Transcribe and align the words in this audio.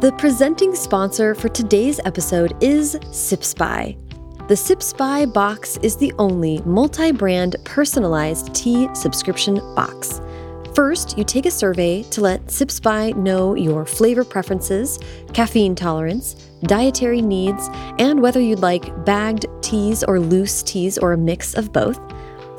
The 0.00 0.12
presenting 0.18 0.74
sponsor 0.74 1.34
for 1.34 1.48
today's 1.48 2.00
episode 2.04 2.62
is 2.62 2.98
Sips 3.12 3.54
By. 3.54 3.96
The 4.46 4.54
Sips 4.54 4.92
By 4.92 5.24
box 5.24 5.78
is 5.78 5.96
the 5.96 6.12
only 6.18 6.60
multi 6.66 7.12
brand 7.12 7.56
personalized 7.64 8.54
tea 8.54 8.94
subscription 8.94 9.54
box. 9.74 10.20
First, 10.74 11.16
you 11.16 11.24
take 11.24 11.46
a 11.46 11.50
survey 11.50 12.02
to 12.10 12.20
let 12.20 12.50
Sips 12.50 12.78
By 12.78 13.12
know 13.12 13.54
your 13.54 13.86
flavor 13.86 14.22
preferences, 14.22 14.98
caffeine 15.32 15.74
tolerance, 15.74 16.34
dietary 16.64 17.22
needs, 17.22 17.70
and 17.98 18.20
whether 18.20 18.38
you'd 18.38 18.58
like 18.58 19.06
bagged 19.06 19.46
teas 19.62 20.04
or 20.04 20.20
loose 20.20 20.62
teas 20.62 20.98
or 20.98 21.14
a 21.14 21.18
mix 21.18 21.54
of 21.54 21.72
both. 21.72 21.98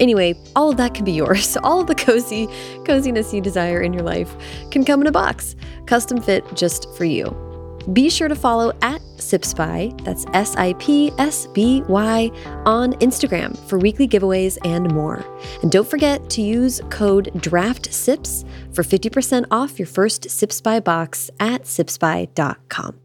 Anyway, 0.00 0.34
all 0.56 0.70
of 0.70 0.78
that 0.78 0.94
can 0.94 1.04
be 1.04 1.12
yours. 1.12 1.56
All 1.62 1.80
of 1.80 1.86
the 1.86 1.94
cozy 1.94 2.48
coziness 2.86 3.34
you 3.34 3.42
desire 3.42 3.82
in 3.82 3.92
your 3.92 4.02
life 4.02 4.34
can 4.70 4.82
come 4.82 5.02
in 5.02 5.06
a 5.06 5.12
box, 5.12 5.54
custom 5.84 6.22
fit 6.22 6.42
just 6.54 6.88
for 6.96 7.04
you. 7.04 7.49
Be 7.92 8.10
sure 8.10 8.28
to 8.28 8.34
follow 8.34 8.72
at 8.82 9.00
Sips 9.18 9.54
By, 9.54 9.92
that's 10.02 10.26
S 10.34 10.54
I 10.56 10.74
P 10.74 11.12
S 11.18 11.46
B 11.48 11.82
Y, 11.88 12.30
on 12.66 12.92
Instagram 12.94 13.56
for 13.68 13.78
weekly 13.78 14.06
giveaways 14.06 14.58
and 14.64 14.92
more. 14.92 15.24
And 15.62 15.72
don't 15.72 15.88
forget 15.88 16.28
to 16.30 16.42
use 16.42 16.80
code 16.90 17.30
DRAFTSIPS 17.36 18.44
for 18.72 18.82
50% 18.82 19.46
off 19.50 19.78
your 19.78 19.86
first 19.86 20.30
Sips 20.30 20.60
By 20.60 20.80
box 20.80 21.30
at 21.40 21.62
sipsby.com. 21.62 23.00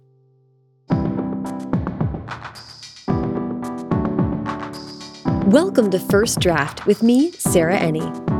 Welcome 5.51 5.91
to 5.91 5.99
First 5.99 6.39
Draft 6.39 6.85
with 6.85 7.03
me, 7.03 7.31
Sarah 7.31 7.77
Enni. 7.77 8.34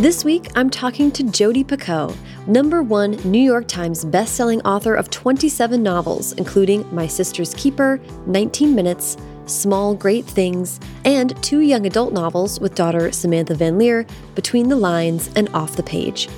This 0.00 0.24
week, 0.24 0.48
I'm 0.56 0.70
talking 0.70 1.10
to 1.10 1.22
Jodi 1.24 1.62
Picoult, 1.62 2.16
number 2.46 2.82
one 2.82 3.10
New 3.30 3.38
York 3.38 3.68
Times 3.68 4.02
bestselling 4.02 4.62
author 4.64 4.94
of 4.94 5.10
27 5.10 5.82
novels, 5.82 6.32
including 6.32 6.86
My 6.90 7.06
Sister's 7.06 7.52
Keeper, 7.52 8.00
19 8.24 8.74
Minutes, 8.74 9.18
Small 9.44 9.94
Great 9.94 10.24
Things, 10.24 10.80
and 11.04 11.36
two 11.42 11.60
young 11.60 11.84
adult 11.84 12.14
novels 12.14 12.58
with 12.60 12.74
daughter 12.74 13.12
Samantha 13.12 13.54
Van 13.54 13.76
Leer, 13.76 14.06
Between 14.34 14.70
the 14.70 14.76
Lines 14.76 15.28
and 15.36 15.50
Off 15.50 15.76
the 15.76 15.82
Page. 15.82 16.30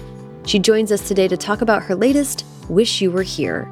She 0.45 0.59
joins 0.59 0.91
us 0.91 1.07
today 1.07 1.29
to 1.29 1.37
talk 1.37 1.61
about 1.61 1.85
her 1.85 1.95
latest, 1.95 2.45
Wish 2.69 3.01
You 3.01 3.13
Were 3.13 3.23
Here. 3.23 3.71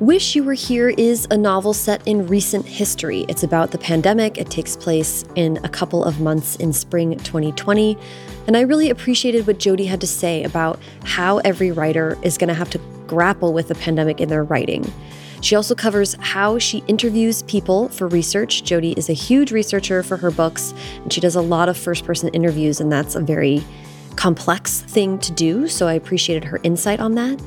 Wish 0.00 0.34
You 0.34 0.44
Were 0.44 0.54
Here 0.54 0.88
is 0.88 1.28
a 1.30 1.36
novel 1.36 1.74
set 1.74 2.00
in 2.08 2.26
recent 2.26 2.64
history. 2.64 3.26
It's 3.28 3.42
about 3.42 3.70
the 3.70 3.76
pandemic. 3.76 4.38
It 4.38 4.48
takes 4.48 4.74
place 4.74 5.26
in 5.34 5.58
a 5.62 5.68
couple 5.68 6.04
of 6.04 6.22
months 6.22 6.56
in 6.56 6.72
spring 6.72 7.18
2020. 7.18 7.98
And 8.46 8.56
I 8.56 8.62
really 8.62 8.88
appreciated 8.88 9.46
what 9.46 9.58
Jodi 9.58 9.84
had 9.84 10.00
to 10.00 10.06
say 10.06 10.42
about 10.42 10.80
how 11.04 11.36
every 11.40 11.70
writer 11.70 12.16
is 12.22 12.38
going 12.38 12.48
to 12.48 12.54
have 12.54 12.70
to 12.70 12.78
grapple 13.06 13.52
with 13.52 13.68
the 13.68 13.74
pandemic 13.74 14.22
in 14.22 14.30
their 14.30 14.42
writing. 14.42 14.90
She 15.42 15.54
also 15.54 15.74
covers 15.74 16.14
how 16.18 16.58
she 16.58 16.82
interviews 16.88 17.42
people 17.42 17.90
for 17.90 18.08
research. 18.08 18.64
Jodi 18.64 18.92
is 18.92 19.10
a 19.10 19.14
huge 19.14 19.52
researcher 19.52 20.02
for 20.02 20.16
her 20.16 20.30
books, 20.30 20.72
and 21.02 21.12
she 21.12 21.20
does 21.20 21.36
a 21.36 21.42
lot 21.42 21.68
of 21.68 21.76
first 21.76 22.06
person 22.06 22.30
interviews, 22.30 22.80
and 22.80 22.90
that's 22.90 23.16
a 23.16 23.20
very 23.20 23.62
complex 24.16 24.80
thing 24.80 25.18
to 25.18 25.32
do. 25.32 25.68
So 25.68 25.86
I 25.86 25.92
appreciated 25.92 26.44
her 26.44 26.58
insight 26.62 27.00
on 27.00 27.16
that 27.16 27.38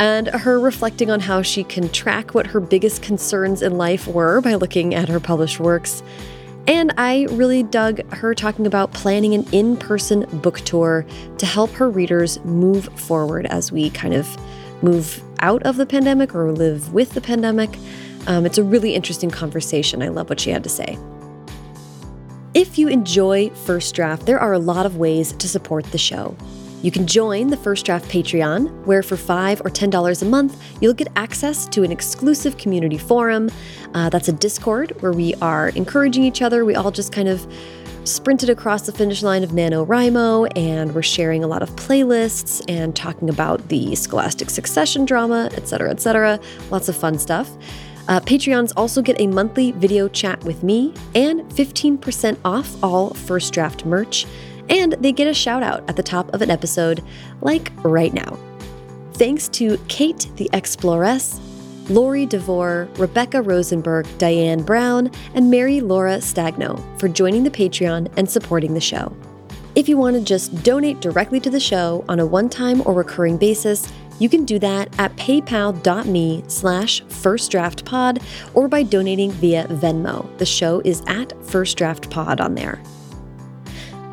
and 0.00 0.28
her 0.28 0.58
reflecting 0.58 1.10
on 1.10 1.20
how 1.20 1.42
she 1.42 1.62
can 1.62 1.86
track 1.90 2.34
what 2.34 2.46
her 2.46 2.58
biggest 2.58 3.02
concerns 3.02 3.60
in 3.60 3.76
life 3.76 4.08
were 4.08 4.40
by 4.40 4.54
looking 4.54 4.94
at 4.94 5.10
her 5.10 5.20
published 5.20 5.60
works. 5.60 6.02
And 6.66 6.92
I 6.96 7.26
really 7.30 7.62
dug 7.62 8.10
her 8.14 8.34
talking 8.34 8.66
about 8.66 8.94
planning 8.94 9.34
an 9.34 9.46
in 9.52 9.76
person 9.76 10.24
book 10.40 10.60
tour 10.60 11.04
to 11.36 11.46
help 11.46 11.70
her 11.72 11.90
readers 11.90 12.42
move 12.44 12.86
forward 12.98 13.44
as 13.46 13.70
we 13.70 13.90
kind 13.90 14.14
of 14.14 14.26
move 14.82 15.22
out 15.40 15.62
of 15.64 15.76
the 15.76 15.84
pandemic 15.84 16.34
or 16.34 16.50
live 16.50 16.94
with 16.94 17.12
the 17.12 17.20
pandemic. 17.20 17.70
Um, 18.26 18.46
it's 18.46 18.56
a 18.56 18.64
really 18.64 18.94
interesting 18.94 19.30
conversation. 19.30 20.02
I 20.02 20.08
love 20.08 20.30
what 20.30 20.40
she 20.40 20.50
had 20.50 20.62
to 20.64 20.70
say. 20.70 20.98
If 22.54 22.78
you 22.78 22.88
enjoy 22.88 23.50
First 23.50 23.94
Draft, 23.94 24.24
there 24.24 24.40
are 24.40 24.54
a 24.54 24.58
lot 24.58 24.86
of 24.86 24.96
ways 24.96 25.32
to 25.34 25.46
support 25.46 25.84
the 25.92 25.98
show. 25.98 26.36
You 26.82 26.90
can 26.90 27.06
join 27.06 27.48
the 27.48 27.58
First 27.58 27.84
Draft 27.84 28.08
Patreon, 28.08 28.86
where 28.86 29.02
for 29.02 29.16
5 29.16 29.60
or 29.60 29.70
$10 29.70 30.22
a 30.22 30.24
month, 30.24 30.62
you'll 30.80 30.94
get 30.94 31.08
access 31.14 31.66
to 31.66 31.82
an 31.82 31.92
exclusive 31.92 32.56
community 32.56 32.96
forum. 32.96 33.50
Uh, 33.92 34.08
that's 34.08 34.28
a 34.28 34.32
Discord 34.32 34.92
where 35.02 35.12
we 35.12 35.34
are 35.36 35.68
encouraging 35.70 36.24
each 36.24 36.40
other. 36.40 36.64
We 36.64 36.74
all 36.74 36.90
just 36.90 37.12
kind 37.12 37.28
of 37.28 37.46
sprinted 38.04 38.48
across 38.48 38.86
the 38.86 38.92
finish 38.92 39.22
line 39.22 39.44
of 39.44 39.50
NaNoWriMo, 39.50 40.56
and 40.56 40.94
we're 40.94 41.02
sharing 41.02 41.44
a 41.44 41.46
lot 41.46 41.62
of 41.62 41.68
playlists 41.76 42.64
and 42.66 42.96
talking 42.96 43.28
about 43.28 43.68
the 43.68 43.94
scholastic 43.94 44.48
succession 44.48 45.04
drama, 45.04 45.50
etc., 45.52 45.90
etc. 45.90 46.40
Lots 46.70 46.88
of 46.88 46.96
fun 46.96 47.18
stuff. 47.18 47.50
Uh, 48.08 48.20
Patreons 48.20 48.72
also 48.76 49.02
get 49.02 49.20
a 49.20 49.26
monthly 49.26 49.72
video 49.72 50.08
chat 50.08 50.42
with 50.44 50.62
me 50.62 50.94
and 51.14 51.42
15% 51.50 52.38
off 52.44 52.82
all 52.82 53.10
First 53.10 53.52
Draft 53.52 53.84
merch 53.84 54.26
and 54.70 54.92
they 54.94 55.12
get 55.12 55.28
a 55.28 55.34
shout 55.34 55.62
out 55.62 55.86
at 55.90 55.96
the 55.96 56.02
top 56.02 56.32
of 56.32 56.40
an 56.40 56.50
episode, 56.50 57.02
like 57.42 57.70
right 57.82 58.14
now. 58.14 58.38
Thanks 59.14 59.48
to 59.48 59.76
Kate 59.88 60.30
the 60.36 60.48
Exploress, 60.54 61.38
Lori 61.90 62.24
DeVore, 62.24 62.88
Rebecca 62.96 63.42
Rosenberg, 63.42 64.06
Diane 64.16 64.62
Brown, 64.62 65.10
and 65.34 65.50
Mary 65.50 65.80
Laura 65.80 66.18
Stagno 66.18 66.80
for 66.98 67.08
joining 67.08 67.44
the 67.44 67.50
Patreon 67.50 68.10
and 68.16 68.30
supporting 68.30 68.72
the 68.72 68.80
show. 68.80 69.14
If 69.74 69.88
you 69.88 69.96
want 69.96 70.16
to 70.16 70.22
just 70.22 70.62
donate 70.62 71.00
directly 71.00 71.40
to 71.40 71.50
the 71.50 71.60
show 71.60 72.04
on 72.08 72.20
a 72.20 72.26
one-time 72.26 72.82
or 72.86 72.94
recurring 72.94 73.36
basis, 73.36 73.92
you 74.18 74.28
can 74.28 74.44
do 74.44 74.58
that 74.58 74.94
at 74.98 75.14
paypal.me 75.16 76.44
slash 76.46 77.02
firstdraftpod 77.04 78.22
or 78.54 78.68
by 78.68 78.82
donating 78.82 79.32
via 79.32 79.64
Venmo. 79.64 80.36
The 80.38 80.46
show 80.46 80.80
is 80.84 81.02
at 81.06 81.32
First 81.44 81.76
Draft 81.78 82.10
Pod 82.10 82.40
on 82.40 82.54
there. 82.54 82.80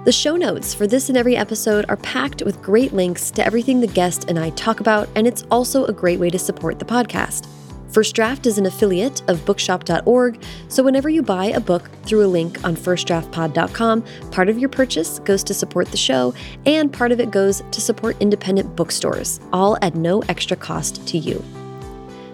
The 0.08 0.14
show 0.14 0.38
notes 0.38 0.74
for 0.74 0.88
this 0.88 1.10
and 1.10 1.18
every 1.18 1.36
episode 1.36 1.84
are 1.90 1.98
packed 1.98 2.42
with 2.44 2.62
great 2.62 2.94
links 2.94 3.30
to 3.32 3.46
everything 3.46 3.82
the 3.82 3.88
guest 3.88 4.30
and 4.30 4.40
I 4.40 4.52
talk 4.52 4.80
about, 4.80 5.10
and 5.18 5.28
it's 5.28 5.44
also 5.52 5.84
a 5.84 5.92
great 5.92 6.18
way 6.18 6.30
to 6.30 6.40
support 6.40 6.80
the 6.80 6.86
podcast. 6.86 7.46
First 7.90 8.16
Draft 8.16 8.46
is 8.46 8.58
an 8.58 8.66
affiliate 8.66 9.22
of 9.30 9.46
bookshop.org, 9.46 10.42
so 10.70 10.82
whenever 10.82 11.10
you 11.10 11.22
buy 11.24 11.48
a 11.48 11.60
book 11.60 11.90
through 12.04 12.26
a 12.26 12.28
link 12.28 12.64
on 12.64 12.78
firstdraftpod.com, 12.78 14.06
part 14.32 14.48
of 14.48 14.58
your 14.58 14.70
purchase 14.70 15.20
goes 15.20 15.44
to 15.44 15.54
support 15.54 15.92
the 15.92 15.98
show, 15.98 16.34
and 16.66 16.94
part 16.94 17.12
of 17.12 17.20
it 17.20 17.30
goes 17.30 17.62
to 17.72 17.82
support 17.82 18.16
independent 18.22 18.78
bookstores, 18.78 19.42
all 19.52 19.78
at 19.82 19.96
no 19.96 20.22
extra 20.30 20.56
cost 20.56 21.06
to 21.10 21.18
you. 21.18 21.44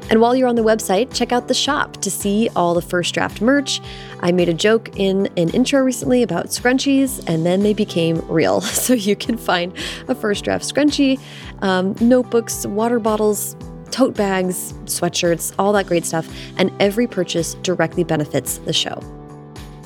And 0.10 0.22
while 0.22 0.36
you're 0.36 0.48
on 0.48 0.56
the 0.56 0.64
website, 0.64 1.14
check 1.14 1.32
out 1.32 1.48
the 1.48 1.54
shop 1.54 1.98
to 2.02 2.12
see 2.12 2.50
all 2.56 2.74
the 2.74 2.82
first 2.82 3.14
draft 3.14 3.42
merch. 3.42 3.82
I 4.20 4.32
made 4.32 4.50
a 4.50 4.54
joke 4.54 4.98
in 4.98 5.28
an 5.38 5.50
intro 5.50 5.82
recently 5.82 6.24
about 6.24 6.48
scrunchies, 6.48 7.24
and 7.28 7.46
then 7.46 7.64
they 7.64 7.74
became 7.74 8.20
real. 8.28 8.62
So 8.84 8.94
you 8.94 9.16
can 9.16 9.38
find 9.38 9.72
a 10.10 10.16
first 10.16 10.44
draft 10.44 10.66
scrunchie, 10.66 11.18
um, 11.62 11.96
notebooks, 12.02 12.66
water 12.66 13.00
bottles, 13.00 13.56
tote 13.92 14.16
bags, 14.16 14.74
sweatshirts, 14.86 15.54
all 15.58 15.72
that 15.72 15.86
great 15.86 16.04
stuff, 16.04 16.28
and 16.58 16.72
every 16.82 17.08
purchase 17.08 17.54
directly 17.56 18.04
benefits 18.04 18.58
the 18.60 18.74
show. 18.74 19.00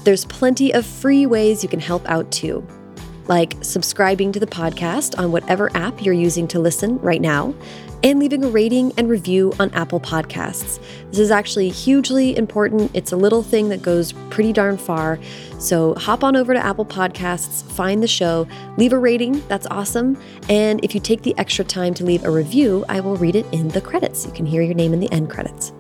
There's 0.04 0.26
plenty 0.26 0.74
of 0.74 0.86
free 0.86 1.26
ways 1.26 1.62
you 1.62 1.70
can 1.70 1.82
help 1.82 2.10
out 2.10 2.32
too, 2.32 2.66
like 3.28 3.54
subscribing 3.62 4.32
to 4.32 4.40
the 4.40 4.48
podcast 4.48 5.20
on 5.20 5.32
whatever 5.32 5.70
app 5.76 6.02
you're 6.04 6.14
using 6.14 6.48
to 6.48 6.60
listen 6.60 6.98
right 7.00 7.22
now, 7.22 7.54
and 8.04 8.20
leaving 8.20 8.44
a 8.44 8.50
rating 8.50 8.94
and 8.98 9.10
review 9.10 9.54
on 9.60 9.70
Apple 9.72 10.00
Podcasts. 10.00 10.80
This 11.10 11.20
is 11.20 11.32
actually 11.32 11.70
hugely 11.70 12.38
important. 12.38 12.92
It's 12.94 13.12
a 13.12 13.18
little 13.18 13.44
thing 13.44 13.70
that 13.70 13.82
goes 13.82 14.14
pretty 14.30 14.54
darn 14.54 14.78
far. 14.78 15.20
So 15.60 15.96
hop 15.96 16.24
on 16.24 16.36
over 16.36 16.54
to 16.54 16.64
Apple 16.64 16.86
Podcasts, 16.86 17.64
find 17.72 18.02
the 18.02 18.08
show, 18.08 18.48
leave 18.78 18.94
a 18.94 18.98
rating. 18.98 19.46
That's 19.48 19.68
awesome. 19.68 20.22
And 20.50 20.84
if 20.84 20.94
you 20.94 21.02
take 21.02 21.24
the 21.24 21.38
extra 21.38 21.66
time 21.66 21.94
to 21.96 22.06
leave 22.06 22.24
a 22.24 22.32
review, 22.32 22.86
I 22.88 23.00
will 23.00 23.16
read 23.18 23.36
it 23.36 23.46
in 23.52 23.68
the 23.70 23.82
credits. 23.82 24.26
You 24.26 24.32
can 24.32 24.46
hear 24.46 24.62
your 24.62 24.76
name 24.76 24.94
in 24.94 25.00
the 25.00 25.12
end 25.12 25.30
credits. 25.30 25.74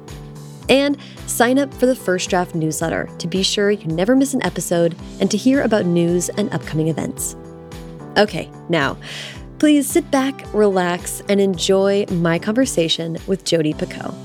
And 0.69 0.97
sign 1.27 1.59
up 1.59 1.73
for 1.73 1.85
the 1.85 1.95
First 1.95 2.29
Draft 2.29 2.55
newsletter 2.55 3.09
to 3.19 3.27
be 3.27 3.43
sure 3.43 3.71
you 3.71 3.87
never 3.87 4.15
miss 4.15 4.33
an 4.33 4.43
episode 4.43 4.95
and 5.21 5.31
to 5.31 5.37
hear 5.37 5.61
about 5.61 5.85
news 5.85 6.29
and 6.29 6.53
upcoming 6.53 6.89
events. 6.89 7.35
Okay, 8.17 8.49
now, 8.67 8.97
please 9.59 9.89
sit 9.89 10.09
back, 10.11 10.45
relax, 10.53 11.21
and 11.29 11.41
enjoy 11.41 12.05
my 12.11 12.39
conversation 12.39 13.17
with 13.27 13.43
Jodi 13.43 13.73
Picoult. 13.73 14.15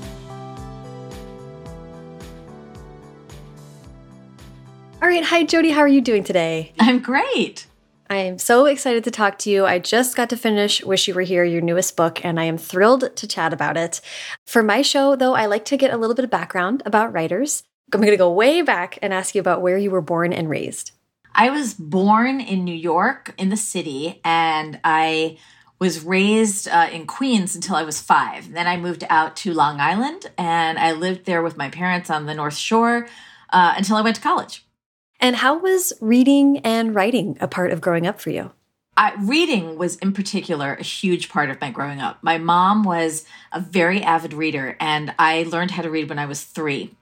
All 5.01 5.09
right, 5.09 5.23
hi 5.23 5.43
Jodi, 5.43 5.71
how 5.71 5.81
are 5.81 5.87
you 5.87 6.01
doing 6.01 6.23
today? 6.23 6.71
I'm 6.79 6.99
great. 6.99 7.67
I 8.09 8.17
am 8.17 8.37
so 8.37 8.65
excited 8.67 9.03
to 9.05 9.11
talk 9.11 9.37
to 9.39 9.49
you. 9.49 9.65
I 9.65 9.79
just 9.79 10.15
got 10.15 10.29
to 10.29 10.37
finish 10.37 10.83
Wish 10.83 11.07
You 11.07 11.13
Were 11.13 11.21
Here, 11.21 11.43
your 11.43 11.61
newest 11.61 11.97
book, 11.97 12.23
and 12.23 12.39
I 12.39 12.43
am 12.43 12.57
thrilled 12.57 13.15
to 13.15 13.27
chat 13.27 13.53
about 13.53 13.75
it. 13.75 14.01
For 14.45 14.61
my 14.61 14.81
show, 14.81 15.15
though, 15.15 15.33
I 15.33 15.47
like 15.47 15.65
to 15.65 15.77
get 15.77 15.93
a 15.93 15.97
little 15.97 16.15
bit 16.15 16.25
of 16.25 16.31
background 16.31 16.83
about 16.85 17.11
writers. 17.11 17.63
I'm 17.91 18.01
going 18.01 18.11
to 18.11 18.17
go 18.17 18.31
way 18.31 18.61
back 18.61 18.99
and 19.01 19.13
ask 19.13 19.35
you 19.35 19.41
about 19.41 19.61
where 19.61 19.77
you 19.77 19.89
were 19.89 20.01
born 20.01 20.31
and 20.31 20.49
raised. 20.49 20.91
I 21.35 21.49
was 21.49 21.73
born 21.73 22.39
in 22.39 22.63
New 22.63 22.75
York, 22.75 23.33
in 23.37 23.49
the 23.49 23.57
city, 23.57 24.21
and 24.23 24.79
I 24.83 25.37
was 25.79 26.03
raised 26.03 26.67
uh, 26.67 26.89
in 26.91 27.07
Queens 27.07 27.55
until 27.55 27.75
I 27.75 27.83
was 27.83 27.99
five. 27.99 28.53
Then 28.53 28.67
I 28.67 28.77
moved 28.77 29.03
out 29.09 29.35
to 29.37 29.53
Long 29.53 29.79
Island, 29.79 30.31
and 30.37 30.77
I 30.77 30.91
lived 30.93 31.25
there 31.25 31.41
with 31.41 31.57
my 31.57 31.69
parents 31.69 32.09
on 32.09 32.25
the 32.25 32.33
North 32.33 32.55
Shore 32.55 33.07
uh, 33.51 33.73
until 33.75 33.97
I 33.97 34.01
went 34.01 34.15
to 34.15 34.21
college. 34.21 34.65
And 35.19 35.35
how 35.37 35.57
was 35.57 35.93
reading 35.99 36.59
and 36.59 36.93
writing 36.93 37.37
a 37.41 37.47
part 37.47 37.71
of 37.71 37.81
growing 37.81 38.05
up 38.05 38.21
for 38.21 38.29
you? 38.29 38.51
I, 38.95 39.15
reading 39.19 39.77
was 39.77 39.95
in 39.97 40.13
particular 40.13 40.75
a 40.75 40.83
huge 40.83 41.29
part 41.29 41.49
of 41.49 41.59
my 41.59 41.71
growing 41.71 41.99
up. 41.99 42.21
My 42.21 42.37
mom 42.37 42.83
was 42.83 43.25
a 43.51 43.59
very 43.59 44.03
avid 44.03 44.33
reader, 44.33 44.77
and 44.79 45.15
I 45.17 45.43
learned 45.43 45.71
how 45.71 45.81
to 45.81 45.89
read 45.89 46.09
when 46.09 46.19
I 46.19 46.27
was 46.27 46.43
three. 46.43 46.95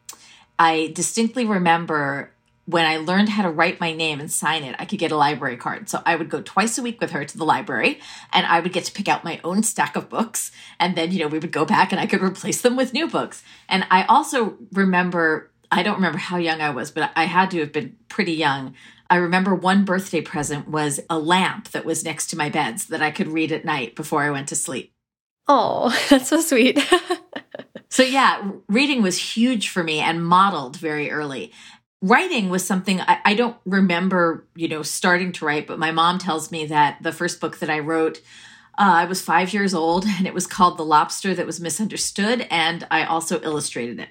I 0.58 0.92
distinctly 0.96 1.46
remember 1.46 2.32
when 2.72 2.86
I 2.86 2.98
learned 2.98 3.30
how 3.30 3.44
to 3.44 3.50
write 3.50 3.80
my 3.80 3.94
name 3.94 4.20
and 4.20 4.32
sign 4.32 4.64
it, 4.64 4.76
I 4.80 4.86
could 4.86 5.00
get 5.00 5.12
a 5.12 5.18
library 5.18 5.58
card. 5.58 5.90
So 5.90 6.02
I 6.06 6.16
would 6.16 6.30
go 6.30 6.42
twice 6.42 6.78
a 6.78 6.82
week 6.82 7.02
with 7.02 7.12
her 7.12 7.26
to 7.26 7.38
the 7.38 7.44
library 7.44 8.00
and 8.32 8.46
I 8.46 8.60
would 8.60 8.74
get 8.74 8.86
to 8.86 8.92
pick 8.92 9.08
out 9.08 9.24
my 9.24 9.40
own 9.44 9.64
stack 9.64 9.96
of 9.96 10.10
books. 10.10 10.52
And 10.80 10.96
then, 10.96 11.12
you 11.12 11.20
know, 11.20 11.28
we 11.28 11.40
would 11.40 11.52
go 11.52 11.66
back 11.66 11.92
and 11.92 12.00
I 12.00 12.06
could 12.06 12.22
replace 12.22 12.62
them 12.62 12.76
with 12.76 12.94
new 12.94 13.08
books. 13.08 13.44
And 13.68 13.86
I 13.92 14.04
also 14.04 14.58
remember 14.72 15.52
I 15.72 15.84
don't 15.84 15.96
remember 15.96 16.18
how 16.18 16.38
young 16.38 16.60
I 16.60 16.72
was, 16.72 16.92
but 16.92 17.12
I 17.16 17.24
had 17.26 17.50
to 17.52 17.60
have 17.62 17.72
been 17.72 17.96
pretty 18.10 18.34
young. 18.34 18.76
I 19.10 19.16
remember 19.16 19.56
one 19.56 19.86
birthday 19.86 20.22
present 20.22 20.68
was 20.68 21.00
a 21.10 21.18
lamp 21.18 21.70
that 21.70 21.86
was 21.86 22.04
next 22.04 22.28
to 22.28 22.38
my 22.38 22.50
bed 22.50 22.82
so 22.82 22.92
that 22.92 23.02
I 23.02 23.12
could 23.12 23.30
read 23.30 23.52
at 23.52 23.64
night 23.64 23.96
before 23.96 24.22
I 24.22 24.32
went 24.32 24.50
to 24.50 24.56
sleep. 24.56 24.94
Oh, 25.48 25.98
that's 26.10 26.28
so 26.28 26.42
sweet. 26.42 26.80
so, 27.90 28.04
yeah, 28.04 28.52
reading 28.68 29.02
was 29.02 29.18
huge 29.18 29.70
for 29.70 29.84
me 29.84 30.00
and 30.00 30.26
modeled 30.26 30.76
very 30.76 31.10
early. 31.10 31.54
Writing 32.02 32.50
was 32.50 32.66
something 32.66 33.00
I, 33.02 33.20
I, 33.26 33.34
don't 33.36 33.58
remember, 33.64 34.48
you 34.56 34.68
know, 34.68 34.82
starting 34.82 35.32
to 35.34 35.46
write, 35.46 35.68
but 35.68 35.78
my 35.78 35.92
mom 35.92 36.18
tells 36.18 36.52
me 36.52 36.66
that 36.66 36.98
the 37.04 37.12
first 37.12 37.40
book 37.40 37.60
that 37.60 37.70
I 37.70 37.78
wrote, 37.78 38.22
uh, 38.80 38.94
I 38.96 39.06
was 39.06 39.22
five 39.22 39.54
years 39.54 39.74
old 39.76 40.06
and 40.06 40.26
it 40.26 40.34
was 40.34 40.48
called 40.48 40.78
The 40.78 40.86
Lobster 40.86 41.36
That 41.36 41.46
Was 41.46 41.60
Misunderstood, 41.60 42.48
and 42.50 42.88
I 42.90 43.04
also 43.04 43.40
illustrated 43.42 44.00
it. 44.00 44.10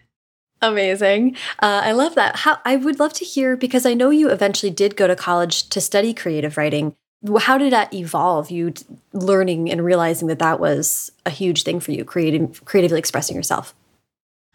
Amazing. 0.63 1.37
Uh, 1.61 1.81
I 1.85 1.93
love 1.93 2.15
that. 2.17 2.37
How 2.37 2.59
I 2.65 2.77
would 2.77 3.01
love 3.01 3.13
to 3.15 3.25
hear 3.25 3.57
because 3.57 3.87
I 3.87 3.95
know 3.95 4.11
you 4.11 4.29
eventually 4.29 4.71
did 4.71 4.97
go 4.97 5.07
to 5.07 5.17
college 5.17 5.69
to 5.71 5.81
study 5.81 6.13
creative 6.13 6.57
writing. 6.57 6.95
How 7.41 7.59
did 7.59 7.73
that 7.73 7.93
evolve? 7.95 8.51
You 8.51 8.75
learning 9.13 9.71
and 9.71 9.85
realizing 9.85 10.29
that 10.29 10.39
that 10.39 10.61
was 10.61 11.11
a 11.25 11.31
huge 11.31 11.63
thing 11.63 11.81
for 11.81 11.93
you, 11.93 12.05
creating 12.05 12.55
creatively 12.65 12.99
expressing 12.99 13.37
yourself. 13.37 13.75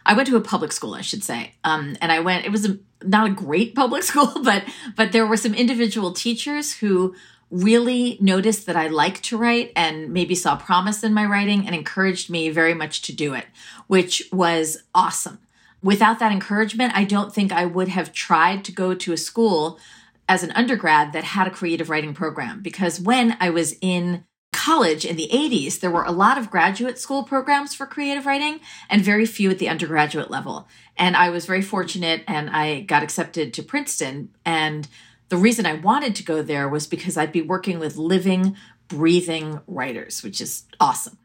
I 0.05 0.13
went 0.13 0.27
to 0.27 0.35
a 0.35 0.41
public 0.41 0.71
school, 0.71 0.93
I 0.93 1.01
should 1.01 1.23
say, 1.23 1.53
um, 1.63 1.97
and 2.01 2.11
I 2.11 2.19
went. 2.19 2.45
It 2.45 2.51
was 2.51 2.65
a, 2.65 2.77
not 3.03 3.29
a 3.29 3.33
great 3.33 3.75
public 3.81 4.03
school, 4.03 4.33
but 4.43 4.63
but 4.95 5.11
there 5.11 5.27
were 5.27 5.37
some 5.37 5.53
individual 5.53 6.13
teachers 6.13 6.75
who 6.75 7.15
really 7.51 8.17
noticed 8.19 8.65
that 8.65 8.75
I 8.75 8.87
liked 8.87 9.23
to 9.25 9.37
write 9.37 9.71
and 9.75 10.11
maybe 10.11 10.33
saw 10.33 10.55
promise 10.55 11.03
in 11.03 11.13
my 11.13 11.25
writing 11.25 11.65
and 11.67 11.75
encouraged 11.75 12.29
me 12.29 12.49
very 12.49 12.73
much 12.73 13.03
to 13.03 13.13
do 13.13 13.33
it, 13.33 13.45
which 13.87 14.23
was 14.31 14.83
awesome 14.95 15.39
without 15.85 16.17
that 16.17 16.31
encouragement, 16.31 16.93
I 16.95 17.03
don't 17.03 17.31
think 17.31 17.51
I 17.51 17.65
would 17.65 17.89
have 17.89 18.11
tried 18.11 18.65
to 18.65 18.71
go 18.71 18.95
to 18.95 19.13
a 19.13 19.17
school 19.17 19.79
as 20.27 20.41
an 20.41 20.51
undergrad 20.53 21.13
that 21.13 21.23
had 21.23 21.45
a 21.45 21.51
creative 21.51 21.91
writing 21.91 22.15
program. 22.15 22.63
Because 22.63 22.99
when 22.99 23.37
I 23.39 23.51
was 23.51 23.75
in 23.81 24.25
college 24.65 25.05
in 25.05 25.15
the 25.15 25.29
80s, 25.31 25.79
there 25.79 25.91
were 25.91 26.03
a 26.03 26.11
lot 26.11 26.39
of 26.39 26.49
graduate 26.49 26.97
school 26.97 27.23
programs 27.23 27.75
for 27.75 27.85
creative 27.85 28.25
writing 28.25 28.59
and 28.89 29.03
very 29.03 29.27
few 29.27 29.51
at 29.51 29.59
the 29.59 29.69
undergraduate 29.69 30.31
level. 30.31 30.67
And 30.97 31.15
I 31.15 31.29
was 31.29 31.45
very 31.45 31.61
fortunate 31.61 32.23
and 32.27 32.49
I 32.49 32.81
got 32.81 33.03
accepted 33.03 33.53
to 33.53 33.63
Princeton. 33.63 34.29
And 34.43 34.87
the 35.29 35.37
reason 35.37 35.67
I 35.67 35.73
wanted 35.73 36.15
to 36.15 36.23
go 36.23 36.41
there 36.41 36.67
was 36.67 36.87
because 36.87 37.15
I'd 37.15 37.31
be 37.31 37.43
working 37.43 37.77
with 37.77 37.95
living, 37.95 38.55
breathing 38.87 39.61
writers, 39.67 40.23
which 40.23 40.41
is 40.41 40.63
awesome. 40.79 41.19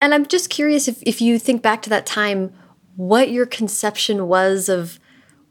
And 0.00 0.14
I'm 0.14 0.26
just 0.26 0.48
curious 0.48 0.88
if, 0.88 1.02
if 1.02 1.20
you 1.20 1.38
think 1.38 1.60
back 1.60 1.82
to 1.82 1.90
that 1.90 2.06
time, 2.06 2.54
what 2.96 3.30
your 3.30 3.44
conception 3.44 4.26
was 4.26 4.70
of 4.70 4.98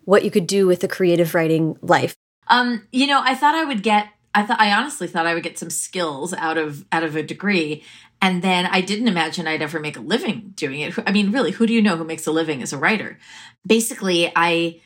what 0.03 0.23
you 0.23 0.31
could 0.31 0.47
do 0.47 0.65
with 0.65 0.83
a 0.83 0.87
creative 0.87 1.35
writing 1.35 1.77
life. 1.83 2.15
Um, 2.47 2.87
you 2.91 3.05
know, 3.05 3.21
I 3.23 3.35
thought 3.35 3.55
I 3.55 3.65
would 3.65 3.83
get 3.83 4.07
I 4.35 4.43
thought 4.43 4.59
I 4.59 4.71
honestly 4.73 5.07
thought 5.07 5.25
I 5.25 5.33
would 5.33 5.43
get 5.43 5.57
some 5.57 5.69
skills 5.69 6.33
out 6.33 6.57
of 6.57 6.85
out 6.91 7.03
of 7.03 7.15
a 7.15 7.23
degree 7.23 7.83
and 8.21 8.41
then 8.41 8.65
I 8.65 8.81
didn't 8.81 9.07
imagine 9.07 9.47
I'd 9.47 9.61
ever 9.61 9.79
make 9.79 9.97
a 9.97 10.01
living 10.01 10.53
doing 10.55 10.79
it. 10.81 10.93
I 11.05 11.11
mean, 11.11 11.31
really, 11.31 11.51
who 11.51 11.67
do 11.67 11.73
you 11.73 11.81
know 11.81 11.97
who 11.97 12.03
makes 12.03 12.27
a 12.27 12.31
living 12.31 12.61
as 12.61 12.73
a 12.73 12.77
writer? 12.77 13.17
Basically, 13.65 14.31
I 14.35 14.81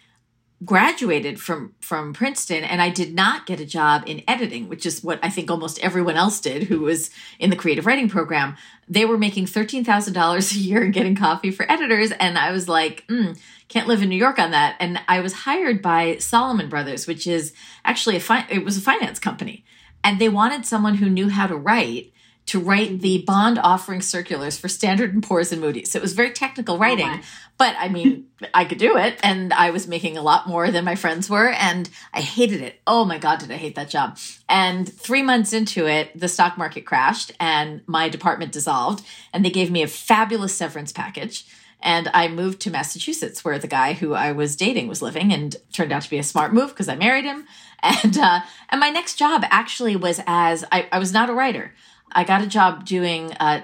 graduated 0.65 1.39
from 1.39 1.73
from 1.79 2.11
Princeton 2.11 2.65
and 2.65 2.81
I 2.81 2.89
did 2.89 3.13
not 3.13 3.45
get 3.45 3.61
a 3.61 3.65
job 3.65 4.03
in 4.05 4.23
editing, 4.27 4.67
which 4.67 4.85
is 4.85 5.03
what 5.03 5.19
I 5.23 5.29
think 5.29 5.49
almost 5.49 5.79
everyone 5.79 6.15
else 6.15 6.41
did 6.41 6.63
who 6.63 6.81
was 6.81 7.09
in 7.39 7.49
the 7.49 7.55
creative 7.55 7.85
writing 7.85 8.09
program. 8.09 8.57
They 8.87 9.05
were 9.05 9.17
making 9.17 9.45
$13,000 9.45 10.55
a 10.55 10.59
year 10.59 10.83
and 10.83 10.93
getting 10.93 11.15
coffee 11.15 11.51
for 11.51 11.71
editors 11.71 12.11
and 12.11 12.37
I 12.37 12.51
was 12.51 12.67
like, 12.67 13.05
mm, 13.07 13.39
can't 13.69 13.87
live 13.87 14.01
in 14.01 14.09
New 14.09 14.17
York 14.17 14.39
on 14.39 14.51
that. 14.51 14.75
And 14.79 14.99
I 15.07 15.21
was 15.21 15.33
hired 15.33 15.81
by 15.81 16.17
Salomon 16.17 16.69
Brothers, 16.69 17.07
which 17.07 17.25
is 17.25 17.53
actually 17.85 18.17
a 18.17 18.19
fi- 18.19 18.47
it 18.49 18.65
was 18.65 18.77
a 18.77 18.81
finance 18.81 19.19
company. 19.19 19.63
And 20.03 20.19
they 20.19 20.29
wanted 20.29 20.65
someone 20.65 20.95
who 20.95 21.09
knew 21.09 21.29
how 21.29 21.47
to 21.47 21.55
write 21.55 22.11
to 22.49 22.59
write 22.59 23.01
the 23.01 23.17
mm-hmm. 23.17 23.25
bond 23.25 23.59
offering 23.59 24.01
circulars 24.01 24.57
for 24.57 24.67
Standard 24.67 25.13
and 25.13 25.21
Poor's 25.21 25.51
and 25.51 25.61
Moody's. 25.61 25.91
So 25.91 25.99
it 25.99 26.01
was 26.01 26.13
very 26.13 26.31
technical 26.31 26.75
oh, 26.75 26.79
writing, 26.79 27.07
oh 27.07 27.21
but 27.59 27.75
I 27.77 27.89
mean, 27.89 28.25
I 28.55 28.65
could 28.65 28.79
do 28.79 28.97
it, 28.97 29.19
and 29.21 29.53
I 29.53 29.69
was 29.69 29.87
making 29.87 30.17
a 30.17 30.23
lot 30.23 30.47
more 30.47 30.71
than 30.71 30.83
my 30.83 30.95
friends 30.95 31.29
were, 31.29 31.49
and 31.49 31.87
I 32.11 32.21
hated 32.21 32.61
it. 32.61 32.81
Oh 32.87 33.05
my 33.05 33.19
god, 33.19 33.39
did 33.39 33.51
I 33.51 33.57
hate 33.57 33.75
that 33.75 33.89
job! 33.89 34.17
And 34.47 34.91
three 34.91 35.21
months 35.21 35.53
into 35.53 35.85
it, 35.87 36.17
the 36.19 36.27
stock 36.27 36.57
market 36.57 36.85
crashed, 36.85 37.33
and 37.39 37.81
my 37.85 38.09
department 38.09 38.51
dissolved, 38.51 39.05
and 39.31 39.45
they 39.45 39.51
gave 39.51 39.69
me 39.69 39.83
a 39.83 39.87
fabulous 39.87 40.55
severance 40.55 40.91
package. 40.91 41.45
And 41.81 42.09
I 42.13 42.27
moved 42.27 42.59
to 42.61 42.71
Massachusetts, 42.71 43.45
where 43.45 43.57
the 43.57 43.67
guy 43.67 43.93
who 43.93 44.13
I 44.13 44.33
was 44.33 44.55
dating 44.55 44.87
was 44.87 45.01
living, 45.01 45.31
and 45.31 45.55
turned 45.71 45.93
out 45.93 46.01
to 46.01 46.09
be 46.09 46.17
a 46.17 46.23
smart 46.23 46.53
move 46.53 46.69
because 46.69 46.89
I 46.89 46.95
married 46.95 47.25
him. 47.25 47.45
And 47.81 48.17
uh, 48.17 48.41
and 48.67 48.81
my 48.81 48.89
next 48.89 49.15
job 49.15 49.41
actually 49.49 49.95
was 49.95 50.19
as 50.27 50.65
I, 50.69 50.89
I 50.91 50.99
was 50.99 51.13
not 51.13 51.29
a 51.29 51.33
writer. 51.33 51.73
I 52.11 52.25
got 52.25 52.41
a 52.41 52.47
job 52.47 52.83
doing 52.83 53.31
uh, 53.39 53.61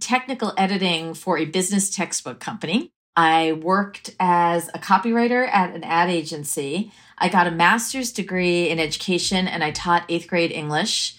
technical 0.00 0.52
editing 0.58 1.14
for 1.14 1.38
a 1.38 1.44
business 1.44 1.88
textbook 1.94 2.40
company. 2.40 2.90
I 3.16 3.52
worked 3.52 4.10
as 4.18 4.68
a 4.74 4.78
copywriter 4.78 5.46
at 5.48 5.74
an 5.74 5.84
ad 5.84 6.10
agency. 6.10 6.92
I 7.16 7.28
got 7.28 7.46
a 7.46 7.52
master's 7.52 8.12
degree 8.12 8.68
in 8.68 8.80
education 8.80 9.46
and 9.46 9.62
I 9.62 9.70
taught 9.70 10.04
eighth 10.08 10.26
grade 10.26 10.50
English. 10.50 11.16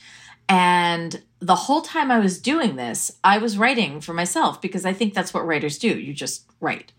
And 0.50 1.22
the 1.46 1.56
whole 1.56 1.82
time 1.82 2.10
I 2.10 2.18
was 2.18 2.40
doing 2.40 2.76
this, 2.76 3.12
I 3.24 3.38
was 3.38 3.58
writing 3.58 4.02
for 4.02 4.14
myself 4.14 4.60
because 4.62 4.84
I 4.84 4.94
think 4.94 5.14
that's 5.14 5.34
what 5.34 5.46
writers 5.46 5.78
do. 5.78 6.00
You 6.00 6.12
just 6.12 6.46
write. 6.60 6.92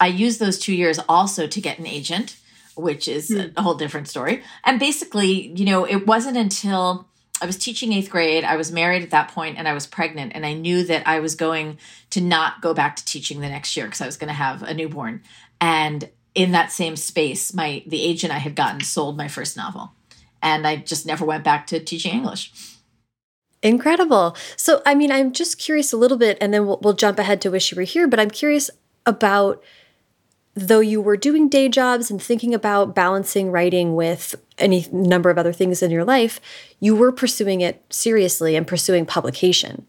I 0.00 0.06
used 0.06 0.40
those 0.40 0.58
two 0.58 0.74
years 0.74 0.98
also 1.06 1.46
to 1.46 1.60
get 1.60 1.78
an 1.78 1.86
agent, 1.86 2.38
which 2.76 3.06
is 3.06 3.28
mm. 3.28 3.52
a 3.54 3.62
whole 3.62 3.74
different 3.74 4.08
story. 4.08 4.42
And 4.64 4.80
basically, 4.80 5.48
you 5.48 5.66
know, 5.66 5.84
it 5.84 6.06
wasn't 6.06 6.38
until 6.38 7.08
I 7.42 7.46
was 7.46 7.58
teaching 7.58 7.92
eighth 7.92 8.08
grade. 8.08 8.42
I 8.42 8.56
was 8.56 8.72
married 8.72 9.02
at 9.02 9.10
that 9.10 9.32
point 9.32 9.58
and 9.58 9.68
I 9.68 9.74
was 9.74 9.86
pregnant. 9.86 10.32
And 10.34 10.46
I 10.46 10.54
knew 10.54 10.82
that 10.84 11.06
I 11.06 11.20
was 11.20 11.34
going 11.34 11.76
to 12.10 12.22
not 12.22 12.62
go 12.62 12.72
back 12.72 12.96
to 12.96 13.04
teaching 13.04 13.40
the 13.40 13.50
next 13.50 13.76
year 13.76 13.84
because 13.84 14.00
I 14.00 14.06
was 14.06 14.16
going 14.16 14.28
to 14.28 14.34
have 14.34 14.62
a 14.62 14.72
newborn. 14.72 15.22
And 15.60 16.08
in 16.34 16.52
that 16.52 16.72
same 16.72 16.96
space, 16.96 17.52
my 17.52 17.82
the 17.86 18.02
agent 18.02 18.32
I 18.32 18.38
had 18.38 18.54
gotten 18.54 18.80
sold 18.80 19.18
my 19.18 19.28
first 19.28 19.58
novel. 19.58 19.92
And 20.42 20.66
I 20.66 20.76
just 20.76 21.04
never 21.04 21.26
went 21.26 21.44
back 21.44 21.66
to 21.66 21.80
teaching 21.80 22.14
English. 22.14 22.78
Incredible. 23.62 24.36
So, 24.56 24.82
I 24.86 24.94
mean, 24.94 25.12
I'm 25.12 25.32
just 25.32 25.58
curious 25.58 25.92
a 25.92 25.96
little 25.96 26.16
bit, 26.16 26.38
and 26.40 26.52
then 26.52 26.66
we'll, 26.66 26.78
we'll 26.82 26.94
jump 26.94 27.18
ahead 27.18 27.40
to 27.42 27.50
Wish 27.50 27.70
You 27.70 27.76
Were 27.76 27.82
Here, 27.82 28.08
but 28.08 28.18
I'm 28.18 28.30
curious 28.30 28.70
about 29.06 29.62
though 30.54 30.80
you 30.80 31.00
were 31.00 31.16
doing 31.16 31.48
day 31.48 31.68
jobs 31.68 32.10
and 32.10 32.20
thinking 32.20 32.52
about 32.52 32.94
balancing 32.94 33.50
writing 33.50 33.94
with 33.94 34.34
any 34.58 34.86
number 34.92 35.30
of 35.30 35.38
other 35.38 35.52
things 35.52 35.82
in 35.82 35.90
your 35.90 36.04
life, 36.04 36.40
you 36.80 36.94
were 36.94 37.12
pursuing 37.12 37.60
it 37.60 37.82
seriously 37.88 38.56
and 38.56 38.66
pursuing 38.66 39.06
publication, 39.06 39.86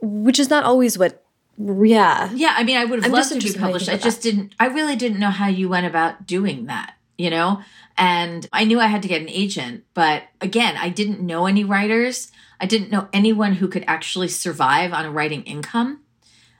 which 0.00 0.38
is 0.38 0.50
not 0.50 0.64
always 0.64 0.98
what. 0.98 1.24
Yeah. 1.58 2.30
Yeah. 2.32 2.54
I 2.56 2.64
mean, 2.64 2.76
I 2.76 2.84
would 2.84 3.02
have 3.02 3.12
loved 3.12 3.28
to 3.28 3.34
be 3.34 3.36
interested 3.36 3.60
how 3.60 3.66
you 3.66 3.72
published. 3.72 3.88
I 3.88 3.96
just 3.96 4.22
didn't, 4.22 4.54
I 4.58 4.66
really 4.66 4.96
didn't 4.96 5.18
know 5.18 5.30
how 5.30 5.48
you 5.48 5.68
went 5.68 5.86
about 5.86 6.26
doing 6.26 6.66
that, 6.66 6.94
you 7.20 7.30
know? 7.30 7.60
And 7.96 8.48
I 8.52 8.64
knew 8.64 8.80
I 8.80 8.86
had 8.86 9.02
to 9.02 9.08
get 9.08 9.20
an 9.20 9.28
agent, 9.28 9.84
but 9.92 10.24
again, 10.40 10.76
I 10.76 10.88
didn't 10.88 11.20
know 11.20 11.46
any 11.46 11.64
writers. 11.64 12.32
I 12.58 12.66
didn't 12.66 12.90
know 12.90 13.08
anyone 13.12 13.54
who 13.54 13.68
could 13.68 13.84
actually 13.86 14.28
survive 14.28 14.92
on 14.92 15.04
a 15.04 15.10
writing 15.10 15.42
income. 15.42 16.00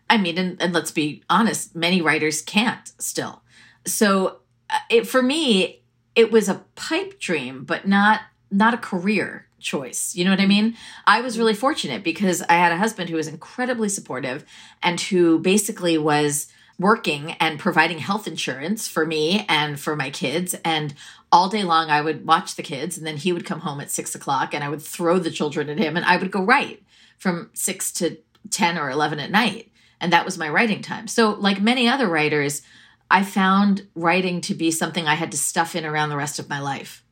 I 0.09 0.19
mean, 0.19 0.37
and, 0.37 0.61
and 0.61 0.75
let's 0.75 0.91
be 0.91 1.23
honest, 1.31 1.75
many 1.75 2.03
writers 2.03 2.43
can't 2.43 2.93
still. 2.99 3.43
So 3.87 4.41
uh, 4.69 4.79
it, 4.91 5.07
for 5.07 5.23
me, 5.23 5.83
it 6.15 6.31
was 6.31 6.49
a 6.49 6.65
pipe 6.75 7.19
dream, 7.19 7.65
but 7.65 7.87
not 7.87 8.21
not 8.53 8.75
a 8.75 8.79
career 8.79 9.47
choice. 9.61 10.17
You 10.17 10.25
know 10.25 10.33
what 10.33 10.41
I 10.41 10.47
mean? 10.47 10.77
I 11.07 11.21
was 11.21 11.39
really 11.39 11.55
fortunate 11.55 12.03
because 12.03 12.43
I 12.43 12.55
had 12.55 12.73
a 12.73 12.77
husband 12.77 13.09
who 13.09 13.17
was 13.17 13.29
incredibly 13.29 13.89
supportive 13.89 14.45
and 14.83 15.01
who 15.01 15.39
basically 15.39 15.97
was 15.97 16.49
working 16.81 17.33
and 17.33 17.59
providing 17.59 17.99
health 17.99 18.27
insurance 18.27 18.89
for 18.89 19.05
me 19.05 19.45
and 19.51 19.79
for 19.79 19.95
my 19.95 20.09
kids. 20.09 20.57
And 20.65 20.95
all 21.31 21.51
day 21.51 21.63
long, 21.63 21.91
I 21.91 22.01
would 22.01 22.27
watch 22.27 22.57
the 22.57 22.63
kids, 22.63 22.97
and 22.97 23.07
then 23.07 23.19
he 23.19 23.35
would 23.35 23.45
come 23.45 23.61
home 23.61 23.81
at 23.81 23.91
six 23.91 24.15
o'clock, 24.15 24.55
and 24.55 24.65
I 24.65 24.71
would 24.71 24.81
throw 24.81 25.19
the 25.19 25.31
children 25.31 25.69
at 25.69 25.79
him, 25.79 25.95
and 25.95 26.07
I 26.07 26.17
would 26.17 26.31
go 26.31 26.43
write 26.43 26.83
from 27.19 27.51
six 27.53 27.93
to 27.93 28.17
10 28.49 28.79
or 28.79 28.91
11 28.91 29.21
at 29.21 29.31
night. 29.31 29.71
And 30.01 30.11
that 30.15 30.25
was 30.25 30.39
my 30.39 30.49
writing 30.49 30.81
time. 30.81 31.07
So, 31.07 31.33
like 31.33 31.61
many 31.61 31.87
other 31.87 32.09
writers, 32.09 32.63
I 33.11 33.25
found 33.25 33.87
writing 33.95 34.41
to 34.43 34.55
be 34.55 34.71
something 34.71 35.07
I 35.07 35.17
had 35.17 35.33
to 35.33 35.37
stuff 35.37 35.77
in 35.77 35.85
around 35.85 36.09
the 36.09 36.17
rest 36.17 36.39
of 36.39 36.49
my 36.49 36.61
life. 36.61 37.05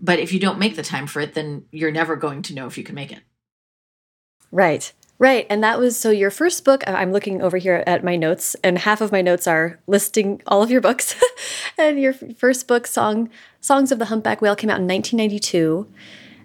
But 0.00 0.18
if 0.18 0.32
you 0.32 0.40
don't 0.40 0.58
make 0.58 0.74
the 0.74 0.82
time 0.82 1.06
for 1.06 1.20
it, 1.20 1.34
then 1.34 1.66
you're 1.70 1.92
never 1.92 2.16
going 2.16 2.42
to 2.42 2.54
know 2.54 2.66
if 2.66 2.76
you 2.76 2.82
can 2.82 2.96
make 2.96 3.12
it. 3.12 3.20
Right. 4.50 4.92
Right. 5.18 5.46
And 5.48 5.64
that 5.64 5.78
was 5.78 5.98
so 5.98 6.10
your 6.10 6.30
first 6.30 6.64
book. 6.64 6.84
Uh, 6.86 6.90
I'm 6.90 7.10
looking 7.10 7.40
over 7.40 7.56
here 7.56 7.82
at 7.86 8.04
my 8.04 8.16
notes, 8.16 8.54
and 8.62 8.78
half 8.78 9.00
of 9.00 9.12
my 9.12 9.22
notes 9.22 9.46
are 9.46 9.78
listing 9.86 10.42
all 10.46 10.62
of 10.62 10.70
your 10.70 10.82
books. 10.82 11.14
and 11.78 11.98
your 11.98 12.12
first 12.12 12.68
book, 12.68 12.86
Song 12.86 13.30
Songs 13.60 13.90
of 13.90 13.98
the 13.98 14.06
Humpback 14.06 14.42
Whale, 14.42 14.56
came 14.56 14.68
out 14.68 14.78
in 14.78 14.86
1992. 14.86 15.88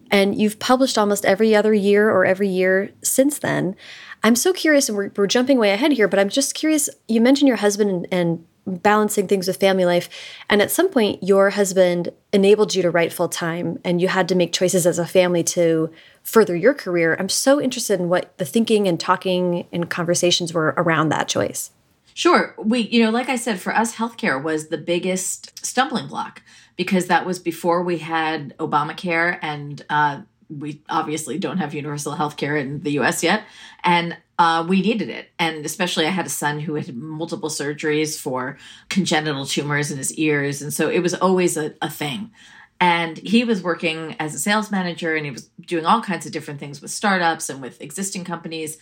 And 0.09 0.39
you've 0.39 0.59
published 0.59 0.97
almost 0.97 1.25
every 1.25 1.55
other 1.55 1.73
year 1.73 2.09
or 2.09 2.25
every 2.25 2.47
year 2.47 2.91
since 3.01 3.39
then. 3.39 3.75
I'm 4.23 4.35
so 4.35 4.53
curious, 4.53 4.87
and 4.87 4.97
we're, 4.97 5.11
we're 5.15 5.27
jumping 5.27 5.57
way 5.57 5.71
ahead 5.71 5.93
here, 5.93 6.07
but 6.07 6.19
I'm 6.19 6.29
just 6.29 6.53
curious. 6.53 6.89
You 7.07 7.21
mentioned 7.21 7.47
your 7.47 7.57
husband 7.57 7.89
and, 7.89 8.07
and 8.11 8.45
balancing 8.65 9.27
things 9.27 9.47
with 9.47 9.57
family 9.57 9.85
life. 9.85 10.09
And 10.49 10.61
at 10.61 10.71
some 10.71 10.89
point, 10.89 11.23
your 11.23 11.51
husband 11.51 12.09
enabled 12.31 12.75
you 12.75 12.81
to 12.81 12.91
write 12.91 13.13
full 13.13 13.29
time, 13.29 13.79
and 13.83 14.01
you 14.01 14.07
had 14.07 14.29
to 14.29 14.35
make 14.35 14.53
choices 14.53 14.85
as 14.85 14.99
a 14.99 15.05
family 15.05 15.43
to 15.43 15.91
further 16.23 16.55
your 16.55 16.73
career. 16.73 17.15
I'm 17.19 17.29
so 17.29 17.59
interested 17.59 17.99
in 17.99 18.09
what 18.09 18.37
the 18.37 18.45
thinking 18.45 18.87
and 18.87 18.99
talking 18.99 19.67
and 19.71 19.89
conversations 19.89 20.53
were 20.53 20.73
around 20.77 21.09
that 21.09 21.27
choice. 21.27 21.71
Sure. 22.13 22.53
We, 22.57 22.81
you 22.81 23.03
know, 23.03 23.09
like 23.09 23.29
I 23.29 23.35
said, 23.35 23.59
for 23.59 23.75
us, 23.75 23.95
healthcare 23.95 24.41
was 24.41 24.67
the 24.67 24.77
biggest 24.77 25.65
stumbling 25.65 26.07
block 26.07 26.41
because 26.75 27.07
that 27.07 27.25
was 27.25 27.39
before 27.39 27.83
we 27.83 27.99
had 27.99 28.55
Obamacare 28.57 29.39
and 29.41 29.83
uh, 29.89 30.21
we 30.49 30.81
obviously 30.89 31.37
don't 31.37 31.57
have 31.57 31.73
universal 31.73 32.13
health 32.13 32.37
care 32.37 32.57
in 32.57 32.81
the 32.81 32.99
US 32.99 33.23
yet. 33.23 33.43
And 33.83 34.17
uh, 34.41 34.65
we 34.67 34.81
needed 34.81 35.07
it. 35.07 35.29
And 35.37 35.63
especially, 35.67 36.07
I 36.07 36.09
had 36.09 36.25
a 36.25 36.29
son 36.29 36.61
who 36.61 36.73
had 36.73 36.95
multiple 36.95 37.49
surgeries 37.49 38.19
for 38.19 38.57
congenital 38.89 39.45
tumors 39.45 39.91
in 39.91 39.99
his 39.99 40.11
ears. 40.15 40.63
And 40.63 40.73
so 40.73 40.89
it 40.89 41.01
was 41.01 41.13
always 41.13 41.57
a, 41.57 41.75
a 41.79 41.91
thing. 41.91 42.31
And 42.79 43.19
he 43.19 43.43
was 43.43 43.61
working 43.61 44.15
as 44.19 44.33
a 44.33 44.39
sales 44.39 44.71
manager 44.71 45.15
and 45.15 45.25
he 45.25 45.31
was 45.31 45.51
doing 45.67 45.85
all 45.85 46.01
kinds 46.01 46.25
of 46.25 46.31
different 46.31 46.59
things 46.59 46.81
with 46.81 46.89
startups 46.89 47.51
and 47.51 47.61
with 47.61 47.79
existing 47.79 48.23
companies 48.23 48.79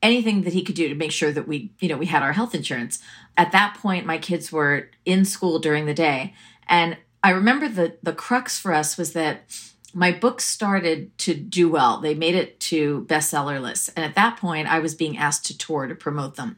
anything 0.00 0.42
that 0.42 0.52
he 0.52 0.62
could 0.62 0.76
do 0.76 0.88
to 0.88 0.94
make 0.94 1.10
sure 1.10 1.32
that 1.32 1.48
we 1.48 1.72
you 1.80 1.88
know 1.88 1.96
we 1.96 2.06
had 2.06 2.22
our 2.22 2.32
health 2.32 2.54
insurance 2.54 3.00
at 3.36 3.50
that 3.50 3.76
point 3.76 4.06
my 4.06 4.16
kids 4.16 4.52
were 4.52 4.88
in 5.04 5.24
school 5.24 5.58
during 5.58 5.86
the 5.86 5.94
day 5.94 6.32
and 6.68 6.96
i 7.24 7.30
remember 7.30 7.68
the 7.68 7.96
the 8.00 8.12
crux 8.12 8.56
for 8.60 8.72
us 8.72 8.96
was 8.96 9.12
that 9.12 9.42
my 9.98 10.12
books 10.12 10.44
started 10.44 11.16
to 11.18 11.34
do 11.34 11.68
well. 11.68 12.00
They 12.00 12.14
made 12.14 12.36
it 12.36 12.60
to 12.60 13.04
bestseller 13.06 13.60
lists. 13.60 13.88
And 13.96 14.04
at 14.04 14.14
that 14.14 14.36
point 14.36 14.68
i 14.68 14.78
was 14.78 14.94
being 14.94 15.18
asked 15.18 15.46
to 15.46 15.58
tour 15.58 15.88
to 15.88 15.94
promote 15.96 16.36
them. 16.36 16.56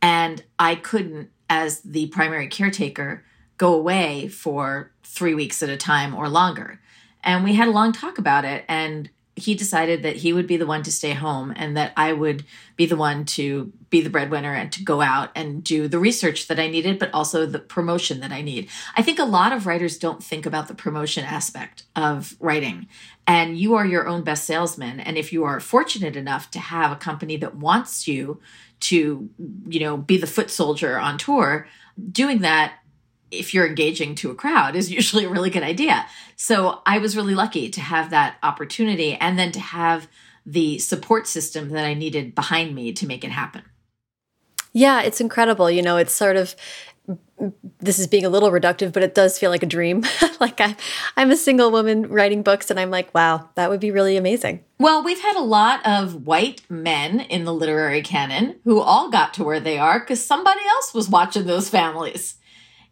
And 0.00 0.42
i 0.58 0.74
couldn't 0.76 1.28
as 1.50 1.80
the 1.82 2.06
primary 2.06 2.48
caretaker 2.48 3.22
go 3.58 3.74
away 3.74 4.28
for 4.28 4.92
three 5.02 5.34
weeks 5.34 5.62
at 5.62 5.68
a 5.68 5.76
time 5.76 6.14
or 6.14 6.30
longer. 6.30 6.80
And 7.22 7.44
we 7.44 7.52
had 7.52 7.68
a 7.68 7.72
long 7.72 7.92
talk 7.92 8.16
about 8.16 8.46
it. 8.46 8.64
And 8.66 9.10
he 9.40 9.54
decided 9.54 10.02
that 10.02 10.16
he 10.16 10.32
would 10.32 10.46
be 10.46 10.56
the 10.56 10.66
one 10.66 10.82
to 10.82 10.92
stay 10.92 11.12
home 11.12 11.52
and 11.56 11.76
that 11.76 11.92
I 11.96 12.12
would 12.12 12.44
be 12.76 12.86
the 12.86 12.96
one 12.96 13.24
to 13.24 13.72
be 13.88 14.00
the 14.00 14.10
breadwinner 14.10 14.54
and 14.54 14.70
to 14.72 14.84
go 14.84 15.00
out 15.00 15.30
and 15.34 15.64
do 15.64 15.88
the 15.88 15.98
research 15.98 16.48
that 16.48 16.60
I 16.60 16.68
needed, 16.68 16.98
but 16.98 17.12
also 17.12 17.46
the 17.46 17.58
promotion 17.58 18.20
that 18.20 18.32
I 18.32 18.42
need. 18.42 18.68
I 18.96 19.02
think 19.02 19.18
a 19.18 19.24
lot 19.24 19.52
of 19.52 19.66
writers 19.66 19.98
don't 19.98 20.22
think 20.22 20.46
about 20.46 20.68
the 20.68 20.74
promotion 20.74 21.24
aspect 21.24 21.84
of 21.96 22.36
writing. 22.40 22.88
And 23.26 23.58
you 23.58 23.74
are 23.74 23.86
your 23.86 24.06
own 24.06 24.22
best 24.22 24.44
salesman. 24.44 25.00
And 25.00 25.16
if 25.16 25.32
you 25.32 25.44
are 25.44 25.60
fortunate 25.60 26.16
enough 26.16 26.50
to 26.52 26.58
have 26.58 26.92
a 26.92 26.96
company 26.96 27.36
that 27.38 27.56
wants 27.56 28.06
you 28.06 28.40
to, 28.80 29.28
you 29.68 29.80
know, 29.80 29.96
be 29.96 30.16
the 30.16 30.26
foot 30.26 30.50
soldier 30.50 30.98
on 30.98 31.18
tour, 31.18 31.66
doing 32.10 32.38
that 32.40 32.74
if 33.30 33.54
you're 33.54 33.66
engaging 33.66 34.14
to 34.16 34.30
a 34.30 34.34
crowd 34.34 34.76
is 34.76 34.90
usually 34.90 35.24
a 35.24 35.28
really 35.28 35.50
good 35.50 35.62
idea. 35.62 36.06
So 36.36 36.82
I 36.86 36.98
was 36.98 37.16
really 37.16 37.34
lucky 37.34 37.68
to 37.70 37.80
have 37.80 38.10
that 38.10 38.36
opportunity 38.42 39.14
and 39.14 39.38
then 39.38 39.52
to 39.52 39.60
have 39.60 40.08
the 40.46 40.78
support 40.78 41.26
system 41.26 41.70
that 41.70 41.84
I 41.84 41.94
needed 41.94 42.34
behind 42.34 42.74
me 42.74 42.92
to 42.94 43.06
make 43.06 43.24
it 43.24 43.30
happen. 43.30 43.62
Yeah, 44.72 45.02
it's 45.02 45.20
incredible. 45.20 45.70
You 45.70 45.82
know, 45.82 45.96
it's 45.96 46.12
sort 46.12 46.36
of 46.36 46.54
this 47.80 47.98
is 47.98 48.06
being 48.06 48.24
a 48.24 48.28
little 48.28 48.50
reductive, 48.50 48.92
but 48.92 49.02
it 49.02 49.14
does 49.14 49.38
feel 49.38 49.50
like 49.50 49.62
a 49.62 49.66
dream. 49.66 50.04
like 50.40 50.60
I, 50.60 50.76
I'm 51.16 51.30
a 51.30 51.36
single 51.36 51.70
woman 51.70 52.08
writing 52.08 52.42
books, 52.42 52.70
and 52.70 52.78
I'm 52.78 52.90
like, 52.90 53.12
wow, 53.14 53.48
that 53.54 53.70
would 53.70 53.80
be 53.80 53.90
really 53.90 54.16
amazing. 54.16 54.64
Well, 54.78 55.02
we've 55.02 55.20
had 55.20 55.36
a 55.36 55.42
lot 55.42 55.84
of 55.86 56.26
white 56.26 56.62
men 56.68 57.20
in 57.20 57.44
the 57.44 57.54
literary 57.54 58.02
canon 58.02 58.60
who 58.64 58.80
all 58.80 59.10
got 59.10 59.34
to 59.34 59.44
where 59.44 59.60
they 59.60 59.78
are 59.78 60.00
because 60.00 60.24
somebody 60.24 60.60
else 60.68 60.94
was 60.94 61.08
watching 61.08 61.46
those 61.46 61.68
families 61.68 62.36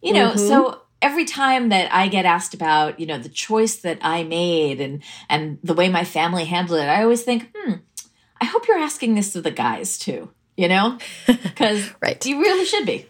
you 0.01 0.13
know 0.13 0.29
mm-hmm. 0.29 0.47
so 0.47 0.81
every 1.01 1.25
time 1.25 1.69
that 1.69 1.93
i 1.93 2.07
get 2.07 2.25
asked 2.25 2.53
about 2.53 2.99
you 2.99 3.05
know 3.05 3.17
the 3.17 3.29
choice 3.29 3.77
that 3.77 3.97
i 4.01 4.23
made 4.23 4.81
and 4.81 5.03
and 5.29 5.59
the 5.63 5.73
way 5.73 5.89
my 5.89 6.03
family 6.03 6.45
handled 6.45 6.79
it 6.79 6.89
i 6.89 7.01
always 7.03 7.23
think 7.23 7.49
hmm 7.55 7.73
i 8.41 8.45
hope 8.45 8.67
you're 8.67 8.77
asking 8.77 9.15
this 9.15 9.33
to 9.33 9.41
the 9.41 9.51
guys 9.51 9.97
too 9.97 10.29
you 10.59 10.67
know? 10.67 10.97
Because 11.27 11.89
right. 12.01 12.23
you 12.25 12.41
really 12.41 12.65
should 12.65 12.85
be. 12.85 13.07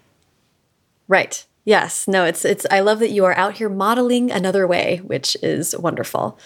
Right. 1.07 1.43
Yes. 1.65 2.07
No 2.07 2.23
it's 2.23 2.45
it's 2.45 2.65
i 2.71 2.79
love 2.79 2.99
that 2.99 3.09
you 3.09 3.25
are 3.25 3.35
out 3.35 3.55
here 3.55 3.69
modeling 3.69 4.31
another 4.31 4.67
way 4.67 4.97
which 5.03 5.35
is 5.41 5.75
wonderful. 5.77 6.39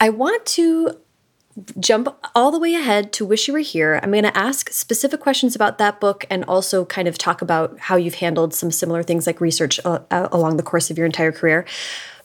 I 0.00 0.10
want 0.10 0.44
to 0.46 0.96
jump 1.78 2.08
all 2.34 2.50
the 2.50 2.58
way 2.58 2.74
ahead 2.74 3.12
to 3.14 3.24
Wish 3.24 3.48
You 3.48 3.54
Were 3.54 3.60
Here. 3.60 4.00
I'm 4.02 4.10
going 4.10 4.24
to 4.24 4.36
ask 4.36 4.70
specific 4.70 5.20
questions 5.20 5.54
about 5.54 5.78
that 5.78 6.00
book 6.00 6.24
and 6.30 6.44
also 6.44 6.84
kind 6.84 7.08
of 7.08 7.18
talk 7.18 7.42
about 7.42 7.78
how 7.78 7.96
you've 7.96 8.14
handled 8.14 8.54
some 8.54 8.70
similar 8.70 9.02
things 9.02 9.26
like 9.26 9.40
research 9.40 9.80
uh, 9.84 10.00
uh, 10.10 10.28
along 10.32 10.56
the 10.56 10.62
course 10.62 10.90
of 10.90 10.98
your 10.98 11.06
entire 11.06 11.32
career. 11.32 11.64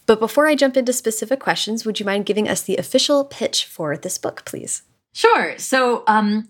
But 0.06 0.20
before 0.20 0.48
I 0.48 0.56
jump 0.56 0.78
into 0.78 0.94
specific 0.94 1.40
questions, 1.40 1.86
would 1.86 2.00
you 2.00 2.06
mind 2.06 2.26
giving 2.26 2.48
us 2.48 2.62
the 2.62 2.78
official 2.78 3.26
pitch 3.26 3.66
for 3.66 3.98
this 3.98 4.18
book, 4.18 4.44
please? 4.46 4.84
Sure. 5.14 5.58
So, 5.58 6.04
um, 6.08 6.48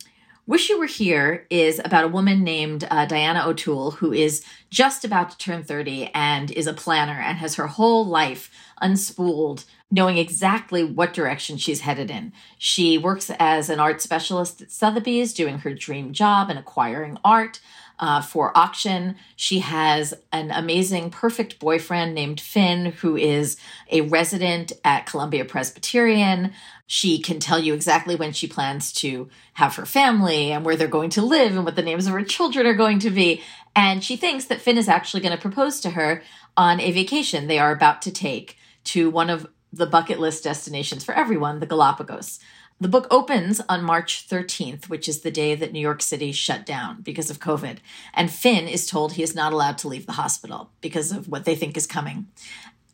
Wish 0.48 0.70
You 0.70 0.78
Were 0.78 0.86
Here 0.86 1.48
is 1.50 1.82
about 1.84 2.04
a 2.04 2.10
woman 2.10 2.44
named 2.44 2.88
uh, 2.92 3.06
Diana 3.08 3.48
O'Toole 3.48 3.92
who 3.92 4.14
is 4.14 4.46
just 4.70 5.04
about 5.04 5.32
to 5.32 5.38
turn 5.40 5.64
30 5.64 6.12
and 6.14 6.52
is 6.52 6.68
a 6.68 6.74
planner 6.74 7.20
and 7.20 7.40
has 7.40 7.56
her 7.56 7.66
whole 7.66 8.06
life 8.06 8.52
unspooled 8.80 9.66
knowing 9.92 10.18
exactly 10.18 10.84
what 10.84 11.14
direction 11.14 11.58
she's 11.58 11.82
headed 11.82 12.10
in. 12.10 12.34
She 12.58 12.98
works 12.98 13.32
as 13.40 13.70
an 13.70 13.80
art 13.80 14.02
specialist 14.02 14.62
at 14.62 14.72
Sotheby's, 14.72 15.34
doing 15.34 15.60
her 15.60 15.74
dream 15.74 16.12
job 16.12 16.50
and 16.50 16.60
acquiring 16.60 17.18
art. 17.24 17.60
uh, 18.00 18.22
for 18.22 18.58
auction. 18.58 19.16
She 19.36 19.60
has 19.60 20.14
an 20.32 20.52
amazing, 20.52 21.10
perfect 21.12 21.60
boyfriend 21.60 22.14
named 22.14 22.40
Finn, 22.40 22.88
who 22.88 23.16
is 23.16 23.58
a 23.90 24.02
resident 24.02 24.74
at 24.84 25.06
Columbia 25.06 25.46
Presbyterian. 25.46 26.52
She 26.88 27.20
can 27.20 27.40
tell 27.40 27.60
you 27.60 27.74
exactly 27.74 28.16
when 28.16 28.34
she 28.34 28.48
plans 28.48 28.92
to 28.94 29.30
have 29.54 29.76
her 29.76 29.86
family 29.86 30.52
and 30.52 30.66
where 30.66 30.76
they're 30.76 30.88
going 30.88 31.10
to 31.12 31.22
live 31.22 31.56
and 31.56 31.66
what 31.66 31.76
the 31.76 31.82
names 31.82 32.06
of 32.06 32.14
her 32.14 32.24
children 32.24 32.66
are 32.68 32.74
going 32.74 33.00
to 33.00 33.10
be. 33.10 33.42
And 33.76 34.04
she 34.04 34.16
thinks 34.16 34.46
that 34.46 34.62
Finn 34.62 34.78
is 34.78 34.90
actually 34.90 35.22
going 35.22 35.36
to 35.36 35.42
propose 35.42 35.80
to 35.82 35.92
her 35.92 36.22
on 36.58 36.80
a 36.80 36.92
vacation 36.92 37.48
they 37.48 37.60
are 37.60 37.72
about 37.72 38.02
to 38.04 38.12
take 38.12 38.58
to 38.86 39.10
one 39.10 39.30
of 39.30 39.48
the 39.76 39.86
bucket 39.86 40.20
list 40.20 40.44
destinations 40.44 41.04
for 41.04 41.14
everyone, 41.14 41.60
the 41.60 41.66
Galapagos. 41.66 42.40
The 42.80 42.88
book 42.88 43.08
opens 43.12 43.62
on 43.70 43.84
March 43.84 44.28
13th, 44.28 44.90
which 44.90 45.08
is 45.08 45.22
the 45.22 45.32
day 45.32 45.56
that 45.56 45.72
New 45.72 45.80
York 45.80 46.02
City 46.02 46.32
shut 46.32 46.66
down 46.66 47.02
because 47.02 47.30
of 47.30 47.40
COVID. 47.40 47.78
And 48.14 48.32
Finn 48.32 48.68
is 48.68 48.88
told 48.88 49.14
he 49.14 49.24
is 49.24 49.36
not 49.36 49.54
allowed 49.54 49.78
to 49.80 49.88
leave 49.88 50.06
the 50.06 50.14
hospital 50.14 50.72
because 50.82 51.12
of 51.12 51.28
what 51.28 51.46
they 51.46 51.56
think 51.56 51.78
is 51.78 51.88
coming. 51.88 52.28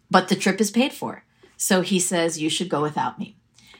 But 0.09 0.27
the 0.27 0.35
trip 0.35 0.59
is 0.59 0.71
paid 0.71 0.93
for. 0.93 1.23
So 1.57 1.81
he 1.81 1.99
says, 1.99 2.41
You 2.41 2.49
should 2.49 2.69
go 2.69 2.81
without 2.81 3.19
me. 3.19 3.37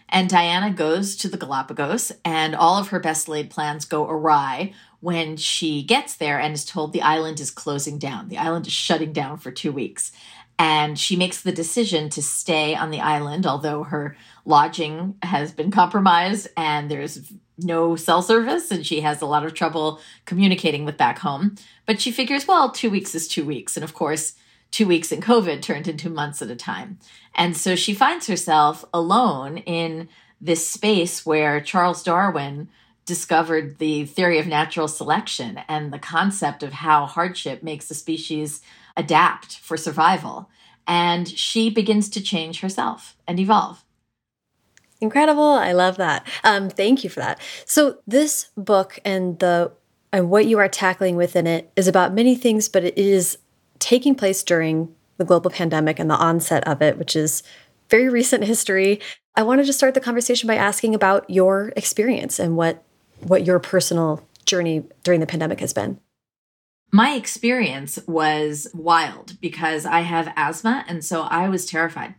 And 0.10 0.30
Diana 0.30 0.72
goes 0.72 1.16
to 1.18 1.30
the 1.30 1.38
Galapagos, 1.38 2.12
and 2.26 2.54
all 2.54 2.78
of 2.78 2.90
her 2.90 3.00
best 3.00 3.30
laid 3.30 3.50
plans 3.50 3.86
go 3.86 4.08
awry 4.08 4.74
when 5.00 5.38
she 5.38 5.84
gets 5.84 6.16
there 6.16 6.40
and 6.40 6.54
is 6.54 6.66
told 6.66 6.94
the 6.94 7.02
island 7.02 7.40
is 7.40 7.50
closing 7.50 7.98
down. 7.98 8.28
The 8.28 8.38
island 8.38 8.68
is 8.68 8.74
shutting 8.74 9.14
down 9.14 9.38
for 9.38 9.52
two 9.52 9.72
weeks. 9.72 10.12
And 10.62 11.00
she 11.00 11.16
makes 11.16 11.42
the 11.42 11.52
decision 11.52 12.12
to 12.12 12.22
stay 12.22 12.76
on 12.76 12.92
the 12.92 13.00
island, 13.00 13.48
although 13.48 13.82
her 13.82 14.16
lodging 14.46 15.16
has 15.24 15.52
been 15.52 15.72
compromised 15.72 16.50
and 16.56 16.90
there's 16.90 17.34
no 17.58 17.96
cell 17.96 18.22
service 18.22 18.70
and 18.70 18.86
she 18.86 19.02
has 19.02 19.24
a 19.24 19.26
lot 19.26 19.44
of 19.44 19.56
trouble 19.56 20.00
communicating 20.26 20.86
with 20.86 20.98
back 20.98 21.18
home. 21.18 21.56
But 21.88 22.00
she 22.00 22.12
figures, 22.12 22.48
well, 22.48 22.70
two 22.70 22.92
weeks 22.92 23.16
is 23.16 23.28
two 23.28 23.44
weeks. 23.44 23.76
And 23.76 23.84
of 23.84 23.96
course, 23.96 24.36
two 24.70 24.86
weeks 24.86 25.12
in 25.12 25.20
COVID 25.20 25.64
turned 25.64 25.88
into 25.88 26.12
months 26.12 26.44
at 26.44 26.52
a 26.52 26.56
time. 26.56 27.00
And 27.34 27.58
so 27.58 27.76
she 27.76 27.96
finds 27.96 28.28
herself 28.28 28.86
alone 28.94 29.58
in 29.58 30.10
this 30.40 30.68
space 30.68 31.26
where 31.26 31.60
Charles 31.60 32.04
Darwin 32.04 32.70
discovered 33.08 33.80
the 33.80 34.06
theory 34.06 34.38
of 34.38 34.46
natural 34.46 34.88
selection 34.88 35.60
and 35.68 35.92
the 35.92 35.98
concept 35.98 36.62
of 36.62 36.72
how 36.72 37.08
hardship 37.08 37.64
makes 37.64 37.90
a 37.90 37.96
species 37.96 38.62
adapt 38.98 39.58
for 39.58 39.78
survival. 39.78 40.50
And 40.88 41.28
she 41.28 41.70
begins 41.70 42.10
to 42.10 42.22
change 42.22 42.62
herself 42.62 43.16
and 43.28 43.40
evolve. 43.40 43.84
Incredible. 45.00 45.44
I 45.44 45.72
love 45.72 45.98
that. 45.98 46.28
Um, 46.44 46.70
thank 46.70 47.04
you 47.04 47.10
for 47.10 47.20
that. 47.20 47.40
So 47.66 47.98
this 48.06 48.50
book 48.56 49.00
and 49.04 49.40
the 49.40 49.72
and 50.14 50.30
what 50.30 50.46
you 50.46 50.60
are 50.60 50.68
tackling 50.68 51.16
within 51.16 51.48
it 51.48 51.72
is 51.76 51.88
about 51.88 52.14
many 52.14 52.36
things, 52.36 52.68
but 52.68 52.84
it 52.84 52.98
is 52.98 53.38
taking 53.80 54.14
place 54.14 54.44
during 54.44 54.94
the 55.18 55.24
global 55.26 55.50
pandemic 55.50 56.00
and 56.00 56.10
the 56.10 56.16
onset 56.16 56.68
of 56.68 56.82
it, 56.82 56.98
which 56.98 57.16
is 57.16 57.44
very 57.90 58.10
recent 58.10 58.44
history. 58.44 59.00
I 59.36 59.44
wanted 59.44 59.66
to 59.68 59.74
start 59.74 59.94
the 59.94 60.02
conversation 60.02 60.48
by 60.48 60.56
asking 60.56 60.94
about 60.94 61.30
your 61.30 61.72
experience 61.76 62.40
and 62.40 62.58
what 62.58 62.84
what 63.20 63.46
your 63.46 63.60
personal 63.60 64.28
journey 64.46 64.84
during 65.04 65.20
the 65.20 65.28
pandemic 65.28 65.60
has 65.60 65.74
been. 65.74 66.00
My 66.92 67.14
experience 67.14 68.00
was 68.08 68.68
wild 68.74 69.40
because 69.40 69.86
I 69.86 70.02
have 70.02 70.34
asthma 70.36 70.86
and 70.88 71.04
so 71.04 71.22
I 71.22 71.48
was 71.48 71.66
terrified 71.66 72.16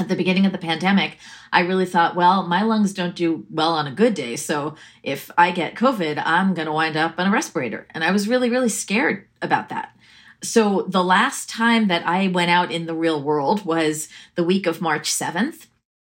at 0.00 0.08
the 0.08 0.16
beginning 0.16 0.46
of 0.46 0.52
the 0.52 0.58
pandemic, 0.58 1.18
I 1.52 1.60
really 1.60 1.84
thought, 1.84 2.16
well, 2.16 2.46
my 2.46 2.62
lungs 2.62 2.94
don't 2.94 3.14
do 3.14 3.46
well 3.50 3.72
on 3.72 3.86
a 3.86 3.92
good 3.92 4.14
day. 4.14 4.34
So 4.34 4.74
if 5.02 5.30
I 5.36 5.50
get 5.50 5.74
COVID, 5.74 6.20
I'm 6.24 6.54
going 6.54 6.66
to 6.66 6.72
wind 6.72 6.96
up 6.96 7.16
on 7.18 7.26
a 7.26 7.30
respirator. 7.30 7.86
And 7.90 8.02
I 8.02 8.10
was 8.10 8.26
really, 8.26 8.48
really 8.48 8.70
scared 8.70 9.26
about 9.42 9.68
that. 9.68 9.94
So 10.42 10.86
the 10.88 11.04
last 11.04 11.50
time 11.50 11.88
that 11.88 12.06
I 12.06 12.28
went 12.28 12.50
out 12.50 12.72
in 12.72 12.86
the 12.86 12.94
real 12.94 13.22
world 13.22 13.66
was 13.66 14.08
the 14.36 14.44
week 14.44 14.66
of 14.66 14.80
March 14.80 15.12
7th. 15.12 15.66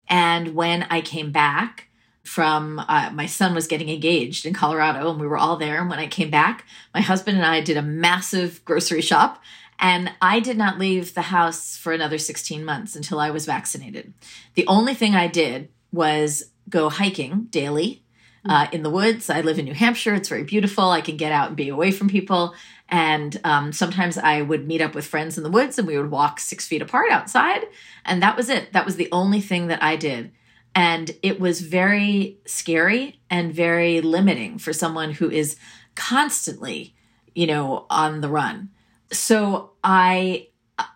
And 0.06 0.54
when 0.54 0.82
I 0.90 1.00
came 1.00 1.32
back, 1.32 1.87
from 2.28 2.78
uh, 2.78 3.10
my 3.12 3.26
son 3.26 3.54
was 3.54 3.66
getting 3.66 3.88
engaged 3.88 4.44
in 4.44 4.52
Colorado 4.52 5.10
and 5.10 5.18
we 5.18 5.26
were 5.26 5.38
all 5.38 5.56
there. 5.56 5.80
And 5.80 5.88
when 5.88 5.98
I 5.98 6.06
came 6.06 6.30
back, 6.30 6.66
my 6.92 7.00
husband 7.00 7.38
and 7.38 7.46
I 7.46 7.62
did 7.62 7.78
a 7.78 7.82
massive 7.82 8.62
grocery 8.66 9.00
shop 9.00 9.42
and 9.78 10.12
I 10.20 10.38
did 10.38 10.58
not 10.58 10.78
leave 10.78 11.14
the 11.14 11.22
house 11.22 11.76
for 11.76 11.92
another 11.92 12.18
16 12.18 12.64
months 12.64 12.94
until 12.94 13.18
I 13.18 13.30
was 13.30 13.46
vaccinated. 13.46 14.12
The 14.54 14.66
only 14.66 14.94
thing 14.94 15.14
I 15.14 15.26
did 15.26 15.70
was 15.90 16.50
go 16.68 16.90
hiking 16.90 17.44
daily 17.50 18.02
uh, 18.46 18.66
in 18.72 18.82
the 18.82 18.90
woods. 18.90 19.30
I 19.30 19.40
live 19.40 19.58
in 19.58 19.64
New 19.64 19.74
Hampshire. 19.74 20.14
It's 20.14 20.28
very 20.28 20.44
beautiful. 20.44 20.90
I 20.90 21.00
can 21.00 21.16
get 21.16 21.32
out 21.32 21.48
and 21.48 21.56
be 21.56 21.70
away 21.70 21.90
from 21.92 22.08
people. 22.08 22.54
And 22.90 23.40
um, 23.44 23.72
sometimes 23.72 24.18
I 24.18 24.42
would 24.42 24.66
meet 24.66 24.82
up 24.82 24.94
with 24.94 25.06
friends 25.06 25.38
in 25.38 25.44
the 25.44 25.50
woods 25.50 25.78
and 25.78 25.88
we 25.88 25.96
would 25.96 26.10
walk 26.10 26.40
six 26.40 26.66
feet 26.66 26.82
apart 26.82 27.10
outside. 27.10 27.66
And 28.04 28.22
that 28.22 28.36
was 28.36 28.48
it. 28.48 28.72
That 28.72 28.84
was 28.84 28.96
the 28.96 29.08
only 29.12 29.40
thing 29.40 29.68
that 29.68 29.82
I 29.82 29.96
did. 29.96 30.32
And 30.78 31.10
it 31.22 31.40
was 31.40 31.60
very 31.60 32.38
scary 32.46 33.20
and 33.28 33.52
very 33.52 34.00
limiting 34.00 34.58
for 34.58 34.72
someone 34.72 35.12
who 35.12 35.28
is 35.28 35.56
constantly, 35.96 36.94
you 37.34 37.46
know, 37.46 37.86
on 37.90 38.20
the 38.20 38.28
run 38.28 38.70
so 39.10 39.72
I 39.82 40.48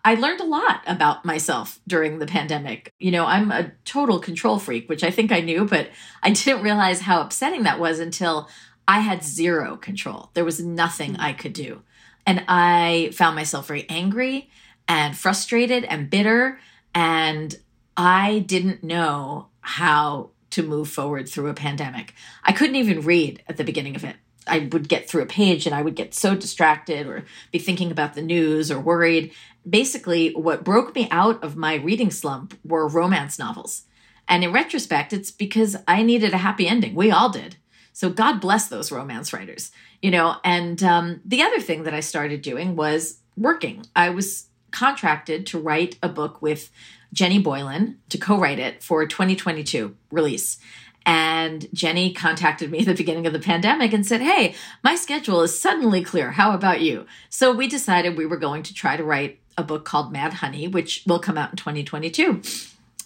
I 0.05 0.15
learned 0.15 0.39
a 0.39 0.45
lot 0.45 0.81
about 0.87 1.25
myself 1.25 1.79
during 1.87 2.19
the 2.19 2.25
pandemic. 2.25 2.93
You 2.99 3.11
know, 3.11 3.25
I'm 3.25 3.51
a 3.51 3.71
total 3.83 4.19
control 4.19 4.57
freak, 4.57 4.87
which 4.87 5.03
I 5.03 5.11
think 5.11 5.31
I 5.31 5.41
knew, 5.41 5.65
but 5.65 5.89
I 6.21 6.29
didn't 6.31 6.63
realize 6.63 7.01
how 7.01 7.21
upsetting 7.21 7.63
that 7.63 7.79
was 7.79 7.99
until 7.99 8.47
I 8.87 8.99
had 8.99 9.23
zero 9.23 9.75
control. 9.75 10.29
There 10.33 10.45
was 10.45 10.63
nothing 10.63 11.17
I 11.17 11.33
could 11.33 11.53
do. 11.53 11.81
And 12.25 12.45
I 12.47 13.11
found 13.13 13.35
myself 13.35 13.67
very 13.67 13.85
angry 13.89 14.49
and 14.87 15.17
frustrated 15.17 15.83
and 15.83 16.09
bitter. 16.09 16.59
And 16.95 17.53
I 17.97 18.39
didn't 18.39 18.83
know 18.83 19.47
how 19.63 20.29
to 20.51 20.63
move 20.63 20.89
forward 20.89 21.27
through 21.27 21.49
a 21.49 21.53
pandemic. 21.53 22.13
I 22.43 22.51
couldn't 22.51 22.75
even 22.75 23.01
read 23.01 23.41
at 23.47 23.57
the 23.57 23.63
beginning 23.63 23.95
of 23.95 24.03
it. 24.03 24.15
I 24.45 24.69
would 24.71 24.89
get 24.89 25.09
through 25.09 25.23
a 25.23 25.27
page 25.27 25.65
and 25.65 25.73
I 25.73 25.81
would 25.81 25.95
get 25.95 26.13
so 26.13 26.35
distracted 26.35 27.07
or 27.07 27.25
be 27.51 27.59
thinking 27.59 27.91
about 27.91 28.13
the 28.13 28.21
news 28.21 28.69
or 28.69 28.79
worried. 28.79 29.31
Basically, 29.67 30.31
what 30.33 30.63
broke 30.63 30.93
me 30.93 31.07
out 31.09 31.43
of 31.43 31.55
my 31.55 31.75
reading 31.75 32.11
slump 32.11 32.57
were 32.63 32.87
romance 32.87 33.39
novels. 33.39 33.83
And 34.27 34.43
in 34.43 34.51
retrospect, 34.51 35.13
it's 35.13 35.31
because 35.31 35.75
I 35.87 36.03
needed 36.03 36.33
a 36.33 36.37
happy 36.37 36.67
ending. 36.67 36.93
We 36.93 37.11
all 37.11 37.29
did. 37.29 37.57
So 37.93 38.09
God 38.09 38.39
bless 38.39 38.67
those 38.67 38.91
romance 38.91 39.33
writers, 39.33 39.71
you 40.01 40.11
know. 40.11 40.37
And 40.43 40.81
um, 40.83 41.21
the 41.23 41.43
other 41.43 41.59
thing 41.59 41.83
that 41.83 41.93
I 41.93 41.99
started 41.99 42.41
doing 42.41 42.75
was 42.75 43.19
working. 43.37 43.85
I 43.95 44.09
was 44.09 44.47
contracted 44.71 45.45
to 45.47 45.59
write 45.59 45.97
a 46.01 46.09
book 46.09 46.41
with 46.41 46.71
Jenny 47.13 47.39
Boylan 47.39 47.99
to 48.09 48.17
co 48.17 48.37
write 48.37 48.59
it 48.59 48.83
for 48.83 49.05
2022 49.05 49.95
release. 50.11 50.57
And 51.05 51.67
Jenny 51.73 52.13
contacted 52.13 52.71
me 52.71 52.79
at 52.79 52.85
the 52.85 52.93
beginning 52.93 53.27
of 53.27 53.33
the 53.33 53.39
pandemic 53.39 53.93
and 53.93 54.05
said, 54.05 54.21
Hey, 54.21 54.55
my 54.83 54.95
schedule 54.95 55.41
is 55.41 55.57
suddenly 55.57 56.03
clear. 56.03 56.31
How 56.31 56.53
about 56.53 56.81
you? 56.81 57.05
So 57.29 57.53
we 57.53 57.67
decided 57.67 58.17
we 58.17 58.25
were 58.25 58.37
going 58.37 58.63
to 58.63 58.73
try 58.73 58.97
to 58.97 59.03
write 59.03 59.39
a 59.57 59.63
book 59.63 59.85
called 59.85 60.11
Mad 60.11 60.33
Honey, 60.33 60.67
which 60.67 61.03
will 61.05 61.19
come 61.19 61.37
out 61.37 61.51
in 61.51 61.57
2022. 61.57 62.41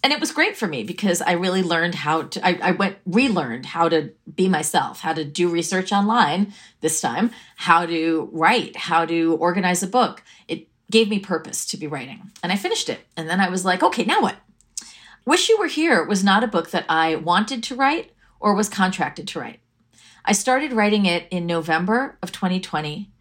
And 0.04 0.14
it 0.14 0.20
was 0.20 0.32
great 0.32 0.56
for 0.56 0.68
me 0.68 0.84
because 0.84 1.22
I 1.22 1.34
really 1.34 1.64
learned 1.64 1.96
how 1.96 2.24
to, 2.24 2.48
I, 2.48 2.60
I 2.62 2.72
went, 2.72 2.98
relearned 3.06 3.66
how 3.66 3.90
to 3.90 4.12
be 4.34 4.48
myself, 4.48 5.02
how 5.02 5.14
to 5.14 5.26
do 5.26 5.50
research 5.50 5.92
online 5.92 6.54
this 6.82 7.02
time, 7.02 7.32
how 7.56 7.86
to 7.86 8.30
write, 8.32 8.76
how 8.76 9.06
to 9.06 9.36
organize 9.38 9.82
a 9.84 9.88
book. 9.88 10.24
It 10.48 10.67
gave 10.90 11.10
me 11.10 11.20
purpose 11.20 11.66
to 11.68 11.78
be 11.78 11.88
writing. 11.88 12.32
And 12.42 12.52
I 12.52 12.56
finished 12.56 12.90
it. 12.90 13.02
And 13.16 13.30
then 13.30 13.40
I 13.40 13.50
was 13.50 13.66
like, 13.66 13.84
okay, 13.84 14.06
now 14.06 14.22
what? 14.22 14.38
Wish 15.26 15.50
You 15.50 15.60
Were 15.60 15.68
Here 15.68 16.04
was 16.04 16.24
not 16.24 16.44
a 16.44 16.48
book 16.48 16.72
that 16.72 16.86
I 16.88 17.16
wanted 17.16 17.62
to 17.64 17.76
write 17.76 18.12
or 18.40 18.56
was 18.56 18.70
contracted 18.70 19.28
to 19.30 19.40
write. 19.40 19.60
I 20.24 20.32
started 20.32 20.74
writing 20.74 21.06
it 21.06 21.28
in 21.32 21.46
November 21.46 22.18
of 22.22 22.32
2020. 22.32 23.12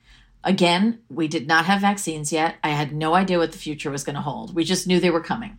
Again, 0.45 1.01
we 1.09 1.27
did 1.27 1.49
not 1.49 1.65
have 1.67 1.81
vaccines 1.81 2.33
yet. 2.33 2.57
I 2.63 2.69
had 2.69 2.93
no 2.93 3.15
idea 3.15 3.39
what 3.39 3.53
the 3.53 3.59
future 3.59 3.91
was 3.91 4.05
going 4.05 4.15
to 4.15 4.23
hold. 4.23 4.55
We 4.55 4.65
just 4.65 4.87
knew 4.87 5.01
they 5.01 5.11
were 5.11 5.21
coming. 5.21 5.59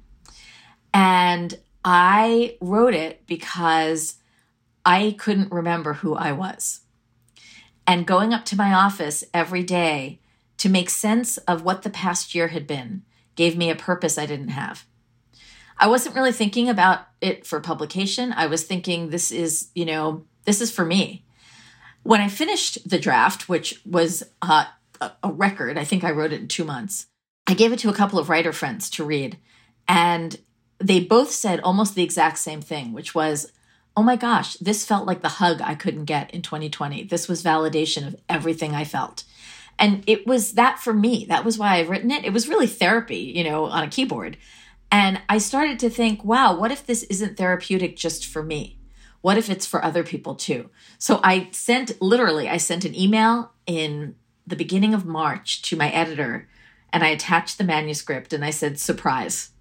And 0.94 1.58
I 1.84 2.58
wrote 2.62 2.94
it 2.94 3.26
because 3.28 4.16
I 4.86 5.16
couldn't 5.18 5.52
remember 5.52 5.94
who 5.94 6.16
I 6.16 6.32
was. 6.32 6.82
And 7.86 8.08
going 8.08 8.34
up 8.34 8.46
to 8.46 8.58
my 8.58 8.74
office 8.74 9.24
every 9.34 9.64
day 9.64 10.20
to 10.58 10.70
make 10.70 10.90
sense 10.90 11.38
of 11.40 11.64
what 11.64 11.84
the 11.84 11.90
past 11.90 12.34
year 12.34 12.50
had 12.50 12.68
been 12.68 13.04
gave 13.36 13.58
me 13.58 13.70
a 13.70 13.76
purpose 13.76 14.18
I 14.18 14.26
didn't 14.26 14.50
have. 14.50 14.86
I 15.80 15.88
wasn't 15.88 16.16
really 16.16 16.32
thinking 16.32 16.70
about 16.70 17.02
it 17.22 17.46
for 17.46 17.60
publication. 17.60 18.34
I 18.34 18.48
was 18.48 18.64
thinking 18.64 19.10
this 19.10 19.32
is, 19.32 19.70
you 19.76 19.86
know, 19.86 20.26
this 20.46 20.60
is 20.60 20.72
for 20.72 20.84
me. 20.84 21.24
When 22.04 22.22
I 22.22 22.30
finished 22.30 22.90
the 22.90 23.00
draft, 23.00 23.48
which 23.48 23.82
was 23.86 24.24
uh, 24.42 24.66
a 25.02 25.32
record, 25.32 25.78
I 25.78 25.84
think 25.84 26.04
I 26.04 26.12
wrote 26.12 26.34
it 26.34 26.42
in 26.42 26.48
two 26.48 26.64
months, 26.64 27.06
I 27.46 27.54
gave 27.54 27.72
it 27.72 27.80
to 27.80 27.90
a 27.90 27.94
couple 27.94 28.18
of 28.18 28.30
writer 28.30 28.54
friends 28.54 28.90
to 28.92 29.04
read. 29.04 29.38
And 29.88 30.40
they 30.80 31.00
both 31.00 31.32
said 31.32 31.60
almost 31.60 31.96
the 31.96 32.04
exact 32.04 32.40
same 32.40 32.62
thing, 32.62 32.94
which 32.94 33.14
was, 33.14 33.52
oh 33.96 34.04
my 34.04 34.16
gosh, 34.16 34.56
this 34.56 34.86
felt 34.86 35.08
like 35.08 35.22
the 35.22 35.30
hug 35.30 35.62
I 35.62 35.76
couldn't 35.76 36.06
get 36.06 36.32
in 36.34 36.42
2020. 36.42 37.04
This 37.04 37.28
was 37.28 37.44
validation 37.44 38.08
of 38.08 38.16
everything 38.30 38.74
I 38.74 38.84
felt. 38.84 39.24
And 39.80 40.04
it 40.08 40.26
was 40.26 40.54
that 40.54 40.80
for 40.80 40.94
me. 40.94 41.26
That 41.30 41.46
was 41.46 41.58
why 41.58 41.76
I've 41.76 41.90
written 41.90 42.12
it. 42.12 42.26
It 42.26 42.34
was 42.34 42.50
really 42.50 42.68
therapy, 42.68 43.32
you 43.36 43.44
know, 43.44 43.66
on 43.66 43.84
a 43.84 43.90
keyboard. 43.90 44.38
And 44.92 45.22
I 45.30 45.38
started 45.38 45.80
to 45.80 45.90
think, 45.90 46.24
wow, 46.24 46.58
what 46.58 46.72
if 46.72 46.86
this 46.86 47.04
isn't 47.04 47.38
therapeutic 47.38 47.96
just 47.96 48.26
for 48.26 48.42
me? 48.42 48.80
What 49.22 49.38
if 49.38 49.50
it's 49.50 49.66
for 49.66 49.84
other 49.84 50.04
people 50.04 50.36
too? 50.36 50.70
So 50.98 51.20
I 51.24 51.50
sent 51.52 52.02
literally, 52.02 52.48
I 52.48 52.58
sent 52.58 52.86
an 52.86 52.96
email 52.96 53.52
in 53.66 54.16
the 54.46 54.56
beginning 54.56 54.94
of 54.94 55.06
March 55.06 55.62
to 55.64 55.76
my 55.76 55.90
editor 55.90 56.48
and 56.94 57.04
I 57.04 57.10
attached 57.10 57.58
the 57.58 57.64
manuscript 57.64 58.32
and 58.32 58.46
I 58.46 58.52
said, 58.52 58.80
surprise, 58.80 59.52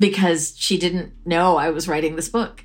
because 0.00 0.54
she 0.58 0.76
didn't 0.76 1.12
know 1.24 1.56
I 1.56 1.70
was 1.70 1.86
writing 1.86 2.16
this 2.16 2.28
book. 2.28 2.64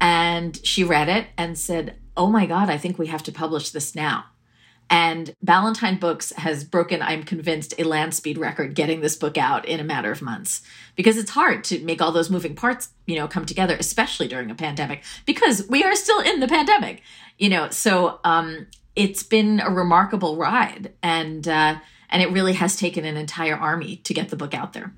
And 0.00 0.64
she 0.64 0.84
read 0.84 1.08
it 1.08 1.26
and 1.36 1.58
said, 1.58 1.96
oh 2.16 2.28
my 2.28 2.46
God, 2.46 2.70
I 2.70 2.78
think 2.78 2.98
we 2.98 3.08
have 3.08 3.24
to 3.24 3.32
publish 3.32 3.70
this 3.70 3.94
now. 3.94 4.26
And 4.90 5.36
Ballantine 5.40 5.98
Books 5.98 6.32
has 6.32 6.64
broken, 6.64 7.00
I'm 7.00 7.22
convinced, 7.22 7.74
a 7.78 7.84
land 7.84 8.12
speed 8.12 8.36
record 8.36 8.74
getting 8.74 9.00
this 9.00 9.14
book 9.14 9.38
out 9.38 9.64
in 9.64 9.78
a 9.78 9.84
matter 9.84 10.10
of 10.10 10.20
months 10.20 10.62
because 10.96 11.16
it's 11.16 11.30
hard 11.30 11.62
to 11.64 11.78
make 11.84 12.02
all 12.02 12.10
those 12.10 12.28
moving 12.28 12.56
parts, 12.56 12.88
you 13.06 13.14
know, 13.14 13.28
come 13.28 13.46
together, 13.46 13.76
especially 13.78 14.26
during 14.26 14.50
a 14.50 14.54
pandemic 14.54 15.04
because 15.26 15.66
we 15.68 15.84
are 15.84 15.94
still 15.94 16.18
in 16.18 16.40
the 16.40 16.48
pandemic, 16.48 17.02
you 17.38 17.48
know. 17.48 17.70
So 17.70 18.18
um, 18.24 18.66
it's 18.96 19.22
been 19.22 19.60
a 19.60 19.70
remarkable 19.70 20.36
ride, 20.36 20.92
and 21.04 21.46
uh, 21.46 21.78
and 22.08 22.20
it 22.20 22.32
really 22.32 22.54
has 22.54 22.74
taken 22.74 23.04
an 23.04 23.16
entire 23.16 23.54
army 23.54 23.96
to 23.98 24.12
get 24.12 24.30
the 24.30 24.36
book 24.36 24.54
out 24.54 24.72
there. 24.72 24.92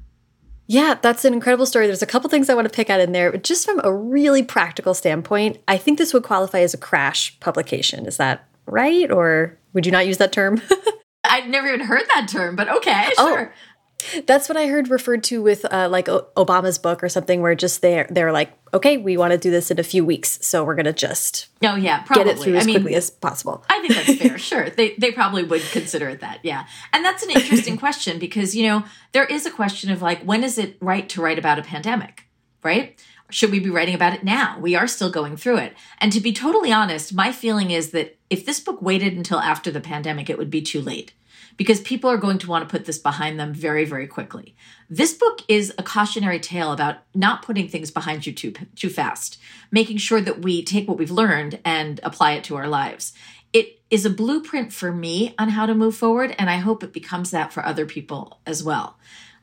Yeah, 0.66 0.94
that's 1.02 1.26
an 1.26 1.35
incredible 1.35 1.66
story. 1.66 1.87
There's 1.87 2.02
a 2.02 2.07
couple 2.07 2.31
things 2.31 2.48
I 2.48 2.55
want 2.55 2.66
to 2.66 2.74
pick 2.74 2.88
out 2.88 3.00
in 3.00 3.12
there, 3.12 3.31
but 3.31 3.44
just 3.44 3.66
from 3.66 3.81
a 3.85 3.92
really 3.92 4.42
practical 4.42 4.94
standpoint, 4.94 5.59
I 5.68 5.76
think 5.76 5.98
this 5.98 6.14
would 6.14 6.22
qualify 6.22 6.61
as 6.61 6.72
a 6.72 6.78
crash 6.78 7.38
publication. 7.40 8.07
Is 8.07 8.16
that 8.16 8.48
right? 8.66 9.11
Or 9.11 9.59
would 9.72 9.87
you 9.87 9.92
not 9.92 10.07
use 10.07 10.18
that 10.18 10.33
term? 10.33 10.61
I've 11.25 11.48
never 11.48 11.68
even 11.68 11.87
heard 11.87 12.05
that 12.14 12.29
term, 12.29 12.57
but 12.57 12.68
okay, 12.68 13.09
oh, 13.18 13.29
sure. 13.29 13.53
Oh, 13.53 14.20
that's 14.27 14.48
what 14.48 14.59
I 14.59 14.66
heard 14.66 14.88
referred 14.88 15.22
to 15.25 15.42
with 15.42 15.64
uh, 15.72 15.88
like 15.88 16.09
o 16.09 16.27
Obama's 16.37 16.79
book 16.79 17.03
or 17.03 17.09
something, 17.09 17.40
where 17.40 17.55
just 17.55 17.83
they're 17.83 18.07
they're 18.11 18.33
like, 18.33 18.53
okay, 18.75 18.96
we 18.96 19.16
want 19.16 19.33
to 19.33 19.38
do 19.38 19.51
this 19.51 19.70
in 19.70 19.79
a 19.79 19.83
few 19.83 20.05
weeks, 20.05 20.44
so 20.44 20.64
we're 20.64 20.75
gonna 20.75 20.92
just 20.92 21.48
oh 21.62 21.77
yeah, 21.77 22.03
probably. 22.03 22.25
get 22.25 22.37
it 22.37 22.42
through 22.42 22.57
as 22.57 22.64
I 22.64 22.66
mean, 22.66 22.77
quickly 22.77 22.94
as 22.96 23.11
possible. 23.11 23.64
I 23.68 23.81
think 23.81 23.94
that's 23.94 24.18
fair. 24.18 24.38
sure, 24.51 24.70
they 24.70 24.94
they 24.98 25.12
probably 25.12 25.44
would 25.44 25.62
consider 25.70 26.09
it 26.09 26.20
that. 26.20 26.40
Yeah, 26.42 26.66
and 26.92 27.05
that's 27.05 27.22
an 27.22 27.31
interesting 27.31 27.77
question 27.79 28.18
because 28.18 28.57
you 28.57 28.66
know 28.66 28.85
there 29.12 29.25
is 29.25 29.46
a 29.46 29.51
question 29.51 29.90
of 29.90 30.03
like 30.03 30.22
when 30.22 30.42
is 30.42 30.59
it 30.59 30.77
right 30.81 31.09
to 31.11 31.22
write 31.22 31.38
about 31.38 31.59
a 31.59 31.62
pandemic, 31.62 32.25
right? 32.62 32.98
should 33.33 33.51
we 33.51 33.61
be 33.61 33.70
writing 33.70 33.94
about 33.94 34.12
it 34.12 34.22
now? 34.22 34.59
We 34.61 34.75
are 34.75 34.87
still 34.87 35.11
going 35.11 35.37
through 35.37 35.57
it. 35.59 35.75
And 35.98 36.12
to 36.12 36.20
be 36.20 36.33
totally 36.33 36.70
honest, 36.70 37.14
my 37.14 37.33
feeling 37.33 37.70
is 37.70 37.90
that 37.92 38.18
if 38.33 38.47
this 38.47 38.61
book 38.61 38.81
waited 38.81 39.14
until 39.14 39.38
after 39.38 39.71
the 39.71 39.79
pandemic, 39.79 40.31
it 40.31 40.38
would 40.38 40.51
be 40.51 40.62
too 40.62 40.81
late 40.81 41.12
because 41.59 41.83
people 41.83 42.09
are 42.09 42.16
going 42.16 42.38
to 42.38 42.49
want 42.49 42.66
to 42.66 42.73
put 42.73 42.87
this 42.87 42.97
behind 42.97 43.38
them 43.38 43.53
very, 43.53 43.85
very 43.85 44.07
quickly. 44.07 44.57
This 44.88 45.12
book 45.12 45.42
is 45.49 45.75
a 45.77 45.83
cautionary 45.83 46.40
tale 46.40 46.73
about 46.73 47.01
not 47.14 47.42
putting 47.42 47.68
things 47.68 47.90
behind 47.90 48.27
you 48.27 48.33
too, 48.33 48.53
too 48.75 48.88
fast, 48.88 49.38
making 49.71 49.99
sure 49.99 50.23
that 50.23 50.40
we 50.40 50.64
take 50.64 50.88
what 50.88 50.97
we've 50.97 51.11
learned 51.11 51.61
and 51.62 52.01
apply 52.03 52.33
it 52.33 52.45
to 52.45 52.57
our 52.57 52.68
lives. 52.68 53.12
It 53.53 53.81
is 53.90 54.07
a 54.07 54.11
blueprint 54.11 54.73
for 54.73 54.92
me 54.92 55.35
on 55.38 55.51
how 55.51 55.66
to 55.66 55.75
move 55.75 55.95
forward, 55.95 56.35
and 56.38 56.49
I 56.49 56.57
hope 56.57 56.83
it 56.83 56.95
becomes 56.95 57.33
that 57.33 57.53
for 57.53 57.62
other 57.62 57.85
people 57.85 58.40
as 58.47 58.64
well. 58.64 58.97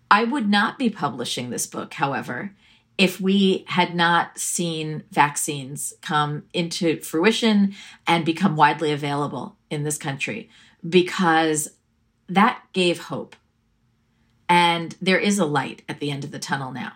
I 0.09 0.23
would 0.23 0.49
not 0.49 0.79
be 0.79 0.89
publishing 0.89 1.51
this 1.51 1.67
book, 1.67 1.93
however, 1.93 2.55
if 2.99 3.21
we 3.21 3.63
had 3.67 3.95
not 3.95 4.37
seen 4.37 5.03
vaccines 5.09 5.93
come 6.01 6.43
into 6.53 6.99
fruition 6.99 7.73
and 8.05 8.25
become 8.25 8.57
widely 8.57 8.91
available 8.91 9.55
in 9.69 9.83
this 9.83 9.97
country, 9.97 10.49
because 10.87 11.69
that 12.27 12.61
gave 12.73 13.03
hope. 13.03 13.37
And 14.49 14.97
there 15.01 15.17
is 15.17 15.39
a 15.39 15.45
light 15.45 15.81
at 15.87 16.01
the 16.01 16.11
end 16.11 16.25
of 16.25 16.31
the 16.31 16.39
tunnel 16.39 16.73
now. 16.73 16.91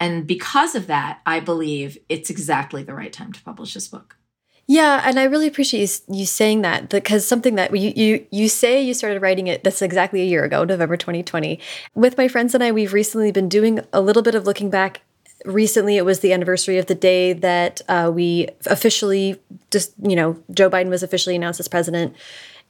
And 0.00 0.26
because 0.26 0.74
of 0.74 0.88
that, 0.88 1.20
I 1.24 1.38
believe 1.38 1.98
it's 2.08 2.30
exactly 2.30 2.82
the 2.82 2.94
right 2.94 3.12
time 3.12 3.32
to 3.32 3.42
publish 3.42 3.74
this 3.74 3.86
book. 3.86 4.16
Yeah, 4.66 5.02
and 5.04 5.20
I 5.20 5.24
really 5.24 5.46
appreciate 5.46 6.02
you, 6.08 6.16
you 6.18 6.26
saying 6.26 6.62
that 6.62 6.88
because 6.90 7.24
something 7.24 7.54
that 7.54 7.74
you, 7.74 7.92
you 7.96 8.26
you 8.30 8.48
say 8.50 8.82
you 8.82 8.92
started 8.92 9.22
writing 9.22 9.46
it 9.46 9.64
that's 9.64 9.80
exactly 9.80 10.20
a 10.20 10.26
year 10.26 10.44
ago, 10.44 10.64
November 10.64 10.96
2020. 10.96 11.58
With 11.94 12.18
my 12.18 12.28
friends 12.28 12.54
and 12.54 12.62
I, 12.62 12.72
we've 12.72 12.92
recently 12.92 13.32
been 13.32 13.48
doing 13.48 13.80
a 13.94 14.02
little 14.02 14.22
bit 14.22 14.34
of 14.34 14.44
looking 14.44 14.68
back 14.68 15.00
recently 15.44 15.96
it 15.96 16.04
was 16.04 16.20
the 16.20 16.32
anniversary 16.32 16.78
of 16.78 16.86
the 16.86 16.94
day 16.94 17.32
that 17.32 17.80
uh, 17.88 18.10
we 18.12 18.48
officially 18.66 19.40
just 19.70 19.92
you 20.02 20.16
know 20.16 20.36
joe 20.52 20.68
biden 20.68 20.88
was 20.88 21.02
officially 21.02 21.36
announced 21.36 21.60
as 21.60 21.68
president. 21.68 22.14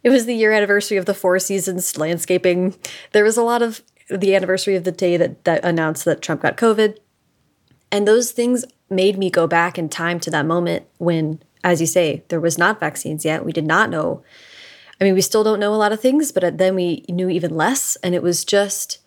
It 0.04 0.10
was 0.10 0.26
the 0.26 0.34
year 0.34 0.52
anniversary 0.52 0.96
of 0.96 1.06
the 1.06 1.14
four 1.14 1.40
seasons 1.40 1.98
landscaping. 1.98 2.76
There 3.10 3.24
was 3.24 3.36
a 3.36 3.42
lot 3.42 3.62
of 3.62 3.82
the 4.08 4.36
anniversary 4.36 4.76
of 4.76 4.84
the 4.84 4.92
day 4.92 5.16
that, 5.16 5.44
that 5.44 5.64
announced 5.64 6.04
that 6.04 6.22
trump 6.22 6.42
got 6.42 6.56
covid. 6.56 6.98
And 7.90 8.06
those 8.06 8.32
things 8.32 8.64
made 8.90 9.18
me 9.18 9.30
go 9.30 9.46
back 9.46 9.78
in 9.78 9.88
time 9.88 10.20
to 10.20 10.30
that 10.30 10.46
moment 10.46 10.86
when 10.98 11.42
as 11.64 11.80
you 11.80 11.86
say 11.86 12.22
there 12.28 12.40
was 12.40 12.58
not 12.58 12.80
vaccines 12.80 13.24
yet. 13.24 13.44
We 13.44 13.52
did 13.52 13.66
not 13.66 13.90
know. 13.90 14.22
I 15.00 15.04
mean 15.04 15.14
we 15.14 15.20
still 15.20 15.44
don't 15.44 15.60
know 15.60 15.74
a 15.74 15.76
lot 15.76 15.92
of 15.92 16.00
things 16.00 16.32
but 16.32 16.58
then 16.58 16.74
we 16.74 17.04
knew 17.08 17.30
even 17.30 17.56
less. 17.56 17.96
And 17.96 18.14
it 18.14 18.22
was 18.22 18.44
just 18.44 18.98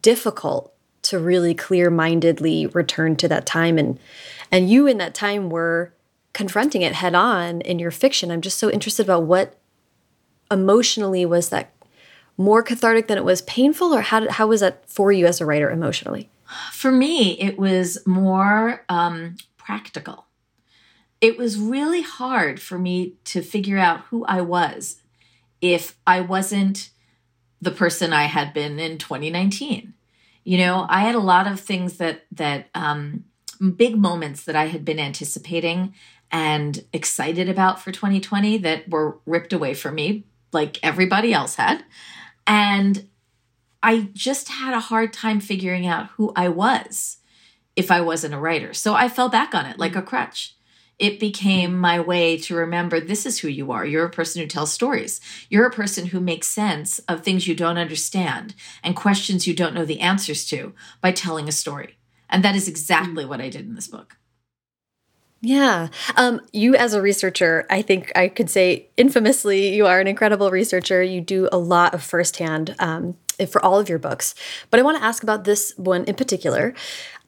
difficult 0.00 0.72
to 1.08 1.18
really 1.18 1.54
clear-mindedly 1.54 2.66
return 2.68 3.16
to 3.16 3.28
that 3.28 3.46
time. 3.46 3.78
And 3.78 3.98
and 4.50 4.70
you 4.70 4.86
in 4.86 4.98
that 4.98 5.14
time 5.14 5.50
were 5.50 5.92
confronting 6.32 6.82
it 6.82 6.92
head 6.92 7.14
on 7.14 7.60
in 7.62 7.78
your 7.78 7.90
fiction. 7.90 8.30
I'm 8.30 8.40
just 8.40 8.58
so 8.58 8.70
interested 8.70 9.06
about 9.06 9.24
what 9.24 9.58
emotionally 10.50 11.24
was 11.24 11.48
that 11.48 11.72
more 12.36 12.62
cathartic 12.62 13.08
than 13.08 13.18
it 13.18 13.24
was 13.24 13.42
painful 13.42 13.94
or 13.94 14.02
how 14.02 14.20
did, 14.20 14.32
how 14.32 14.46
was 14.46 14.60
that 14.60 14.88
for 14.88 15.10
you 15.10 15.26
as 15.26 15.40
a 15.40 15.46
writer 15.46 15.70
emotionally? 15.70 16.28
For 16.72 16.92
me 16.92 17.32
it 17.40 17.58
was 17.58 18.06
more 18.06 18.84
um, 18.88 19.36
practical. 19.56 20.26
It 21.20 21.38
was 21.38 21.58
really 21.58 22.02
hard 22.02 22.60
for 22.60 22.78
me 22.78 23.14
to 23.24 23.40
figure 23.40 23.78
out 23.78 24.00
who 24.10 24.24
i 24.26 24.40
was 24.40 25.00
if 25.62 25.96
i 26.06 26.20
wasn't 26.20 26.90
the 27.62 27.70
person 27.70 28.12
i 28.12 28.24
had 28.24 28.52
been 28.52 28.78
in 28.78 28.98
2019 28.98 29.94
you 30.46 30.58
know, 30.58 30.86
I 30.88 31.00
had 31.00 31.16
a 31.16 31.20
lot 31.20 31.48
of 31.48 31.58
things 31.58 31.96
that 31.96 32.24
that 32.30 32.68
um, 32.72 33.24
big 33.74 33.96
moments 33.96 34.44
that 34.44 34.54
I 34.54 34.68
had 34.68 34.84
been 34.84 35.00
anticipating 35.00 35.92
and 36.30 36.84
excited 36.92 37.48
about 37.48 37.80
for 37.80 37.90
2020 37.90 38.58
that 38.58 38.88
were 38.88 39.18
ripped 39.26 39.52
away 39.52 39.74
from 39.74 39.96
me, 39.96 40.24
like 40.52 40.78
everybody 40.84 41.34
else 41.34 41.56
had, 41.56 41.84
and 42.46 43.08
I 43.82 44.08
just 44.12 44.48
had 44.48 44.72
a 44.72 44.80
hard 44.80 45.12
time 45.12 45.40
figuring 45.40 45.84
out 45.84 46.10
who 46.10 46.32
I 46.36 46.48
was 46.48 47.16
if 47.74 47.90
I 47.90 48.00
wasn't 48.00 48.34
a 48.34 48.38
writer. 48.38 48.72
So 48.72 48.94
I 48.94 49.08
fell 49.08 49.28
back 49.28 49.52
on 49.52 49.66
it 49.66 49.80
like 49.80 49.96
a 49.96 50.02
crutch 50.02 50.55
it 50.98 51.20
became 51.20 51.78
my 51.78 52.00
way 52.00 52.38
to 52.38 52.54
remember 52.54 53.00
this 53.00 53.26
is 53.26 53.40
who 53.40 53.48
you 53.48 53.70
are. 53.70 53.84
You're 53.84 54.06
a 54.06 54.10
person 54.10 54.40
who 54.40 54.48
tells 54.48 54.72
stories. 54.72 55.20
You're 55.50 55.66
a 55.66 55.72
person 55.72 56.06
who 56.06 56.20
makes 56.20 56.48
sense 56.48 56.98
of 57.00 57.22
things 57.22 57.46
you 57.46 57.54
don't 57.54 57.78
understand 57.78 58.54
and 58.82 58.96
questions 58.96 59.46
you 59.46 59.54
don't 59.54 59.74
know 59.74 59.84
the 59.84 60.00
answers 60.00 60.46
to 60.46 60.74
by 61.02 61.12
telling 61.12 61.48
a 61.48 61.52
story. 61.52 61.98
And 62.30 62.42
that 62.42 62.56
is 62.56 62.66
exactly 62.66 63.24
what 63.24 63.40
I 63.40 63.50
did 63.50 63.66
in 63.66 63.74
this 63.74 63.88
book. 63.88 64.16
Yeah. 65.42 65.88
Um, 66.16 66.40
you, 66.52 66.74
as 66.74 66.94
a 66.94 67.02
researcher, 67.02 67.66
I 67.68 67.82
think 67.82 68.10
I 68.16 68.28
could 68.28 68.48
say 68.48 68.88
infamously, 68.96 69.74
you 69.74 69.86
are 69.86 70.00
an 70.00 70.06
incredible 70.06 70.50
researcher. 70.50 71.02
You 71.02 71.20
do 71.20 71.48
a 71.52 71.58
lot 71.58 71.94
of 71.94 72.02
firsthand 72.02 72.74
um, 72.78 73.16
for 73.50 73.62
all 73.62 73.78
of 73.78 73.88
your 73.88 73.98
books. 73.98 74.34
But 74.70 74.80
I 74.80 74.82
want 74.82 74.96
to 74.96 75.04
ask 75.04 75.22
about 75.22 75.44
this 75.44 75.74
one 75.76 76.04
in 76.04 76.14
particular. 76.14 76.74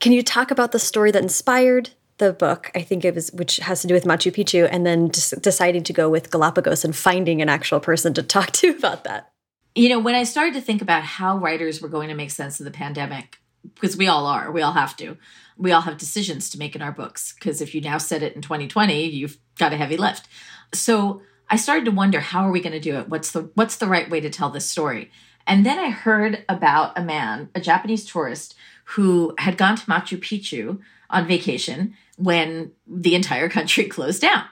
Can 0.01 0.13
you 0.13 0.23
talk 0.23 0.51
about 0.51 0.73
the 0.73 0.79
story 0.79 1.11
that 1.11 1.23
inspired 1.23 1.91
the 2.19 2.33
book, 2.33 2.71
I 2.75 2.83
think 2.83 3.05
it 3.05 3.15
was, 3.15 3.31
which 3.33 3.57
has 3.59 3.81
to 3.83 3.89
do 3.89 3.95
with 3.95 4.05
Machu 4.05 4.33
Picchu, 4.33 4.69
and 4.71 4.85
then 4.85 5.09
deciding 5.09 5.85
to 5.85 5.93
go 5.93 6.09
with 6.09 6.31
Galapagos 6.31 6.85
and 6.85 6.95
finding 6.95 7.41
an 7.43 7.49
actual 7.49 7.81
person 7.81 8.15
to 8.15 8.23
talk 8.35 8.53
to 8.53 8.71
about 8.71 9.05
that. 9.05 9.33
You 9.75 9.89
know, 9.89 10.01
when 10.01 10.15
I 10.15 10.25
started 10.25 10.55
to 10.55 10.61
think 10.61 10.83
about 10.83 11.05
how 11.05 11.39
writers 11.39 11.81
were 11.81 11.89
going 11.89 12.09
to 12.09 12.15
make 12.15 12.31
sense 12.31 12.59
of 12.59 12.65
the 12.65 12.71
pandemic, 12.71 13.39
because 13.75 13.97
we 13.97 14.09
all 14.09 14.27
are, 14.27 14.51
we 14.51 14.63
all 14.63 14.73
have 14.73 14.97
to, 14.97 15.17
we 15.57 15.73
all 15.73 15.83
have 15.83 15.99
decisions 15.99 16.51
to 16.51 16.59
make 16.59 16.75
in 16.75 16.83
our 16.83 16.93
books. 16.93 17.33
Because 17.33 17.61
if 17.61 17.75
you 17.75 17.81
now 17.81 17.99
set 17.99 18.23
it 18.23 18.35
in 18.35 18.43
2020, 18.43 19.05
you've 19.05 19.39
got 19.59 19.73
a 19.73 19.77
heavy 19.77 19.97
lift. 19.97 20.27
So 20.75 21.23
I 21.51 21.57
started 21.57 21.85
to 21.87 21.91
wonder, 21.91 22.21
how 22.21 22.47
are 22.47 22.51
we 22.51 22.61
going 22.61 22.73
to 22.73 22.81
do 22.81 22.97
it? 22.97 23.09
What's 23.09 23.33
the 23.33 23.51
what's 23.55 23.77
the 23.77 23.87
right 23.87 24.11
way 24.11 24.21
to 24.21 24.31
tell 24.31 24.51
this 24.51 24.67
story? 24.67 25.11
And 25.47 25.65
then 25.65 25.79
I 25.79 25.91
heard 25.91 26.45
about 26.49 26.99
a 26.99 27.03
man, 27.03 27.49
a 27.55 27.61
Japanese 27.61 28.05
tourist, 28.05 28.55
who 28.85 29.35
had 29.39 29.57
gone 29.57 29.77
to 29.77 29.87
Machu 29.87 30.19
Picchu 30.19 30.81
on 31.09 31.27
vacation 31.27 31.95
when 32.19 32.73
the 32.87 33.15
entire 33.15 33.49
country 33.49 33.85
closed 33.89 34.21
down. 34.21 34.45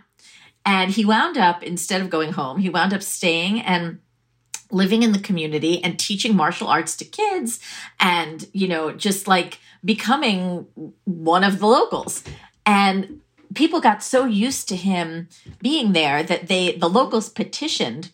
And 0.64 0.90
he 0.90 1.04
wound 1.04 1.38
up, 1.38 1.62
instead 1.62 2.00
of 2.00 2.10
going 2.10 2.32
home, 2.32 2.58
he 2.58 2.68
wound 2.68 2.92
up 2.92 3.02
staying 3.02 3.60
and 3.60 4.00
living 4.72 5.04
in 5.04 5.12
the 5.12 5.18
community 5.20 5.82
and 5.84 5.96
teaching 5.96 6.34
martial 6.34 6.66
arts 6.66 6.96
to 6.96 7.04
kids 7.04 7.60
and, 8.00 8.48
you 8.52 8.66
know, 8.66 8.90
just 8.90 9.28
like 9.28 9.60
becoming 9.84 10.66
one 11.04 11.44
of 11.44 11.60
the 11.60 11.66
locals. 11.66 12.24
And 12.64 13.20
people 13.54 13.80
got 13.80 14.02
so 14.02 14.24
used 14.24 14.68
to 14.68 14.76
him 14.76 15.28
being 15.62 15.92
there 15.92 16.22
that 16.22 16.48
they 16.48 16.76
the 16.76 16.88
locals 16.88 17.28
petitioned 17.28 18.10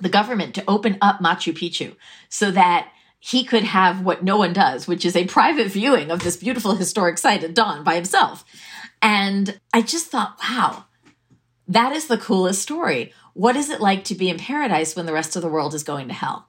the 0.00 0.08
government 0.08 0.54
to 0.54 0.64
open 0.68 0.96
up 1.02 1.20
Machu 1.20 1.52
Picchu 1.52 1.96
so 2.28 2.50
that 2.50 2.90
he 3.18 3.44
could 3.44 3.64
have 3.64 4.02
what 4.02 4.22
no 4.22 4.36
one 4.36 4.52
does, 4.52 4.86
which 4.86 5.04
is 5.04 5.16
a 5.16 5.26
private 5.26 5.68
viewing 5.68 6.10
of 6.10 6.20
this 6.20 6.36
beautiful 6.36 6.76
historic 6.76 7.18
site 7.18 7.42
at 7.42 7.54
dawn 7.54 7.82
by 7.82 7.94
himself. 7.94 8.44
And 9.02 9.60
I 9.72 9.82
just 9.82 10.06
thought, 10.06 10.38
wow, 10.48 10.84
that 11.66 11.92
is 11.92 12.06
the 12.06 12.18
coolest 12.18 12.62
story. 12.62 13.12
What 13.34 13.56
is 13.56 13.70
it 13.70 13.80
like 13.80 14.04
to 14.04 14.14
be 14.14 14.28
in 14.28 14.38
paradise 14.38 14.96
when 14.96 15.06
the 15.06 15.12
rest 15.12 15.36
of 15.36 15.42
the 15.42 15.48
world 15.48 15.74
is 15.74 15.82
going 15.82 16.08
to 16.08 16.14
hell? 16.14 16.48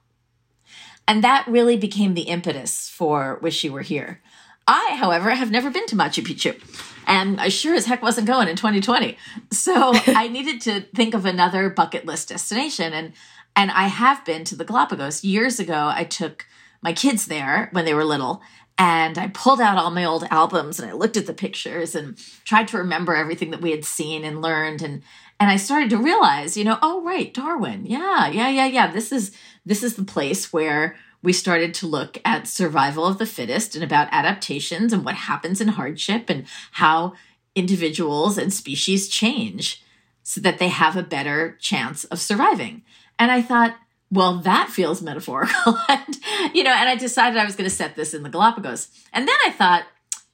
And 1.06 1.24
that 1.24 1.46
really 1.48 1.76
became 1.76 2.14
the 2.14 2.22
impetus 2.22 2.88
for 2.88 3.38
Wish 3.42 3.64
You 3.64 3.72
Were 3.72 3.82
Here. 3.82 4.20
I, 4.66 4.96
however, 4.96 5.30
have 5.30 5.50
never 5.50 5.70
been 5.70 5.86
to 5.86 5.96
Machu 5.96 6.22
Picchu, 6.22 6.60
and 7.06 7.40
I 7.40 7.48
sure 7.48 7.74
as 7.74 7.86
heck 7.86 8.02
wasn't 8.02 8.28
going 8.28 8.46
in 8.46 8.54
2020. 8.54 9.16
So 9.50 9.92
I 10.06 10.28
needed 10.28 10.60
to 10.62 10.82
think 10.94 11.14
of 11.14 11.26
another 11.26 11.68
bucket 11.68 12.06
list 12.06 12.28
destination, 12.28 12.92
and 12.92 13.12
and 13.56 13.72
I 13.72 13.88
have 13.88 14.24
been 14.24 14.44
to 14.44 14.54
the 14.54 14.64
Galapagos. 14.64 15.24
Years 15.24 15.58
ago, 15.58 15.90
I 15.92 16.04
took 16.04 16.46
my 16.82 16.92
kids 16.92 17.26
there 17.26 17.68
when 17.72 17.84
they 17.84 17.94
were 17.94 18.04
little, 18.04 18.42
and 18.78 19.18
I 19.18 19.28
pulled 19.28 19.60
out 19.60 19.76
all 19.76 19.90
my 19.90 20.04
old 20.04 20.24
albums 20.30 20.80
and 20.80 20.88
I 20.88 20.94
looked 20.94 21.18
at 21.18 21.26
the 21.26 21.34
pictures 21.34 21.94
and 21.94 22.16
tried 22.44 22.66
to 22.68 22.78
remember 22.78 23.14
everything 23.14 23.50
that 23.50 23.60
we 23.60 23.72
had 23.72 23.84
seen 23.84 24.24
and 24.24 24.40
learned 24.40 24.80
and 24.82 25.02
and 25.38 25.50
I 25.50 25.56
started 25.56 25.88
to 25.90 25.96
realize, 25.96 26.56
you 26.58 26.64
know, 26.64 26.78
oh 26.82 27.02
right, 27.02 27.32
Darwin. 27.32 27.86
Yeah, 27.86 28.28
yeah, 28.28 28.50
yeah, 28.50 28.66
yeah. 28.66 28.86
This 28.90 29.10
is 29.10 29.36
this 29.64 29.82
is 29.82 29.96
the 29.96 30.04
place 30.04 30.52
where 30.52 30.96
we 31.22 31.32
started 31.32 31.74
to 31.74 31.86
look 31.86 32.18
at 32.24 32.46
survival 32.46 33.06
of 33.06 33.18
the 33.18 33.26
fittest 33.26 33.74
and 33.74 33.84
about 33.84 34.08
adaptations 34.10 34.92
and 34.92 35.04
what 35.04 35.14
happens 35.14 35.60
in 35.60 35.68
hardship 35.68 36.30
and 36.30 36.46
how 36.72 37.14
individuals 37.54 38.38
and 38.38 38.52
species 38.52 39.08
change 39.08 39.82
so 40.22 40.40
that 40.40 40.58
they 40.58 40.68
have 40.68 40.96
a 40.96 41.02
better 41.02 41.56
chance 41.60 42.04
of 42.04 42.20
surviving. 42.20 42.82
And 43.18 43.30
I 43.30 43.42
thought, 43.42 43.76
well, 44.10 44.38
that 44.40 44.68
feels 44.70 45.02
metaphorical. 45.02 45.78
and, 45.88 46.18
you 46.52 46.64
know, 46.64 46.72
and 46.72 46.88
I 46.88 46.96
decided 46.96 47.38
I 47.38 47.44
was 47.44 47.56
going 47.56 47.68
to 47.68 47.74
set 47.74 47.96
this 47.96 48.14
in 48.14 48.22
the 48.22 48.28
Galapagos. 48.28 48.88
And 49.12 49.26
then 49.26 49.36
I 49.46 49.50
thought, 49.50 49.84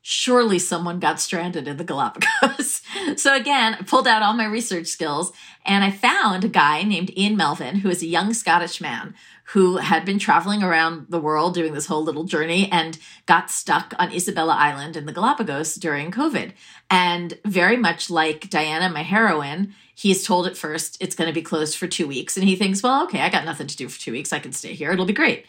surely 0.08 0.56
someone 0.58 1.00
got 1.00 1.20
stranded 1.20 1.66
in 1.66 1.76
the 1.78 1.84
Galapagos. 1.84 2.80
so 3.16 3.34
again, 3.34 3.74
I 3.74 3.82
pulled 3.82 4.06
out 4.06 4.22
all 4.22 4.34
my 4.34 4.44
research 4.44 4.86
skills 4.86 5.32
and 5.64 5.82
I 5.82 5.90
found 5.90 6.44
a 6.44 6.48
guy 6.48 6.84
named 6.84 7.10
Ian 7.18 7.36
Melvin, 7.36 7.76
who 7.76 7.90
is 7.90 8.02
a 8.02 8.06
young 8.06 8.32
Scottish 8.32 8.80
man 8.80 9.14
who 9.50 9.76
had 9.76 10.04
been 10.04 10.18
traveling 10.18 10.62
around 10.62 11.06
the 11.08 11.20
world 11.20 11.54
doing 11.54 11.72
this 11.72 11.86
whole 11.86 12.02
little 12.02 12.24
journey 12.24 12.68
and 12.72 12.98
got 13.26 13.48
stuck 13.48 13.94
on 13.96 14.10
Isabela 14.10 14.54
Island 14.56 14.96
in 14.96 15.06
the 15.06 15.12
Galapagos 15.12 15.76
during 15.76 16.10
COVID. 16.10 16.52
And 16.90 17.38
very 17.44 17.76
much 17.76 18.10
like 18.10 18.50
Diana, 18.50 18.88
my 18.88 19.02
heroine, 19.02 19.72
he's 19.94 20.26
told 20.26 20.48
at 20.48 20.56
first 20.56 20.96
it's 21.00 21.14
going 21.14 21.28
to 21.28 21.34
be 21.34 21.42
closed 21.42 21.76
for 21.76 21.86
two 21.86 22.08
weeks. 22.08 22.36
And 22.36 22.48
he 22.48 22.56
thinks, 22.56 22.82
well, 22.82 23.04
okay, 23.04 23.20
I 23.20 23.28
got 23.28 23.44
nothing 23.44 23.68
to 23.68 23.76
do 23.76 23.88
for 23.88 24.00
two 24.00 24.10
weeks. 24.10 24.32
I 24.32 24.40
can 24.40 24.52
stay 24.52 24.74
here. 24.74 24.90
It'll 24.90 25.06
be 25.06 25.12
great. 25.12 25.46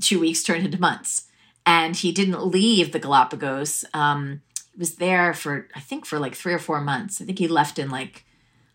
Two 0.00 0.18
weeks 0.18 0.42
turned 0.42 0.64
into 0.64 0.80
months. 0.80 1.26
And 1.66 1.94
he 1.94 2.10
didn't 2.10 2.46
leave 2.46 2.92
the 2.92 2.98
Galapagos. 2.98 3.84
Um, 3.92 4.40
he 4.72 4.78
was 4.78 4.94
there 4.94 5.34
for, 5.34 5.68
I 5.74 5.80
think, 5.80 6.06
for 6.06 6.18
like 6.18 6.34
three 6.34 6.54
or 6.54 6.58
four 6.58 6.80
months. 6.80 7.20
I 7.20 7.26
think 7.26 7.38
he 7.38 7.48
left 7.48 7.78
in 7.78 7.90
like, 7.90 8.24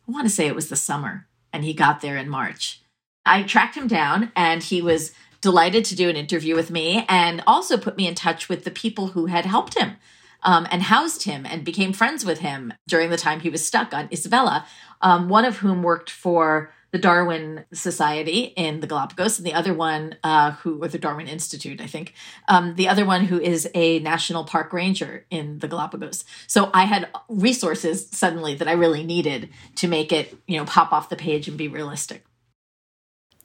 I 0.08 0.12
want 0.12 0.28
to 0.28 0.34
say 0.34 0.46
it 0.46 0.56
was 0.56 0.70
the 0.70 0.76
summer. 0.76 1.28
And 1.52 1.64
he 1.64 1.74
got 1.74 2.02
there 2.02 2.16
in 2.16 2.30
March. 2.30 2.84
I 3.30 3.44
tracked 3.44 3.76
him 3.76 3.88
down 3.88 4.32
and 4.36 4.64
he 4.64 4.82
was 4.82 5.12
delighted 5.40 5.86
to 5.86 5.96
do 5.96 6.10
an 6.10 6.16
interview 6.16 6.56
with 6.56 6.72
me 6.72 7.06
and 7.08 7.44
also 7.46 7.78
put 7.78 7.96
me 7.96 8.08
in 8.08 8.16
touch 8.16 8.50
with 8.50 8.64
the 8.64 8.72
people 8.72 9.10
who 9.10 9.28
had 9.28 9.46
helped 9.46 9.78
him 9.78 9.98
um, 10.44 10.68
and 10.72 10.82
housed 10.84 11.24
him 11.24 11.46
and 11.46 11.64
became 11.64 11.94
friends 11.94 12.26
with 12.26 12.40
him 12.40 12.74
during 12.88 13.12
the 13.12 13.18
time 13.18 13.40
he 13.40 13.50
was 13.50 13.66
stuck 13.66 13.94
on 13.94 14.08
Isabela, 14.10 14.66
um, 15.02 15.30
one 15.30 15.46
of 15.46 15.58
whom 15.58 15.84
worked 15.84 16.10
for 16.10 16.74
the 16.92 16.98
Darwin 16.98 17.66
Society 17.72 18.46
in 18.58 18.80
the 18.80 18.88
Galapagos, 18.88 19.38
and 19.38 19.46
the 19.46 19.54
other 19.54 19.76
one 19.76 20.16
uh, 20.24 20.54
who, 20.54 20.84
or 20.84 20.88
the 20.88 20.98
Darwin 20.98 21.28
Institute, 21.28 21.80
I 21.80 21.86
think, 21.86 22.16
um, 22.48 22.74
the 22.74 22.88
other 22.88 23.06
one 23.06 23.26
who 23.26 23.40
is 23.40 23.70
a 23.76 24.00
national 24.00 24.44
park 24.44 24.74
ranger 24.74 25.24
in 25.30 25.60
the 25.60 25.68
Galapagos. 25.68 26.26
So 26.48 26.72
I 26.74 26.86
had 26.86 27.10
resources 27.28 28.08
suddenly 28.10 28.56
that 28.56 28.68
I 28.68 28.72
really 28.72 29.04
needed 29.04 29.50
to 29.76 29.88
make 29.88 30.12
it, 30.12 30.36
you 30.48 30.58
know, 30.58 30.66
pop 30.66 30.92
off 30.92 31.10
the 31.10 31.16
page 31.16 31.48
and 31.48 31.60
be 31.60 31.68
realistic. 31.68 32.26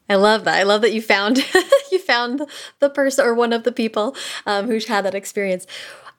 I 0.09 0.17
love 0.17 0.45
that. 0.45 0.59
I 0.59 0.65
love 0.65 0.83
that 0.83 0.93
you 0.93 1.01
found 1.01 1.39
you 1.93 1.99
found 1.99 2.43
the 2.81 2.91
person 2.91 3.25
or 3.25 3.35
one 3.35 3.53
of 3.53 3.65
the 3.65 3.73
people 3.73 4.15
um, 4.47 4.67
who 4.67 4.79
had 4.87 5.05
that 5.05 5.15
experience. 5.15 5.67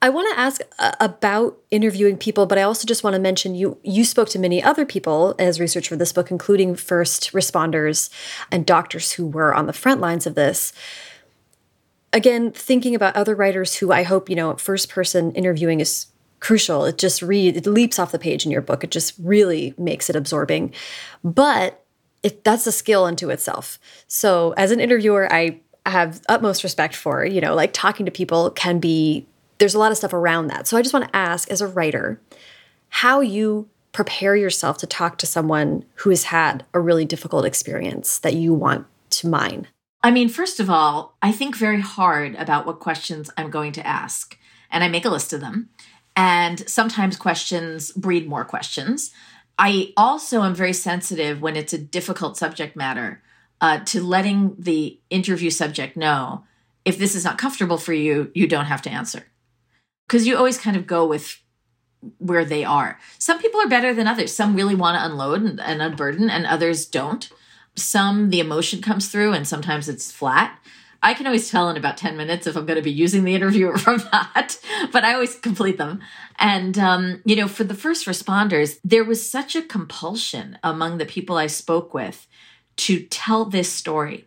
I 0.02 0.10
want 0.10 0.32
to 0.34 0.38
ask 0.38 0.60
uh, 0.78 0.92
about 1.00 1.58
interviewing 1.70 2.18
people, 2.18 2.46
but 2.46 2.58
I 2.58 2.62
also 2.62 2.86
just 2.86 3.02
want 3.02 3.14
to 3.14 3.20
mention 3.20 3.54
you 3.54 3.78
you 3.82 4.04
spoke 4.04 4.28
to 4.30 4.38
many 4.38 4.62
other 4.62 4.84
people 4.84 5.34
as 5.38 5.60
research 5.60 5.88
for 5.88 5.96
this 5.96 6.12
book, 6.12 6.30
including 6.30 6.74
first 6.74 7.32
responders 7.32 8.10
and 8.50 8.66
doctors 8.66 9.12
who 9.12 9.26
were 9.26 9.54
on 9.54 9.66
the 9.66 9.72
front 9.72 10.00
lines 10.00 10.26
of 10.26 10.34
this. 10.34 10.72
Again, 12.12 12.50
thinking 12.50 12.94
about 12.94 13.16
other 13.16 13.34
writers 13.34 13.76
who 13.76 13.92
I 13.92 14.02
hope 14.02 14.28
you 14.28 14.36
know, 14.36 14.54
first 14.56 14.88
person 14.88 15.32
interviewing 15.32 15.80
is 15.80 16.06
crucial. 16.40 16.84
It 16.84 16.98
just 16.98 17.22
read 17.22 17.56
it 17.56 17.66
leaps 17.66 17.98
off 17.98 18.12
the 18.12 18.18
page 18.18 18.44
in 18.44 18.50
your 18.50 18.62
book. 18.62 18.84
It 18.84 18.90
just 18.90 19.14
really 19.18 19.74
makes 19.78 20.10
it 20.10 20.16
absorbing. 20.16 20.74
But 21.24 21.85
it, 22.26 22.42
that's 22.42 22.66
a 22.66 22.72
skill 22.72 23.04
unto 23.04 23.30
itself. 23.30 23.78
So 24.08 24.52
as 24.56 24.72
an 24.72 24.80
interviewer, 24.80 25.32
I 25.32 25.60
have 25.86 26.20
utmost 26.28 26.64
respect 26.64 26.96
for, 26.96 27.24
you 27.24 27.40
know, 27.40 27.54
like 27.54 27.72
talking 27.72 28.04
to 28.04 28.10
people 28.10 28.50
can 28.50 28.80
be, 28.80 29.28
there's 29.58 29.76
a 29.76 29.78
lot 29.78 29.92
of 29.92 29.96
stuff 29.96 30.12
around 30.12 30.48
that. 30.48 30.66
So 30.66 30.76
I 30.76 30.82
just 30.82 30.92
want 30.92 31.06
to 31.06 31.16
ask 31.16 31.48
as 31.52 31.60
a 31.60 31.68
writer, 31.68 32.20
how 32.88 33.20
you 33.20 33.68
prepare 33.92 34.34
yourself 34.34 34.76
to 34.78 34.88
talk 34.88 35.18
to 35.18 35.26
someone 35.26 35.84
who 35.94 36.10
has 36.10 36.24
had 36.24 36.66
a 36.74 36.80
really 36.80 37.04
difficult 37.04 37.44
experience 37.44 38.18
that 38.18 38.34
you 38.34 38.52
want 38.52 38.86
to 39.10 39.28
mine. 39.28 39.68
I 40.02 40.10
mean, 40.10 40.28
first 40.28 40.58
of 40.58 40.68
all, 40.68 41.16
I 41.22 41.30
think 41.30 41.56
very 41.56 41.80
hard 41.80 42.34
about 42.34 42.66
what 42.66 42.80
questions 42.80 43.30
I'm 43.36 43.50
going 43.50 43.70
to 43.72 43.86
ask, 43.86 44.36
and 44.68 44.82
I 44.82 44.88
make 44.88 45.04
a 45.04 45.10
list 45.10 45.32
of 45.32 45.40
them. 45.40 45.68
And 46.16 46.68
sometimes 46.68 47.16
questions 47.16 47.92
breed 47.92 48.28
more 48.28 48.44
questions. 48.44 49.12
I 49.58 49.92
also 49.96 50.42
am 50.42 50.54
very 50.54 50.72
sensitive 50.72 51.40
when 51.40 51.56
it's 51.56 51.72
a 51.72 51.78
difficult 51.78 52.36
subject 52.36 52.76
matter 52.76 53.22
uh, 53.60 53.80
to 53.86 54.02
letting 54.02 54.54
the 54.58 55.00
interview 55.10 55.50
subject 55.50 55.96
know 55.96 56.44
if 56.84 56.98
this 56.98 57.14
is 57.14 57.24
not 57.24 57.36
comfortable 57.36 57.78
for 57.78 57.92
you, 57.92 58.30
you 58.34 58.46
don't 58.46 58.66
have 58.66 58.82
to 58.82 58.90
answer. 58.90 59.26
Because 60.06 60.26
you 60.26 60.36
always 60.36 60.56
kind 60.56 60.76
of 60.76 60.86
go 60.86 61.04
with 61.04 61.42
where 62.18 62.44
they 62.44 62.64
are. 62.64 63.00
Some 63.18 63.40
people 63.40 63.60
are 63.60 63.68
better 63.68 63.92
than 63.92 64.06
others. 64.06 64.32
Some 64.32 64.54
really 64.54 64.76
want 64.76 64.96
to 64.96 65.04
unload 65.04 65.42
and, 65.42 65.60
and 65.60 65.82
unburden, 65.82 66.30
and 66.30 66.46
others 66.46 66.86
don't. 66.86 67.28
Some, 67.74 68.30
the 68.30 68.38
emotion 68.38 68.80
comes 68.80 69.08
through, 69.08 69.32
and 69.32 69.48
sometimes 69.48 69.88
it's 69.88 70.12
flat. 70.12 70.60
I 71.02 71.14
can 71.14 71.26
always 71.26 71.50
tell 71.50 71.68
in 71.68 71.76
about 71.76 71.96
10 71.96 72.16
minutes 72.16 72.46
if 72.46 72.56
I'm 72.56 72.66
going 72.66 72.76
to 72.76 72.82
be 72.82 72.92
using 72.92 73.24
the 73.24 73.34
interview 73.34 73.68
or 73.68 73.78
from 73.78 74.02
not, 74.12 74.58
but 74.92 75.04
I 75.04 75.14
always 75.14 75.36
complete 75.36 75.78
them. 75.78 76.00
And, 76.38 76.78
um, 76.78 77.22
you 77.24 77.36
know, 77.36 77.48
for 77.48 77.64
the 77.64 77.74
first 77.74 78.06
responders, 78.06 78.78
there 78.84 79.04
was 79.04 79.28
such 79.28 79.56
a 79.56 79.62
compulsion 79.62 80.58
among 80.62 80.98
the 80.98 81.06
people 81.06 81.36
I 81.36 81.46
spoke 81.46 81.94
with 81.94 82.26
to 82.76 83.00
tell 83.04 83.44
this 83.44 83.72
story 83.72 84.26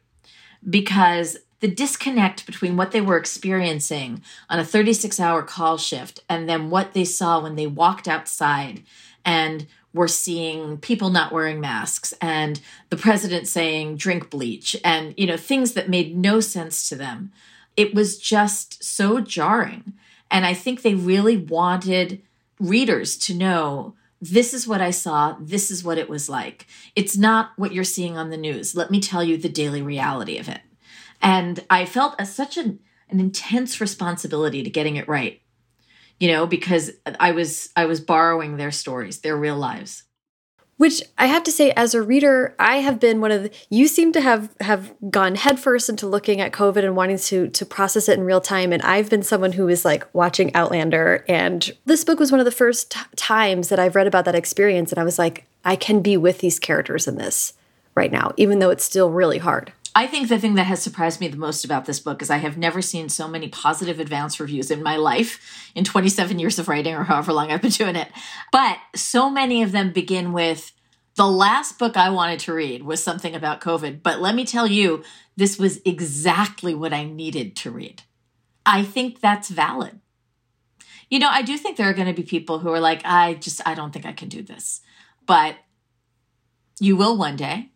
because 0.67 1.37
the 1.59 1.67
disconnect 1.67 2.45
between 2.45 2.77
what 2.77 2.91
they 2.91 3.01
were 3.01 3.17
experiencing 3.17 4.23
on 4.49 4.59
a 4.59 4.65
36 4.65 5.19
hour 5.19 5.43
call 5.43 5.77
shift 5.77 6.21
and 6.29 6.47
then 6.47 6.69
what 6.69 6.93
they 6.93 7.05
saw 7.05 7.41
when 7.41 7.55
they 7.55 7.67
walked 7.67 8.07
outside 8.07 8.83
and 9.25 9.67
we're 9.99 10.07
seeing 10.07 10.77
people 10.77 11.09
not 11.09 11.33
wearing 11.33 11.59
masks 11.59 12.13
and 12.21 12.61
the 12.89 12.95
president 12.95 13.49
saying 13.49 13.97
drink 13.97 14.29
bleach 14.29 14.73
and 14.81 15.13
you 15.17 15.27
know 15.27 15.35
things 15.35 15.73
that 15.73 15.89
made 15.89 16.15
no 16.15 16.39
sense 16.39 16.87
to 16.87 16.95
them. 16.95 17.33
It 17.75 17.93
was 17.93 18.17
just 18.17 18.81
so 18.81 19.19
jarring. 19.19 19.91
And 20.31 20.45
i 20.45 20.53
think 20.53 20.83
they 20.83 20.95
really 20.95 21.35
wanted 21.35 22.21
readers 22.61 23.17
to 23.17 23.33
know 23.33 23.93
this 24.21 24.53
is 24.53 24.65
what 24.65 24.79
i 24.79 24.89
saw. 24.89 25.35
This 25.37 25.69
is 25.69 25.83
what 25.83 25.97
it 25.97 26.07
was 26.07 26.29
like. 26.29 26.65
It's 26.95 27.17
not 27.17 27.51
what 27.57 27.73
you're 27.73 27.83
seeing 27.83 28.15
on 28.15 28.29
the 28.29 28.37
news. 28.37 28.77
Let 28.77 28.91
me 28.91 29.01
tell 29.01 29.21
you 29.21 29.35
the 29.35 29.49
daily 29.49 29.81
reality 29.81 30.37
of 30.37 30.47
it. 30.47 30.61
And 31.21 31.65
i 31.69 31.83
felt 31.83 32.15
a, 32.17 32.25
such 32.25 32.55
an, 32.55 32.79
an 33.09 33.19
intense 33.19 33.81
responsibility 33.81 34.63
to 34.63 34.69
getting 34.69 34.95
it 34.95 35.09
right 35.09 35.41
you 36.19 36.31
know 36.31 36.45
because 36.45 36.91
i 37.19 37.31
was 37.31 37.69
i 37.75 37.85
was 37.85 37.99
borrowing 37.99 38.57
their 38.57 38.71
stories 38.71 39.19
their 39.19 39.37
real 39.37 39.57
lives. 39.57 40.03
Which 40.77 41.01
i 41.17 41.25
have 41.25 41.43
to 41.43 41.51
say 41.51 41.71
as 41.71 41.93
a 41.93 42.01
reader 42.01 42.55
i 42.57 42.77
have 42.77 42.99
been 42.99 43.19
one 43.19 43.31
of 43.31 43.43
the 43.43 43.51
you 43.69 43.87
seem 43.87 44.13
to 44.13 44.21
have 44.21 44.55
have 44.61 44.93
gone 45.09 45.35
headfirst 45.35 45.89
into 45.89 46.07
looking 46.07 46.39
at 46.39 46.53
covid 46.53 46.85
and 46.85 46.95
wanting 46.95 47.17
to 47.17 47.49
to 47.49 47.65
process 47.65 48.07
it 48.07 48.17
in 48.17 48.23
real 48.23 48.41
time. 48.41 48.71
And 48.71 48.81
i've 48.83 49.09
been 49.09 49.23
someone 49.23 49.53
who 49.53 49.67
is 49.67 49.83
like 49.83 50.07
watching 50.13 50.55
outlander. 50.55 51.25
And 51.27 51.69
this 51.85 52.05
book 52.05 52.19
was 52.19 52.31
one 52.31 52.39
of 52.39 52.45
the 52.45 52.51
first 52.51 52.95
times 53.17 53.69
that 53.69 53.79
i've 53.79 53.95
read 53.95 54.07
about 54.07 54.25
that 54.25 54.35
experience. 54.35 54.91
And 54.91 54.99
i 54.99 55.03
was 55.03 55.19
like 55.19 55.45
i 55.65 55.75
can 55.75 56.01
be 56.01 56.15
with 56.15 56.39
these 56.39 56.59
characters 56.59 57.07
in 57.07 57.15
this 57.15 57.53
right 57.95 58.11
now 58.11 58.31
even 58.37 58.59
though 58.59 58.69
it's 58.69 58.85
still 58.85 59.11
really 59.11 59.39
hard 59.39 59.73
I 59.95 60.07
think 60.07 60.29
the 60.29 60.39
thing 60.39 60.55
that 60.55 60.65
has 60.65 60.81
surprised 60.81 61.19
me 61.19 61.27
the 61.27 61.37
most 61.37 61.65
about 61.65 61.85
this 61.85 61.99
book 61.99 62.21
is 62.21 62.29
I 62.29 62.37
have 62.37 62.57
never 62.57 62.81
seen 62.81 63.09
so 63.09 63.27
many 63.27 63.47
positive 63.47 63.99
advance 63.99 64.39
reviews 64.39 64.69
in 64.71 64.83
my 64.83 64.97
life 64.97 65.71
in 65.75 65.83
27 65.83 66.39
years 66.39 66.59
of 66.59 66.67
writing 66.67 66.95
or 66.95 67.03
however 67.03 67.33
long 67.33 67.51
I've 67.51 67.61
been 67.61 67.71
doing 67.71 67.95
it. 67.95 68.09
But 68.51 68.77
so 68.95 69.29
many 69.29 69.63
of 69.63 69.71
them 69.71 69.91
begin 69.91 70.31
with 70.31 70.71
the 71.15 71.27
last 71.27 71.79
book 71.79 71.97
I 71.97 72.11
wanted 72.11 72.39
to 72.41 72.53
read 72.53 72.83
was 72.83 73.03
something 73.03 73.35
about 73.35 73.61
COVID. 73.61 74.01
But 74.03 74.21
let 74.21 74.35
me 74.35 74.45
tell 74.45 74.67
you, 74.67 75.03
this 75.35 75.57
was 75.57 75.81
exactly 75.83 76.73
what 76.73 76.93
I 76.93 77.03
needed 77.03 77.55
to 77.57 77.71
read. 77.71 78.03
I 78.65 78.83
think 78.83 79.19
that's 79.19 79.49
valid. 79.49 79.99
You 81.09 81.19
know, 81.19 81.29
I 81.29 81.41
do 81.41 81.57
think 81.57 81.75
there 81.75 81.89
are 81.89 81.93
going 81.93 82.07
to 82.07 82.13
be 82.13 82.23
people 82.23 82.59
who 82.59 82.69
are 82.69 82.79
like, 82.79 83.01
I 83.03 83.33
just, 83.33 83.61
I 83.65 83.73
don't 83.73 83.91
think 83.91 84.05
I 84.05 84.13
can 84.13 84.29
do 84.29 84.43
this. 84.43 84.81
But 85.25 85.55
you 86.79 86.95
will 86.95 87.17
one 87.17 87.35
day. 87.35 87.71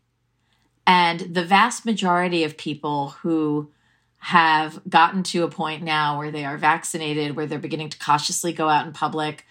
And 0.85 1.21
the 1.21 1.45
vast 1.45 1.85
majority 1.85 2.43
of 2.43 2.57
people 2.57 3.09
who 3.21 3.71
have 4.17 4.81
gotten 4.87 5.23
to 5.23 5.43
a 5.43 5.49
point 5.49 5.83
now 5.83 6.17
where 6.17 6.31
they 6.31 6.45
are 6.45 6.57
vaccinated, 6.57 7.35
where 7.35 7.45
they're 7.45 7.59
beginning 7.59 7.89
to 7.89 7.99
cautiously 7.99 8.53
go 8.53 8.69
out 8.69 8.85
in 8.85 8.93
public, 8.93 9.45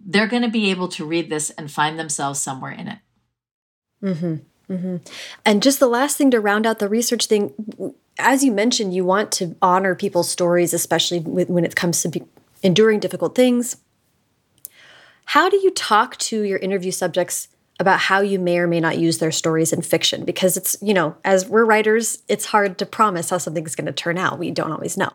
they're 0.00 0.28
going 0.28 0.42
to 0.42 0.50
be 0.50 0.70
able 0.70 0.88
to 0.88 1.04
read 1.04 1.30
this 1.30 1.50
and 1.50 1.70
find 1.70 1.98
themselves 1.98 2.40
somewhere 2.40 2.72
in 2.72 2.88
it. 2.88 2.98
Mm-hmm. 4.02 4.72
Mm-hmm. 4.72 4.96
And 5.44 5.62
just 5.62 5.80
the 5.80 5.88
last 5.88 6.16
thing 6.16 6.30
to 6.30 6.40
round 6.40 6.66
out 6.66 6.78
the 6.78 6.88
research 6.88 7.26
thing, 7.26 7.52
as 8.18 8.44
you 8.44 8.52
mentioned, 8.52 8.94
you 8.94 9.04
want 9.04 9.32
to 9.32 9.56
honor 9.60 9.94
people's 9.94 10.30
stories, 10.30 10.72
especially 10.72 11.20
when 11.20 11.64
it 11.64 11.76
comes 11.76 12.02
to 12.02 12.26
enduring 12.62 13.00
difficult 13.00 13.34
things. 13.34 13.76
How 15.26 15.48
do 15.48 15.56
you 15.56 15.70
talk 15.70 16.16
to 16.18 16.42
your 16.42 16.58
interview 16.58 16.90
subjects 16.90 17.48
about 17.80 17.98
how 17.98 18.20
you 18.20 18.38
may 18.38 18.58
or 18.58 18.66
may 18.66 18.80
not 18.80 18.98
use 18.98 19.18
their 19.18 19.32
stories 19.32 19.72
in 19.72 19.82
fiction 19.82 20.24
because 20.24 20.56
it's, 20.56 20.76
you 20.80 20.94
know, 20.94 21.16
as 21.24 21.48
we're 21.48 21.64
writers, 21.64 22.22
it's 22.28 22.46
hard 22.46 22.78
to 22.78 22.86
promise 22.86 23.30
how 23.30 23.38
something's 23.38 23.74
going 23.74 23.86
to 23.86 23.92
turn 23.92 24.18
out. 24.18 24.38
We 24.38 24.50
don't 24.50 24.72
always 24.72 24.96
know. 24.96 25.10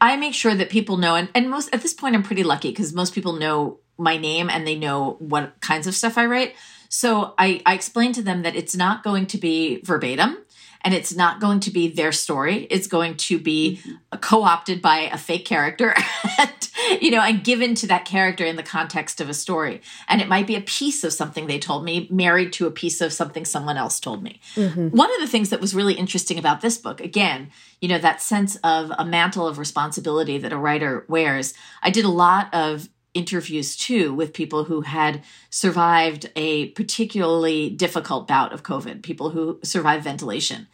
I 0.00 0.16
make 0.16 0.34
sure 0.34 0.54
that 0.54 0.70
people 0.70 0.96
know 0.96 1.14
and, 1.14 1.28
and 1.34 1.50
most 1.50 1.68
at 1.74 1.82
this 1.82 1.92
point 1.92 2.14
I'm 2.14 2.22
pretty 2.22 2.42
lucky 2.42 2.70
because 2.70 2.92
most 2.92 3.14
people 3.14 3.34
know 3.34 3.80
my 3.98 4.16
name 4.16 4.48
and 4.48 4.66
they 4.66 4.74
know 4.74 5.16
what 5.18 5.60
kinds 5.60 5.86
of 5.86 5.94
stuff 5.94 6.16
I 6.16 6.26
write. 6.26 6.54
So 6.88 7.34
I, 7.38 7.60
I 7.66 7.74
explain 7.74 8.12
to 8.14 8.22
them 8.22 8.42
that 8.42 8.56
it's 8.56 8.74
not 8.74 9.04
going 9.04 9.26
to 9.26 9.38
be 9.38 9.80
verbatim 9.82 10.38
and 10.82 10.94
it's 10.94 11.14
not 11.14 11.40
going 11.40 11.60
to 11.60 11.70
be 11.70 11.88
their 11.88 12.12
story. 12.12 12.66
It's 12.70 12.86
going 12.86 13.16
to 13.16 13.38
be 13.38 13.80
mm-hmm. 13.82 14.18
co-opted 14.18 14.80
by 14.80 15.10
a 15.12 15.18
fake 15.18 15.44
character, 15.44 15.94
and, 16.38 16.70
you 17.00 17.10
know, 17.10 17.20
and 17.20 17.44
given 17.44 17.74
to 17.76 17.86
that 17.88 18.04
character 18.04 18.44
in 18.44 18.56
the 18.56 18.62
context 18.62 19.20
of 19.20 19.28
a 19.28 19.34
story. 19.34 19.82
And 20.08 20.20
it 20.20 20.28
might 20.28 20.46
be 20.46 20.56
a 20.56 20.62
piece 20.62 21.04
of 21.04 21.12
something 21.12 21.46
they 21.46 21.58
told 21.58 21.84
me, 21.84 22.08
married 22.10 22.52
to 22.54 22.66
a 22.66 22.70
piece 22.70 23.00
of 23.00 23.12
something 23.12 23.44
someone 23.44 23.76
else 23.76 24.00
told 24.00 24.22
me. 24.22 24.40
Mm-hmm. 24.54 24.88
One 24.88 25.12
of 25.14 25.20
the 25.20 25.28
things 25.28 25.50
that 25.50 25.60
was 25.60 25.74
really 25.74 25.94
interesting 25.94 26.38
about 26.38 26.60
this 26.60 26.78
book, 26.78 27.00
again, 27.00 27.50
you 27.80 27.88
know, 27.88 27.98
that 27.98 28.22
sense 28.22 28.56
of 28.64 28.92
a 28.98 29.04
mantle 29.04 29.46
of 29.46 29.58
responsibility 29.58 30.38
that 30.38 30.52
a 30.52 30.56
writer 30.56 31.04
wears. 31.08 31.54
I 31.82 31.90
did 31.90 32.04
a 32.04 32.10
lot 32.10 32.52
of 32.54 32.88
interviews 33.14 33.76
too 33.76 34.14
with 34.14 34.32
people 34.32 34.64
who 34.64 34.82
had 34.82 35.22
survived 35.50 36.30
a 36.36 36.68
particularly 36.70 37.70
difficult 37.70 38.28
bout 38.28 38.52
of 38.52 38.62
COVID, 38.62 39.02
people 39.02 39.30
who 39.30 39.58
survived 39.62 40.04
ventilation. 40.04 40.68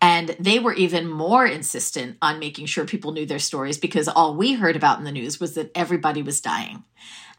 And 0.00 0.34
they 0.40 0.58
were 0.58 0.72
even 0.72 1.08
more 1.08 1.44
insistent 1.44 2.16
on 2.22 2.38
making 2.38 2.66
sure 2.66 2.86
people 2.86 3.12
knew 3.12 3.26
their 3.26 3.38
stories 3.38 3.76
because 3.76 4.08
all 4.08 4.34
we 4.34 4.54
heard 4.54 4.76
about 4.76 4.98
in 4.98 5.04
the 5.04 5.12
news 5.12 5.38
was 5.38 5.54
that 5.54 5.70
everybody 5.74 6.22
was 6.22 6.40
dying. 6.40 6.84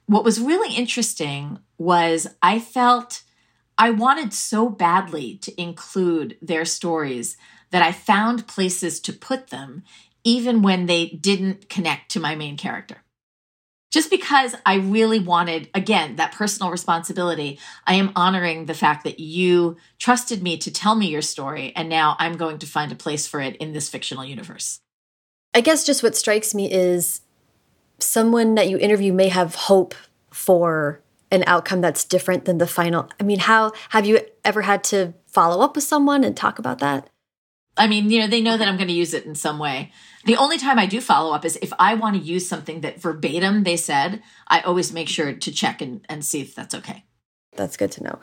What 0.05 0.23
was 0.23 0.39
really 0.39 0.75
interesting 0.75 1.59
was 1.77 2.27
I 2.41 2.59
felt 2.59 3.23
I 3.77 3.89
wanted 3.89 4.33
so 4.33 4.69
badly 4.69 5.37
to 5.37 5.59
include 5.59 6.37
their 6.41 6.65
stories 6.65 7.35
that 7.71 7.81
I 7.81 7.91
found 7.91 8.47
places 8.47 8.99
to 8.99 9.13
put 9.13 9.47
them, 9.47 9.83
even 10.23 10.61
when 10.61 10.85
they 10.85 11.07
didn't 11.07 11.67
connect 11.69 12.11
to 12.11 12.19
my 12.19 12.35
main 12.35 12.57
character 12.57 13.01
just 13.91 14.10
because 14.10 14.56
I 14.65 14.75
really 14.75 15.19
wanted, 15.19 15.69
again, 15.73 16.15
that 16.15 16.32
personal 16.32 16.71
responsibility, 16.71 17.60
I 17.86 17.95
am 17.95 18.13
honoring 18.15 18.65
the 18.65 18.73
fact 18.73 19.04
that 19.04 19.19
you 19.19 19.77
trusted 19.99 20.41
me 20.41 20.58
to 20.58 20.71
tell 20.71 20.95
me 20.95 21.08
your 21.08 21.21
story. 21.21 21.73
And 21.75 21.89
now 21.89 22.15
I'm 22.17 22.38
going 22.38 22.58
to 22.60 22.65
find 22.65 22.91
a 22.91 22.95
place 22.95 23.27
for 23.27 23.41
it 23.41 23.58
in 23.58 23.73
this 23.73 23.89
fictional 23.89 24.23
universe. 24.23 24.80
I 25.54 25.60
guess 25.60 25.86
just 25.86 26.04
what 26.04 26.15
strikes 26.15 26.56
me 26.56 26.71
is 26.71 27.21
someone 27.99 28.56
that 28.56 28.69
you 28.69 28.77
interview 28.77 29.12
may 29.12 29.27
have 29.27 29.56
hope 29.56 29.93
for 30.32 31.01
an 31.30 31.43
outcome 31.45 31.82
that's 31.82 32.06
different 32.06 32.45
than 32.45 32.58
the 32.58 32.67
final. 32.67 33.10
I 33.19 33.23
mean, 33.23 33.39
how 33.39 33.73
have 33.89 34.06
you 34.06 34.21
ever 34.45 34.62
had 34.62 34.84
to 34.86 35.13
follow 35.27 35.63
up 35.63 35.75
with 35.75 35.84
someone 35.84 36.23
and 36.23 36.36
talk 36.36 36.60
about 36.60 36.80
that? 36.80 37.10
I 37.77 37.88
mean, 37.88 38.10
you 38.10 38.19
know, 38.19 38.27
they 38.27 38.41
know 38.41 38.57
that 38.57 38.67
I'm 38.67 38.77
going 38.77 38.89
to 38.89 38.93
use 38.93 39.13
it 39.13 39.25
in 39.25 39.36
some 39.36 39.57
way. 39.57 39.91
The 40.25 40.36
only 40.36 40.57
time 40.57 40.77
I 40.77 40.86
do 40.86 41.01
follow 41.01 41.34
up 41.34 41.45
is 41.45 41.57
if 41.62 41.71
I 41.79 41.95
want 41.95 42.15
to 42.15 42.21
use 42.21 42.47
something 42.47 42.81
that 42.81 43.01
verbatim 43.01 43.63
they 43.63 43.77
said, 43.77 44.21
I 44.47 44.60
always 44.62 44.93
make 44.93 45.07
sure 45.07 45.34
to 45.34 45.51
check 45.51 45.81
and, 45.81 46.05
and 46.10 46.23
see 46.23 46.41
if 46.41 46.53
that's 46.53 46.75
okay. 46.75 47.05
That's 47.55 47.77
good 47.77 47.91
to 47.93 48.03
know. 48.03 48.19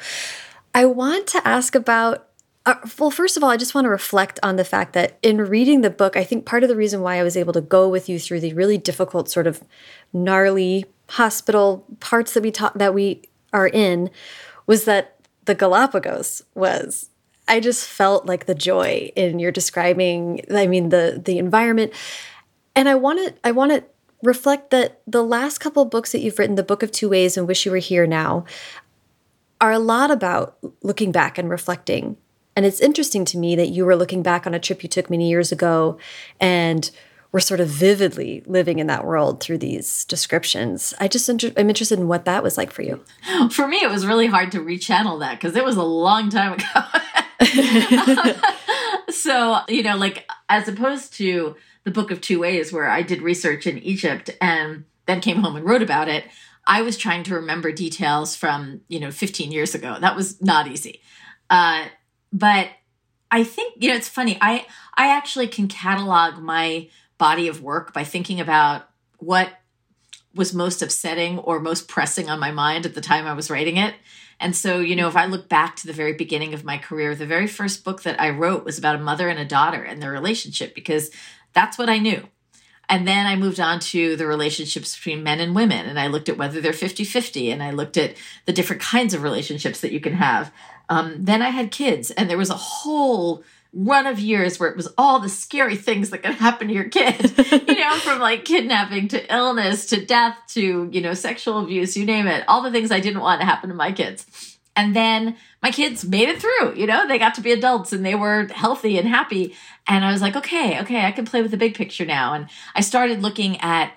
I 0.75 0.85
want 0.85 1.27
to 1.29 1.49
ask 1.49 1.75
about, 1.75 2.29
uh, 2.67 2.75
well, 2.99 3.11
first 3.11 3.37
of 3.37 3.43
all, 3.43 3.51
I 3.51 3.57
just 3.57 3.75
want 3.75 3.87
to 3.87 3.91
reflect 3.91 4.39
on 4.43 4.57
the 4.57 4.65
fact 4.65 4.93
that 4.93 5.19
in 5.23 5.39
reading 5.39 5.81
the 5.81 5.91
book, 5.91 6.17
I 6.17 6.25
think 6.25 6.45
part 6.45 6.63
of 6.63 6.69
the 6.69 6.77
reason 6.77 7.01
why 7.01 7.19
I 7.19 7.23
was 7.23 7.37
able 7.37 7.55
to 7.55 7.61
go 7.61 7.89
with 7.89 8.09
you 8.09 8.19
through 8.19 8.41
the 8.41 8.53
really 8.53 8.79
difficult, 8.79 9.31
sort 9.31 9.47
of 9.47 9.63
gnarly 10.13 10.85
hospital 11.09 11.87
parts 12.01 12.35
that 12.35 12.43
we 12.43 12.51
talk 12.51 12.75
that 12.75 12.93
we 12.93 13.23
are 13.53 13.69
in 13.69 14.11
was 14.67 14.85
that 14.85 15.17
the 15.47 15.55
Galapagos 15.55 16.43
was 16.55 17.09
I 17.49 17.61
just 17.61 17.89
felt 17.89 18.27
like 18.27 18.47
the 18.47 18.55
joy 18.55 19.11
in 19.17 19.39
your 19.39 19.51
describing 19.51 20.43
I 20.55 20.67
mean 20.67 20.91
the 20.91 21.21
the 21.25 21.39
environment 21.39 21.93
and 22.77 22.89
I 22.89 22.95
want 22.95 23.19
to 23.27 23.35
I 23.45 23.51
want 23.51 23.73
to 23.73 23.85
reflect 24.23 24.71
that 24.71 25.01
the 25.07 25.23
last 25.23 25.59
couple 25.59 25.85
books 25.85 26.13
that 26.13 26.21
you've 26.21 26.39
written 26.39 26.57
the 26.57 26.63
book 26.63 26.83
of 26.83 26.91
two 26.91 27.09
ways 27.09 27.37
and 27.37 27.47
wish 27.47 27.65
you 27.65 27.73
were 27.73 27.79
here 27.79 28.07
now 28.07 28.45
are 29.61 29.73
a 29.73 29.79
lot 29.79 30.11
about 30.11 30.59
looking 30.83 31.13
back 31.13 31.39
and 31.39 31.49
reflecting 31.51 32.17
and 32.55 32.67
it's 32.67 32.81
interesting 32.81 33.25
to 33.27 33.39
me 33.39 33.55
that 33.57 33.69
you 33.69 33.85
were 33.85 33.97
looking 33.97 34.23
back 34.23 34.47
on 34.47 34.55
a 34.55 34.59
trip 34.59 34.83
you 34.83 34.89
took 34.89 35.09
many 35.09 35.29
years 35.29 35.53
ago 35.53 35.99
and 36.41 36.91
were 37.31 37.41
sort 37.41 37.61
of 37.61 37.69
vividly 37.69 38.43
living 38.47 38.79
in 38.79 38.87
that 38.87 39.05
world 39.05 39.41
through 39.41 39.59
these 39.59 40.05
descriptions. 40.07 40.95
I 40.99 41.09
just 41.09 41.29
inter- 41.29 41.53
I'm 41.57 41.69
interested 41.69 41.99
in 41.99 42.09
what 42.09 42.25
that 42.25 42.43
was 42.43 42.57
like 42.57 42.73
for 42.73 42.83
you. 42.83 43.05
For 43.51 43.69
me, 43.69 43.79
it 43.83 43.91
was 43.91 44.07
really 44.07 44.27
hard 44.27 44.51
to 44.53 44.61
rechannel 44.61 45.21
that 45.21 45.39
because 45.39 45.55
it 45.55 45.65
was 45.65 45.77
a 45.77 45.83
long 45.83 46.31
time 46.31 46.55
ago. 46.55 46.65
so, 49.11 49.61
you 49.69 49.83
know, 49.83 49.97
like 49.97 50.29
as 50.49 50.69
opposed 50.69 51.13
to 51.15 51.57
the 51.85 51.91
book 51.91 52.11
of 52.11 52.21
two 52.21 52.41
ways 52.41 52.73
where 52.73 52.89
I 52.89 53.03
did 53.03 53.23
research 53.23 53.67
in 53.67 53.79
Egypt 53.79 54.31
and 54.41 54.85
then 55.07 55.21
came 55.21 55.39
home 55.39 55.57
and 55.57 55.65
wrote 55.65 55.83
about 55.83 56.09
it, 56.09 56.25
I 56.67 56.83
was 56.83 56.99
trying 56.99 57.23
to 57.25 57.35
remember 57.35 57.73
details 57.73 58.37
from, 58.37 58.83
you 58.89 59.01
know, 59.01 59.11
15 59.11 59.53
years 59.53 59.75
ago. 59.75 59.97
That 59.99 60.17
was 60.17 60.41
not 60.43 60.69
easy. 60.69 61.01
Uh, 61.49 61.87
but 62.33 62.69
I 63.31 63.45
think, 63.45 63.83
you 63.83 63.89
know, 63.91 63.97
it's 63.97 64.09
funny. 64.09 64.39
I 64.41 64.67
I 64.95 65.09
actually 65.17 65.49
can 65.49 65.69
catalog 65.69 66.39
my 66.39 66.89
body 67.17 67.49
of 67.49 67.63
work 67.63 67.93
by 67.93 68.05
thinking 68.05 68.41
about 68.41 68.89
what 69.19 69.51
was 70.35 70.55
most 70.55 70.83
upsetting 70.83 71.39
or 71.39 71.59
most 71.59 71.89
pressing 71.89 72.29
on 72.29 72.39
my 72.39 72.53
mind 72.53 72.87
at 72.87 72.95
the 72.95 73.01
time 73.01 73.27
I 73.27 73.33
was 73.33 73.51
writing 73.51 73.77
it. 73.77 73.95
And 74.41 74.55
so, 74.55 74.79
you 74.79 74.95
know, 74.95 75.09
if 75.09 75.17
I 75.17 75.27
look 75.27 75.49
back 75.49 75.77
to 75.77 75.87
the 75.87 75.93
very 75.93 76.13
beginning 76.13 76.55
of 76.55 76.65
my 76.65 76.79
career, 76.79 77.15
the 77.15 77.27
very 77.27 77.47
first 77.47 77.85
book 77.85 78.03
that 78.03 78.21
I 78.21 78.31
wrote 78.31 78.65
was 78.65 78.79
about 78.79 78.95
a 78.95 79.01
mother 79.01 79.29
and 79.29 79.39
a 79.39 79.45
daughter 79.45 79.83
and 79.83 80.01
their 80.01 80.13
relationship 80.13 80.75
because 80.75 81.11
that's 81.55 81.77
what 81.77 81.89
I 81.89 81.99
knew. 81.99 82.23
And 82.89 83.07
then 83.07 83.27
I 83.27 83.37
moved 83.37 83.61
on 83.61 83.81
to 83.81 84.17
the 84.17 84.27
relationships 84.27 84.97
between 84.97 85.23
men 85.23 85.41
and 85.41 85.55
women. 85.55 85.87
And 85.87 86.01
I 86.01 86.07
looked 86.07 86.29
at 86.29 86.39
whether 86.39 86.61
they're 86.61 86.73
50 86.73 87.05
50. 87.05 87.51
And 87.51 87.63
I 87.63 87.71
looked 87.71 87.97
at 87.97 88.17
the 88.47 88.53
different 88.53 88.81
kinds 88.81 89.13
of 89.13 89.23
relationships 89.23 89.81
that 89.81 89.93
you 89.93 90.01
can 90.01 90.15
have. 90.15 90.53
Um, 90.89 91.17
then 91.19 91.43
I 91.43 91.51
had 91.51 91.71
kids, 91.71 92.11
and 92.13 92.31
there 92.31 92.39
was 92.39 92.51
a 92.51 92.55
whole 92.55 93.45
run 93.73 94.07
of 94.07 94.19
years 94.19 94.59
where 94.59 94.71
it 94.71 94.77
was 94.77 94.93
all 94.97 95.21
the 95.21 95.29
scary 95.29 95.77
things 95.77 96.11
that 96.11 96.23
could 96.23 96.35
happen 96.35 96.69
to 96.69 96.75
your 96.75 96.89
kid, 96.89 97.33
you 97.69 97.81
know, 97.81 97.97
from 97.97 98.19
like 98.19 98.45
kidnapping 98.45 99.09
to 99.09 99.35
illness 99.35 99.87
to 99.87 100.05
death 100.05 100.39
to, 100.49 100.89
you 100.91 101.01
know, 101.01 101.15
sexual 101.15 101.59
abuse, 101.59 101.97
you 101.97 102.07
name 102.07 102.27
it, 102.27 102.45
all 102.49 102.63
the 102.63 102.71
things 102.71 102.91
I 102.91 103.01
didn't 103.01 103.21
want 103.21 103.41
to 103.41 103.47
happen 103.47 103.69
to 103.69 103.75
my 103.75 103.93
kids. 103.93 104.57
And 104.75 104.95
then 104.95 105.37
my 105.61 105.73
kids 105.73 106.05
made 106.05 106.29
it 106.29 106.41
through, 106.41 106.77
you 106.77 106.87
know, 106.87 107.07
they 107.07 107.19
got 107.19 107.35
to 107.35 107.41
be 107.41 107.53
adults 107.53 107.93
and 107.93 108.07
they 108.07 108.15
were 108.15 108.47
healthy 108.47 108.97
and 108.97 109.09
happy. 109.09 109.57
And 109.89 110.05
I 110.05 110.13
was 110.13 110.23
like, 110.23 110.37
okay, 110.37 110.81
okay, 110.81 111.05
I 111.05 111.11
can 111.11 111.25
play 111.25 111.43
with 111.43 111.51
the 111.51 111.57
big 111.57 111.75
picture 111.75 112.05
now. 112.07 112.33
And 112.33 112.49
I 112.77 112.81
started 112.81 113.21
looking 113.21 113.61
at, 113.61 113.93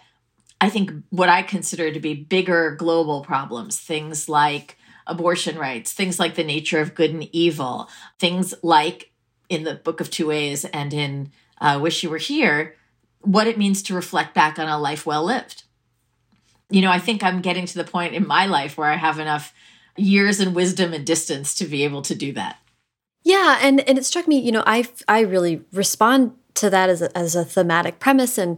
I 0.59 0.69
think, 0.69 0.91
what 1.11 1.29
I 1.29 1.43
consider 1.43 1.91
to 1.91 1.99
be 1.99 2.15
bigger 2.15 2.75
global 2.75 3.21
problems, 3.21 3.79
things 3.79 4.27
like 4.27 4.77
abortion 5.05 5.57
rights, 5.57 5.93
things 5.93 6.19
like 6.19 6.33
the 6.33 6.43
nature 6.43 6.81
of 6.81 6.95
good 6.95 7.11
and 7.11 7.29
evil, 7.31 7.87
things 8.17 8.55
like 8.63 9.10
in 9.51 9.63
the 9.63 9.75
Book 9.75 9.99
of 9.99 10.09
Two 10.09 10.27
Ways 10.27 10.63
and 10.65 10.93
in 10.93 11.31
uh, 11.59 11.77
Wish 11.79 12.01
You 12.01 12.09
Were 12.09 12.17
Here, 12.17 12.75
what 13.19 13.47
it 13.47 13.57
means 13.57 13.83
to 13.83 13.93
reflect 13.93 14.33
back 14.33 14.57
on 14.57 14.67
a 14.67 14.79
life 14.79 15.05
well 15.05 15.25
lived. 15.25 15.63
You 16.69 16.81
know, 16.81 16.89
I 16.89 16.99
think 16.99 17.21
I'm 17.21 17.41
getting 17.41 17.65
to 17.65 17.77
the 17.77 17.83
point 17.83 18.15
in 18.15 18.25
my 18.25 18.45
life 18.45 18.77
where 18.77 18.89
I 18.89 18.95
have 18.95 19.19
enough 19.19 19.53
years 19.97 20.39
and 20.39 20.55
wisdom 20.55 20.93
and 20.93 21.05
distance 21.05 21.53
to 21.55 21.65
be 21.65 21.83
able 21.83 22.01
to 22.03 22.15
do 22.15 22.31
that. 22.31 22.59
Yeah, 23.23 23.59
and 23.61 23.81
and 23.81 23.97
it 23.97 24.05
struck 24.05 24.27
me, 24.27 24.39
you 24.39 24.53
know, 24.53 24.63
I 24.65 24.87
I 25.07 25.19
really 25.19 25.63
respond 25.73 26.31
to 26.55 26.69
that 26.69 26.89
as 26.89 27.01
a, 27.01 27.15
as 27.15 27.35
a 27.35 27.43
thematic 27.43 27.99
premise 27.99 28.37
and 28.37 28.57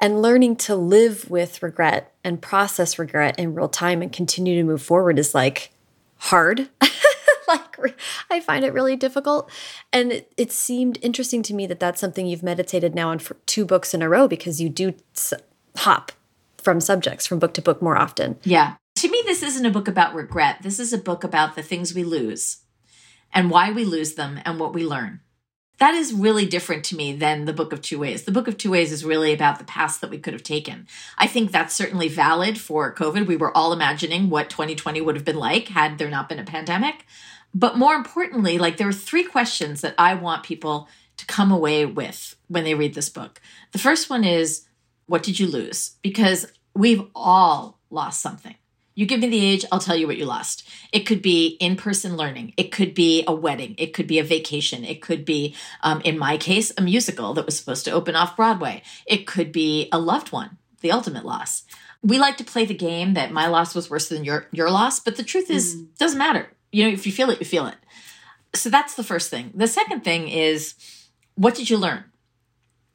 and 0.00 0.22
learning 0.22 0.56
to 0.56 0.74
live 0.74 1.30
with 1.30 1.62
regret 1.62 2.12
and 2.24 2.40
process 2.40 2.98
regret 2.98 3.38
in 3.38 3.54
real 3.54 3.68
time 3.68 4.00
and 4.00 4.10
continue 4.10 4.56
to 4.56 4.64
move 4.64 4.82
forward 4.82 5.18
is 5.18 5.34
like 5.34 5.70
hard. 6.16 6.70
like 7.52 7.94
I 8.30 8.40
find 8.40 8.64
it 8.64 8.72
really 8.72 8.96
difficult. 8.96 9.50
And 9.92 10.12
it, 10.12 10.32
it, 10.36 10.52
seemed 10.52 10.98
interesting 11.02 11.42
to 11.44 11.54
me 11.54 11.66
that 11.66 11.80
that's 11.80 12.00
something 12.00 12.26
you've 12.26 12.42
meditated 12.42 12.94
now 12.94 13.10
on 13.10 13.18
for 13.18 13.34
two 13.46 13.64
books 13.64 13.94
in 13.94 14.02
a 14.02 14.08
row 14.08 14.28
because 14.28 14.60
you 14.60 14.68
do 14.68 14.94
hop 15.76 16.12
from 16.58 16.80
subjects 16.80 17.26
from 17.26 17.38
book 17.38 17.54
to 17.54 17.62
book 17.62 17.82
more 17.82 17.96
often. 17.96 18.38
Yeah. 18.44 18.74
To 18.96 19.10
me, 19.10 19.22
this 19.26 19.42
isn't 19.42 19.66
a 19.66 19.70
book 19.70 19.88
about 19.88 20.14
regret. 20.14 20.58
This 20.62 20.78
is 20.78 20.92
a 20.92 20.98
book 20.98 21.24
about 21.24 21.56
the 21.56 21.62
things 21.62 21.94
we 21.94 22.04
lose 22.04 22.58
and 23.32 23.50
why 23.50 23.72
we 23.72 23.84
lose 23.84 24.14
them 24.14 24.40
and 24.44 24.60
what 24.60 24.74
we 24.74 24.84
learn 24.84 25.20
that 25.82 25.94
is 25.94 26.12
really 26.12 26.46
different 26.46 26.84
to 26.84 26.94
me 26.94 27.12
than 27.12 27.44
the 27.44 27.52
book 27.52 27.72
of 27.72 27.82
two 27.82 27.98
ways 27.98 28.22
the 28.22 28.30
book 28.30 28.46
of 28.46 28.56
two 28.56 28.70
ways 28.70 28.92
is 28.92 29.04
really 29.04 29.32
about 29.32 29.58
the 29.58 29.64
past 29.64 30.00
that 30.00 30.10
we 30.10 30.18
could 30.18 30.32
have 30.32 30.42
taken 30.42 30.86
i 31.18 31.26
think 31.26 31.50
that's 31.50 31.74
certainly 31.74 32.06
valid 32.06 32.56
for 32.56 32.94
covid 32.94 33.26
we 33.26 33.36
were 33.36 33.56
all 33.56 33.72
imagining 33.72 34.30
what 34.30 34.48
2020 34.48 35.00
would 35.00 35.16
have 35.16 35.24
been 35.24 35.36
like 35.36 35.68
had 35.68 35.98
there 35.98 36.08
not 36.08 36.28
been 36.28 36.38
a 36.38 36.44
pandemic 36.44 37.04
but 37.54 37.76
more 37.76 37.94
importantly 37.94 38.58
like 38.58 38.76
there 38.76 38.88
are 38.88 38.92
three 38.92 39.24
questions 39.24 39.80
that 39.80 39.94
i 39.98 40.14
want 40.14 40.42
people 40.42 40.88
to 41.16 41.26
come 41.26 41.52
away 41.52 41.84
with 41.86 42.36
when 42.48 42.64
they 42.64 42.74
read 42.74 42.94
this 42.94 43.08
book 43.08 43.40
the 43.72 43.78
first 43.78 44.10
one 44.10 44.24
is 44.24 44.66
what 45.06 45.22
did 45.22 45.38
you 45.38 45.46
lose 45.46 45.96
because 46.02 46.46
we've 46.74 47.04
all 47.14 47.78
lost 47.90 48.20
something 48.20 48.54
you 48.94 49.06
give 49.06 49.20
me 49.20 49.28
the 49.28 49.44
age, 49.44 49.64
I'll 49.72 49.78
tell 49.78 49.96
you 49.96 50.06
what 50.06 50.18
you 50.18 50.26
lost. 50.26 50.68
It 50.92 51.00
could 51.00 51.22
be 51.22 51.56
in 51.60 51.76
person 51.76 52.16
learning. 52.16 52.52
It 52.56 52.72
could 52.72 52.94
be 52.94 53.24
a 53.26 53.34
wedding. 53.34 53.74
It 53.78 53.94
could 53.94 54.06
be 54.06 54.18
a 54.18 54.24
vacation. 54.24 54.84
It 54.84 55.00
could 55.00 55.24
be, 55.24 55.54
um, 55.82 56.02
in 56.04 56.18
my 56.18 56.36
case, 56.36 56.72
a 56.76 56.82
musical 56.82 57.32
that 57.34 57.46
was 57.46 57.58
supposed 57.58 57.84
to 57.86 57.90
open 57.90 58.14
off 58.14 58.36
Broadway. 58.36 58.82
It 59.06 59.26
could 59.26 59.50
be 59.50 59.88
a 59.92 59.98
loved 59.98 60.30
one, 60.30 60.58
the 60.80 60.92
ultimate 60.92 61.24
loss. 61.24 61.64
We 62.02 62.18
like 62.18 62.36
to 62.38 62.44
play 62.44 62.66
the 62.66 62.74
game 62.74 63.14
that 63.14 63.32
my 63.32 63.46
loss 63.46 63.74
was 63.74 63.88
worse 63.88 64.08
than 64.08 64.24
your, 64.24 64.48
your 64.52 64.70
loss, 64.70 65.00
but 65.00 65.16
the 65.16 65.24
truth 65.24 65.50
is, 65.50 65.76
mm. 65.76 65.96
doesn't 65.98 66.18
matter. 66.18 66.50
You 66.72 66.84
know, 66.84 66.90
if 66.92 67.06
you 67.06 67.12
feel 67.12 67.30
it, 67.30 67.38
you 67.38 67.46
feel 67.46 67.66
it. 67.66 67.76
So 68.54 68.68
that's 68.68 68.94
the 68.94 69.04
first 69.04 69.30
thing. 69.30 69.52
The 69.54 69.68
second 69.68 70.02
thing 70.02 70.28
is, 70.28 70.74
what 71.36 71.54
did 71.54 71.70
you 71.70 71.78
learn? 71.78 72.04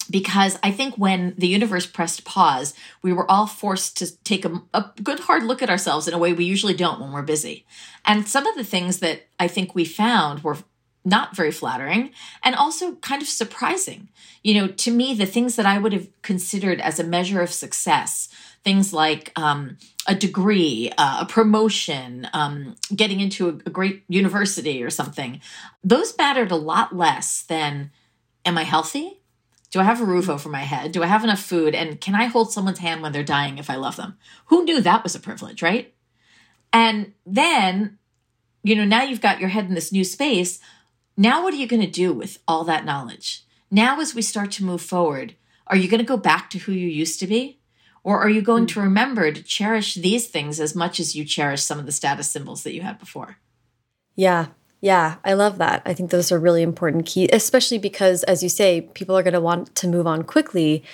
because 0.10 0.58
I 0.64 0.72
think 0.72 0.96
when 0.96 1.34
the 1.38 1.48
universe 1.48 1.86
pressed 1.86 2.26
pause, 2.26 2.74
we 3.02 3.14
were 3.14 3.30
all 3.30 3.48
forced 3.48 3.98
to 3.98 4.24
take 4.24 4.46
a, 4.46 4.62
a, 4.74 4.86
good 5.04 5.20
hard 5.22 5.44
look 5.44 5.62
at 5.62 5.70
ourselves 5.70 6.08
in 6.08 6.14
a 6.14 6.18
way 6.18 6.34
we 6.34 6.46
usually 6.46 6.74
don't 6.74 7.00
when 7.00 7.12
we're 7.12 7.22
busy. 7.22 7.66
And 8.06 8.28
some 8.28 8.48
of 8.48 8.56
the 8.56 8.64
things 8.64 9.00
that 9.00 9.28
I 9.40 9.48
think 9.48 9.76
we 9.76 9.86
found 9.86 10.44
were 10.44 10.58
not 11.04 11.36
very 11.36 11.52
flattering 11.52 12.12
and 12.44 12.56
also 12.56 12.96
kind 12.96 13.22
of 13.22 13.28
surprising. 13.28 14.10
You 14.44 14.56
know, 14.56 14.68
to 14.68 14.92
me, 14.92 15.14
the 15.14 15.26
things 15.26 15.56
that 15.56 15.66
I 15.66 15.78
would 15.78 15.94
have 15.94 16.10
considered 16.22 16.82
as 16.82 17.00
a 17.00 17.04
measure 17.04 17.42
of 17.42 17.52
success, 17.52 18.30
things 18.64 18.94
like 18.94 19.32
um, 19.36 19.78
a 20.08 20.16
degree, 20.16 20.91
uh, 20.97 21.20
a 21.22 21.26
promotion, 21.26 22.28
um, 22.34 22.76
getting 22.95 23.20
into 23.20 23.49
a, 23.49 23.51
a 23.66 23.70
great 23.70 24.03
university 24.08 24.82
or 24.82 24.89
something, 24.89 25.41
those 25.84 26.18
mattered 26.18 26.51
a 26.51 26.55
lot 26.55 26.95
less 26.95 27.43
than 27.43 27.91
am 28.45 28.58
I 28.58 28.64
healthy? 28.64 29.22
Do 29.70 29.82
I 29.82 29.84
have 29.84 30.01
a 30.01 30.05
roof 30.05 30.30
over 30.30 30.47
my 30.47 30.62
head? 30.62 30.93
Do 30.93 31.03
I 31.03 31.08
have 31.08 31.26
enough 31.26 31.41
food? 31.41 31.76
And 31.76 31.99
can 31.99 32.16
I 32.16 32.26
hold 32.26 32.53
someone's 32.53 32.80
hand 32.80 33.01
when 33.01 33.12
they're 33.12 33.24
dying 33.24 33.58
if 33.58 33.70
I 33.70 33.76
love 33.76 33.97
them? 33.97 34.18
Who 34.45 34.64
knew 34.64 34.80
that 34.80 35.03
was 35.03 35.14
a 35.14 35.20
privilege, 35.20 35.62
right? 35.62 35.93
And 36.72 37.14
then, 37.26 37.97
you 38.64 38.76
know, 38.76 38.86
now 38.86 39.03
you've 39.03 39.22
got 39.22 39.41
your 39.41 39.49
head 39.49 39.66
in 39.66 39.76
this 39.76 39.91
new 39.91 40.05
space. 40.05 40.60
Now, 41.18 41.43
what 41.43 41.53
are 41.53 41.58
you 41.58 41.68
going 41.68 41.82
to 41.82 41.91
do 41.91 42.14
with 42.14 42.39
all 42.47 42.64
that 42.64 42.86
knowledge? 42.86 43.43
Now, 43.70 43.99
as 43.99 44.16
we 44.16 44.22
start 44.22 44.51
to 44.51 44.64
move 44.64 44.82
forward, 44.82 45.36
are 45.68 45.76
you 45.76 45.89
going 45.89 45.99
to 45.99 46.05
go 46.05 46.18
back 46.18 46.49
to 46.51 46.60
who 46.60 46.72
you 46.72 46.88
used 46.88 47.20
to 47.20 47.28
be? 47.28 47.57
Or 48.08 48.22
are 48.22 48.30
you 48.30 48.41
going 48.41 48.64
hmm. 48.64 48.68
to 48.68 48.80
remember 48.80 49.30
to 49.34 49.43
cherish 49.43 49.95
these 49.95 50.28
things 50.28 50.62
as 50.62 50.74
much 50.74 50.97
as 50.97 51.14
you 51.14 51.26
cherish 51.26 51.62
some 51.62 51.78
of 51.78 51.86
the 51.86 51.91
status 51.91 52.32
symbols 52.32 52.64
that 52.64 52.74
you 52.74 52.80
had 52.80 52.99
before? 52.99 53.36
Yeah, 54.16 54.47
yeah, 54.80 55.16
I 55.26 55.34
love 55.34 55.58
that. 55.58 55.82
I 55.86 55.93
think 55.93 56.10
those 56.10 56.32
are 56.32 56.39
really 56.39 56.64
important 56.64 57.05
key, 57.05 57.28
especially 57.34 57.80
because, 57.80 58.24
as 58.24 58.41
you 58.41 58.47
say, 58.47 58.80
people 58.80 59.18
are 59.18 59.24
going 59.24 59.34
to 59.34 59.41
want 59.41 59.76
to 59.76 59.89
move 59.89 60.08
on 60.08 60.24
quickly. 60.24 60.86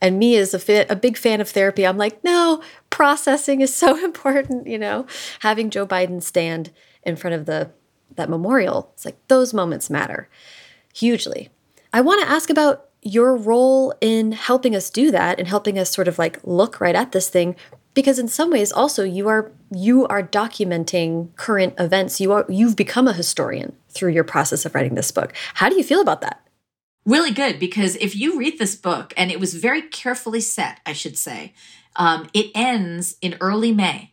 And 0.00 0.18
me, 0.18 0.36
as 0.36 0.54
a, 0.54 0.86
a 0.90 0.96
big 0.96 1.18
fan 1.18 1.42
of 1.42 1.50
therapy, 1.50 1.86
I'm 1.86 1.98
like, 1.98 2.24
no, 2.24 2.62
processing 2.88 3.60
is 3.60 3.74
so 3.84 4.02
important. 4.02 4.66
You 4.66 4.78
know, 4.78 5.06
having 5.40 5.68
Joe 5.68 5.86
Biden 5.86 6.22
stand 6.22 6.72
in 7.02 7.16
front 7.16 7.34
of 7.34 7.44
the 7.44 7.70
that 8.14 8.30
memorial, 8.30 8.92
it's 8.94 9.04
like 9.04 9.18
those 9.28 9.52
moments 9.52 9.90
matter 9.90 10.30
hugely. 10.94 11.50
I 11.92 12.00
want 12.00 12.22
to 12.22 12.30
ask 12.30 12.48
about 12.48 12.85
your 13.06 13.36
role 13.36 13.94
in 14.00 14.32
helping 14.32 14.74
us 14.74 14.90
do 14.90 15.12
that 15.12 15.38
and 15.38 15.46
helping 15.46 15.78
us 15.78 15.90
sort 15.90 16.08
of 16.08 16.18
like 16.18 16.40
look 16.42 16.80
right 16.80 16.96
at 16.96 17.12
this 17.12 17.28
thing 17.28 17.54
because 17.94 18.18
in 18.18 18.28
some 18.28 18.50
ways 18.50 18.72
also 18.72 19.04
you 19.04 19.28
are 19.28 19.52
you 19.72 20.06
are 20.08 20.22
documenting 20.22 21.34
current 21.36 21.74
events. 21.78 22.20
You 22.20 22.32
are 22.32 22.44
you've 22.48 22.76
become 22.76 23.06
a 23.06 23.12
historian 23.12 23.74
through 23.88 24.10
your 24.10 24.24
process 24.24 24.66
of 24.66 24.74
writing 24.74 24.96
this 24.96 25.12
book. 25.12 25.32
How 25.54 25.68
do 25.68 25.76
you 25.76 25.84
feel 25.84 26.00
about 26.00 26.20
that? 26.20 26.46
Really 27.04 27.30
good 27.30 27.60
because 27.60 27.94
if 27.96 28.16
you 28.16 28.38
read 28.38 28.58
this 28.58 28.74
book 28.74 29.14
and 29.16 29.30
it 29.30 29.38
was 29.38 29.54
very 29.54 29.82
carefully 29.82 30.40
set 30.40 30.80
i 30.84 30.92
should 30.92 31.16
say 31.16 31.54
um, 31.94 32.28
it 32.34 32.50
ends 32.54 33.16
in 33.22 33.36
early 33.40 33.72
may. 33.72 34.12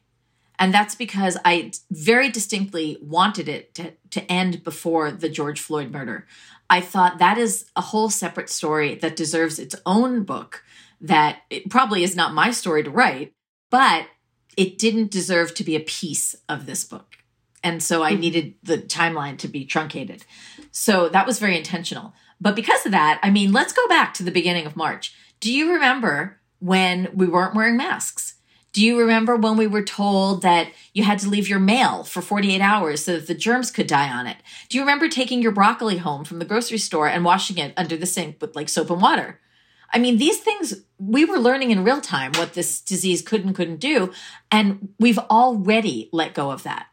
And 0.60 0.74
that's 0.74 0.94
because 0.94 1.36
i 1.44 1.72
very 1.90 2.30
distinctly 2.30 2.98
wanted 3.02 3.50
it 3.50 3.74
to, 3.74 3.94
to 4.12 4.32
end 4.32 4.64
before 4.64 5.12
the 5.12 5.30
george 5.30 5.60
floyd 5.60 5.92
murder 5.92 6.28
i 6.74 6.82
thought 6.82 7.20
that 7.20 7.38
is 7.38 7.66
a 7.76 7.82
whole 7.82 8.10
separate 8.10 8.50
story 8.50 8.96
that 8.96 9.16
deserves 9.16 9.60
its 9.60 9.76
own 9.86 10.24
book 10.24 10.64
that 11.00 11.40
it 11.50 11.70
probably 11.70 12.04
is 12.04 12.16
not 12.16 12.34
my 12.34 12.52
story 12.52 12.84
to 12.84 12.90
write 12.90 13.34
but 13.70 14.08
it 14.58 14.78
didn't 14.78 15.12
deserve 15.12 15.54
to 15.56 15.64
be 15.64 15.76
a 15.76 15.80
piece 15.80 16.36
of 16.48 16.66
this 16.66 16.84
book. 16.84 17.18
And 17.64 17.82
so 17.82 18.04
I 18.04 18.12
mm-hmm. 18.12 18.22
needed 18.22 18.56
the 18.62 18.78
timeline 18.78 19.38
to 19.40 19.48
be 19.48 19.66
truncated. 19.66 20.26
So 20.72 21.10
that 21.10 21.26
was 21.26 21.40
very 21.40 21.58
intentional. 21.58 22.14
But 22.42 22.56
because 22.56 22.86
of 22.86 22.92
that, 22.92 23.20
I 23.24 23.30
mean, 23.30 23.52
let's 23.52 23.74
go 23.74 23.88
back 23.88 24.14
to 24.16 24.24
the 24.24 24.32
beginning 24.32 24.66
of 24.66 24.76
March. 24.76 25.16
Do 25.40 25.52
you 25.52 25.74
remember 25.74 26.40
when 26.60 27.10
we 27.14 27.28
weren't 27.28 27.56
wearing 27.56 27.78
masks? 27.78 28.36
Do 28.74 28.84
you 28.84 29.00
remember 29.00 29.36
when 29.36 29.56
we 29.56 29.68
were 29.68 29.84
told 29.84 30.42
that 30.42 30.72
you 30.94 31.04
had 31.04 31.20
to 31.20 31.30
leave 31.30 31.48
your 31.48 31.60
mail 31.60 32.04
for 32.04 32.22
48 32.22 32.60
hours 32.60 33.06
so 33.06 33.14
that 33.14 33.28
the 33.28 33.36
germs 33.36 33.70
could 33.70 33.88
die 33.88 34.12
on 34.12 34.26
it? 34.28 34.38
Do 34.68 34.78
you 34.78 34.82
remember 34.82 35.08
taking 35.08 35.42
your 35.42 35.52
broccoli 35.52 35.98
home 35.98 36.26
from 36.26 36.40
the 36.40 36.46
grocery 36.46 36.80
store 36.80 37.08
and 37.08 37.24
washing 37.24 37.60
it 37.60 37.74
under 37.78 37.96
the 37.96 38.08
sink 38.08 38.38
with 38.42 38.56
like 38.56 38.70
soap 38.70 38.90
and 38.90 39.02
water? 39.02 39.40
I 39.94 40.00
mean, 40.00 40.18
these 40.18 40.40
things 40.40 40.74
we 40.98 41.24
were 41.24 41.38
learning 41.38 41.70
in 41.70 41.84
real 41.84 42.02
time 42.02 42.32
what 42.34 42.54
this 42.54 42.82
disease 42.82 43.22
could 43.22 43.46
and 43.46 43.56
couldn't 43.56 43.78
do. 43.78 44.12
And 44.52 44.90
we've 45.00 45.20
already 45.20 46.10
let 46.12 46.34
go 46.34 46.50
of 46.50 46.64
that. 46.64 46.88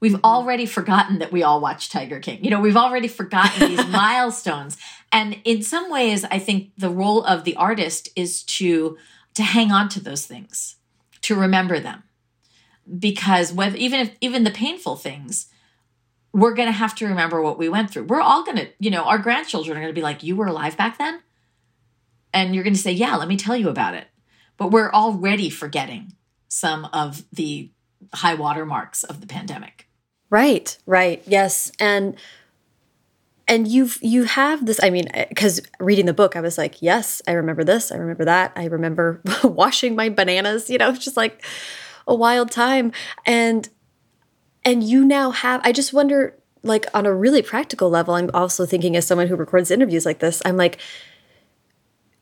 We've 0.00 0.22
already 0.24 0.66
forgotten 0.66 1.20
that 1.20 1.32
we 1.32 1.42
all 1.42 1.60
watched 1.60 1.92
Tiger 1.92 2.18
King. 2.18 2.44
You 2.44 2.50
know, 2.50 2.60
we've 2.60 2.76
already 2.76 3.08
forgotten 3.08 3.68
these 3.68 3.86
milestones. 3.88 4.76
And 5.12 5.40
in 5.44 5.62
some 5.62 5.90
ways, 5.90 6.24
I 6.24 6.38
think 6.38 6.72
the 6.76 6.90
role 6.90 7.24
of 7.24 7.44
the 7.44 7.56
artist 7.56 8.08
is 8.16 8.42
to 8.44 8.98
to 9.34 9.42
hang 9.42 9.70
on 9.70 9.88
to 9.90 10.00
those 10.00 10.26
things, 10.26 10.76
to 11.26 11.36
remember 11.36 11.78
them. 11.78 12.02
Because 12.98 13.52
whether 13.52 13.76
even 13.76 14.00
if 14.00 14.16
even 14.20 14.44
the 14.44 14.50
painful 14.50 14.96
things, 14.96 15.46
we're 16.32 16.54
going 16.54 16.68
to 16.68 16.72
have 16.72 16.94
to 16.96 17.06
remember 17.06 17.42
what 17.42 17.58
we 17.58 17.68
went 17.68 17.90
through. 17.90 18.04
We're 18.04 18.20
all 18.20 18.44
going 18.44 18.58
to, 18.58 18.68
you 18.78 18.90
know, 18.90 19.04
our 19.04 19.18
grandchildren 19.18 19.76
are 19.76 19.80
going 19.80 19.94
to 19.94 19.98
be 19.98 20.02
like, 20.02 20.22
"You 20.22 20.36
were 20.36 20.46
alive 20.46 20.76
back 20.76 20.98
then?" 20.98 21.22
And 22.36 22.54
you're 22.54 22.64
going 22.64 22.74
to 22.74 22.80
say, 22.80 22.92
yeah, 22.92 23.16
let 23.16 23.28
me 23.28 23.38
tell 23.38 23.56
you 23.56 23.70
about 23.70 23.94
it. 23.94 24.08
But 24.58 24.70
we're 24.70 24.92
already 24.92 25.48
forgetting 25.48 26.12
some 26.48 26.84
of 26.92 27.24
the 27.32 27.70
high 28.12 28.34
water 28.34 28.66
marks 28.66 29.04
of 29.04 29.22
the 29.22 29.26
pandemic. 29.26 29.88
Right, 30.28 30.76
right. 30.84 31.22
Yes. 31.26 31.72
And 31.80 32.16
and 33.48 33.68
you've 33.68 33.98
you 34.02 34.24
have 34.24 34.66
this 34.66 34.82
i 34.82 34.90
mean 34.90 35.06
eh, 35.14 35.26
because 35.28 35.60
reading 35.78 36.06
the 36.06 36.12
book 36.14 36.36
i 36.36 36.40
was 36.40 36.58
like 36.58 36.80
yes 36.82 37.22
i 37.28 37.32
remember 37.32 37.64
this 37.64 37.92
i 37.92 37.96
remember 37.96 38.24
that 38.24 38.52
i 38.56 38.64
remember 38.64 39.20
washing 39.44 39.94
my 39.94 40.08
bananas 40.08 40.68
you 40.68 40.78
know 40.78 40.92
just 40.96 41.16
like 41.16 41.44
a 42.08 42.14
wild 42.14 42.50
time. 42.50 42.92
And 43.24 43.68
and 44.64 44.82
you 44.82 45.04
now 45.04 45.30
have 45.30 45.60
i 45.64 45.72
just 45.72 45.92
wonder 45.92 46.36
like 46.62 46.86
on 46.94 47.06
a 47.06 47.14
really 47.14 47.42
practical 47.42 47.88
level 47.88 48.14
i'm 48.14 48.30
also 48.34 48.66
thinking 48.66 48.96
as 48.96 49.06
someone 49.06 49.28
who 49.28 49.36
records 49.36 49.70
interviews 49.70 50.04
like 50.04 50.18
this 50.18 50.42
i'm 50.44 50.56
like 50.56 50.80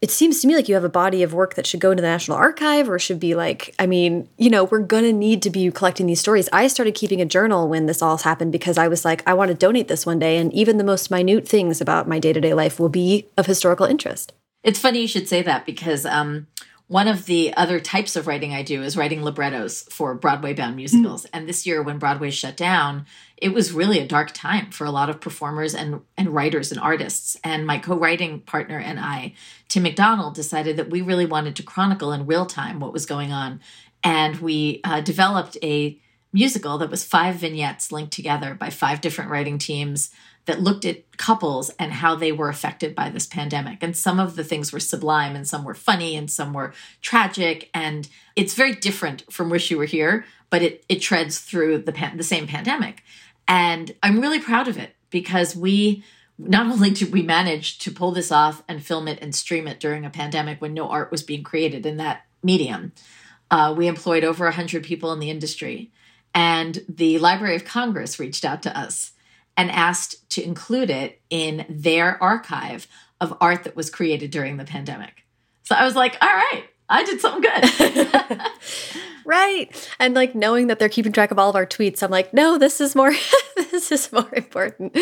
it 0.05 0.11
seems 0.11 0.43
to 0.43 0.47
me 0.47 0.55
like 0.55 0.69
you 0.69 0.75
have 0.75 0.85
a 0.85 0.91
body 0.91 1.23
of 1.23 1.33
work 1.33 1.55
that 1.55 1.67
should 1.67 1.81
go 1.81 1.91
into 1.91 2.03
the 2.03 2.09
National 2.09 2.37
Archive 2.37 2.91
or 2.91 2.99
should 2.99 3.19
be 3.19 3.35
like, 3.35 3.75
I 3.79 3.87
mean, 3.87 4.29
you 4.37 4.51
know, 4.51 4.65
we're 4.65 4.81
going 4.81 5.05
to 5.05 5.15
need 5.15 5.41
to 5.41 5.49
be 5.49 5.71
collecting 5.71 6.05
these 6.05 6.21
stories. 6.21 6.47
I 6.53 6.67
started 6.67 6.95
keeping 6.95 7.23
a 7.23 7.25
journal 7.25 7.71
when 7.71 7.87
this 7.87 8.03
all 8.03 8.19
happened 8.19 8.53
because 8.53 8.77
I 8.77 8.87
was 8.87 9.07
like, 9.07 9.27
I 9.27 9.33
want 9.33 9.49
to 9.49 9.55
donate 9.55 9.89
this 9.89 10.05
one 10.05 10.19
day. 10.19 10.37
And 10.37 10.53
even 10.53 10.77
the 10.77 10.85
most 10.85 11.11
minute 11.11 11.49
things 11.49 11.81
about 11.81 12.07
my 12.07 12.19
day 12.19 12.35
to 12.35 12.41
day 12.43 12.53
life 12.53 12.79
will 12.79 12.91
be 12.91 13.29
of 13.39 13.47
historical 13.47 13.87
interest. 13.87 14.35
It's 14.63 14.79
funny 14.79 15.01
you 15.01 15.09
should 15.09 15.27
say 15.27 15.41
that 15.41 15.65
because 15.65 16.05
um, 16.05 16.49
one 16.89 17.09
of 17.09 17.25
the 17.25 17.55
other 17.57 17.81
types 17.81 18.15
of 18.15 18.27
writing 18.27 18.53
I 18.53 18.63
do 18.63 18.83
is 18.83 18.99
writing 18.99 19.23
librettos 19.23 19.85
for 19.85 20.15
Broadway 20.15 20.53
bound 20.53 20.77
musicals. 20.77 21.25
Mm. 21.25 21.31
And 21.33 21.49
this 21.49 21.67
year, 21.67 21.83
when 21.83 21.99
Broadway 21.99 22.31
shut 22.31 22.59
down, 22.59 23.07
it 23.37 23.53
was 23.53 23.73
really 23.73 23.99
a 23.99 24.07
dark 24.07 24.33
time 24.33 24.71
for 24.71 24.85
a 24.85 24.91
lot 24.91 25.11
of 25.11 25.21
performers 25.21 25.75
and, 25.75 26.01
and 26.17 26.35
writers 26.35 26.71
and 26.71 26.81
artists. 26.81 27.37
And 27.43 27.67
my 27.67 27.79
co 27.79 27.97
writing 27.97 28.41
partner 28.41 28.79
and 28.79 28.99
I, 29.01 29.35
Tim 29.69 29.83
McDonald, 29.83 30.35
decided 30.35 30.77
that 30.77 30.91
we 30.91 31.01
really 31.01 31.27
wanted 31.27 31.57
to 31.57 31.63
chronicle 31.63 32.13
in 32.13 32.27
real 32.27 32.47
time 32.47 32.81
what 32.81 32.93
was 32.93 33.07
going 33.07 33.33
on. 33.33 33.61
And 34.03 34.37
we 34.37 34.81
uh, 34.85 35.01
developed 35.01 35.57
a 35.63 35.99
musical 36.33 36.79
that 36.79 36.91
was 36.91 37.05
five 37.05 37.37
vignettes 37.37 37.93
linked 37.93 38.13
together 38.13 38.55
by 38.55 38.69
five 38.69 39.01
different 39.01 39.31
writing 39.31 39.57
teams 39.59 40.11
that 40.47 40.61
looked 40.61 40.85
at 40.85 41.17
couples 41.17 41.71
and 41.79 41.93
how 41.93 42.15
they 42.15 42.31
were 42.31 42.49
affected 42.49 42.95
by 42.95 43.09
this 43.09 43.27
pandemic. 43.27 43.79
And 43.83 43.97
some 43.97 44.21
of 44.21 44.37
the 44.37 44.45
things 44.45 44.73
were 44.73 44.81
sublime 44.81 45.35
and 45.35 45.49
some 45.49 45.65
were 45.65 45.75
funny 45.75 46.17
and 46.17 46.31
some 46.31 46.53
were 46.53 46.75
tragic. 47.01 47.71
And 47.73 48.09
it's 48.37 48.55
very 48.55 48.75
different 48.75 49.25
from 49.33 49.49
Wish 49.49 49.71
You 49.71 49.79
Were 49.79 49.87
Here, 49.87 50.27
but 50.51 50.61
it, 50.61 50.85
it 50.89 51.01
treads 51.01 51.39
through 51.39 51.79
the, 51.79 51.93
pan- 51.93 52.19
the 52.19 52.25
same 52.25 52.47
pandemic. 52.47 53.03
And 53.47 53.95
I'm 54.03 54.21
really 54.21 54.41
proud 54.41 54.69
of 54.69 54.79
it 54.79 54.95
because 55.11 55.55
we 55.55 56.05
not 56.39 56.67
only 56.67 56.91
did 56.91 57.13
we 57.13 57.23
manage 57.23 57.79
to 57.79 57.91
pull 57.91 58.11
this 58.11 58.33
off 58.33 58.63
and 58.69 58.85
film 58.85 59.07
it 59.07 59.19
and 59.23 59.35
stream 59.35 59.69
it 59.69 59.79
during 59.81 60.05
a 60.05 60.11
pandemic 60.11 60.61
when 60.61 60.75
no 60.75 60.89
art 60.89 61.11
was 61.11 61.23
being 61.23 61.43
created 61.43 61.87
in 61.87 61.97
that 61.99 62.25
medium, 62.43 62.93
uh, 63.51 63.75
we 63.77 63.87
employed 63.87 64.25
over 64.25 64.45
100 64.47 64.83
people 64.83 65.13
in 65.13 65.21
the 65.21 65.31
industry. 65.31 65.93
And 66.35 66.85
the 66.89 67.19
Library 67.19 67.55
of 67.55 67.65
Congress 67.65 68.19
reached 68.19 68.45
out 68.45 68.63
to 68.63 68.77
us 68.77 69.13
and 69.57 69.71
asked 69.71 70.29
to 70.31 70.43
include 70.43 70.91
it 70.91 71.21
in 71.31 71.65
their 71.69 72.21
archive 72.21 72.89
of 73.21 73.37
art 73.41 73.63
that 73.65 73.77
was 73.77 73.91
created 73.91 74.33
during 74.33 74.57
the 74.57 74.65
pandemic. 74.65 75.25
So 75.63 75.77
I 75.77 75.85
was 75.85 75.95
like, 75.95 76.17
all 76.21 76.29
right, 76.29 76.65
I 76.89 77.05
did 77.05 77.21
something 77.21 77.43
good. 77.43 78.41
right. 79.25 79.91
And 79.99 80.15
like 80.15 80.35
knowing 80.35 80.67
that 80.69 80.79
they're 80.79 80.89
keeping 80.89 81.13
track 81.13 81.31
of 81.31 81.39
all 81.39 81.51
of 81.51 81.57
our 81.57 81.67
tweets, 81.67 82.03
I'm 82.03 82.11
like, 82.11 82.33
no, 82.33 82.59
this 82.59 82.81
is 82.81 82.95
more 82.95 83.13
this 83.57 83.91
is 83.93 84.13
more 84.13 84.31
important. 84.35 84.97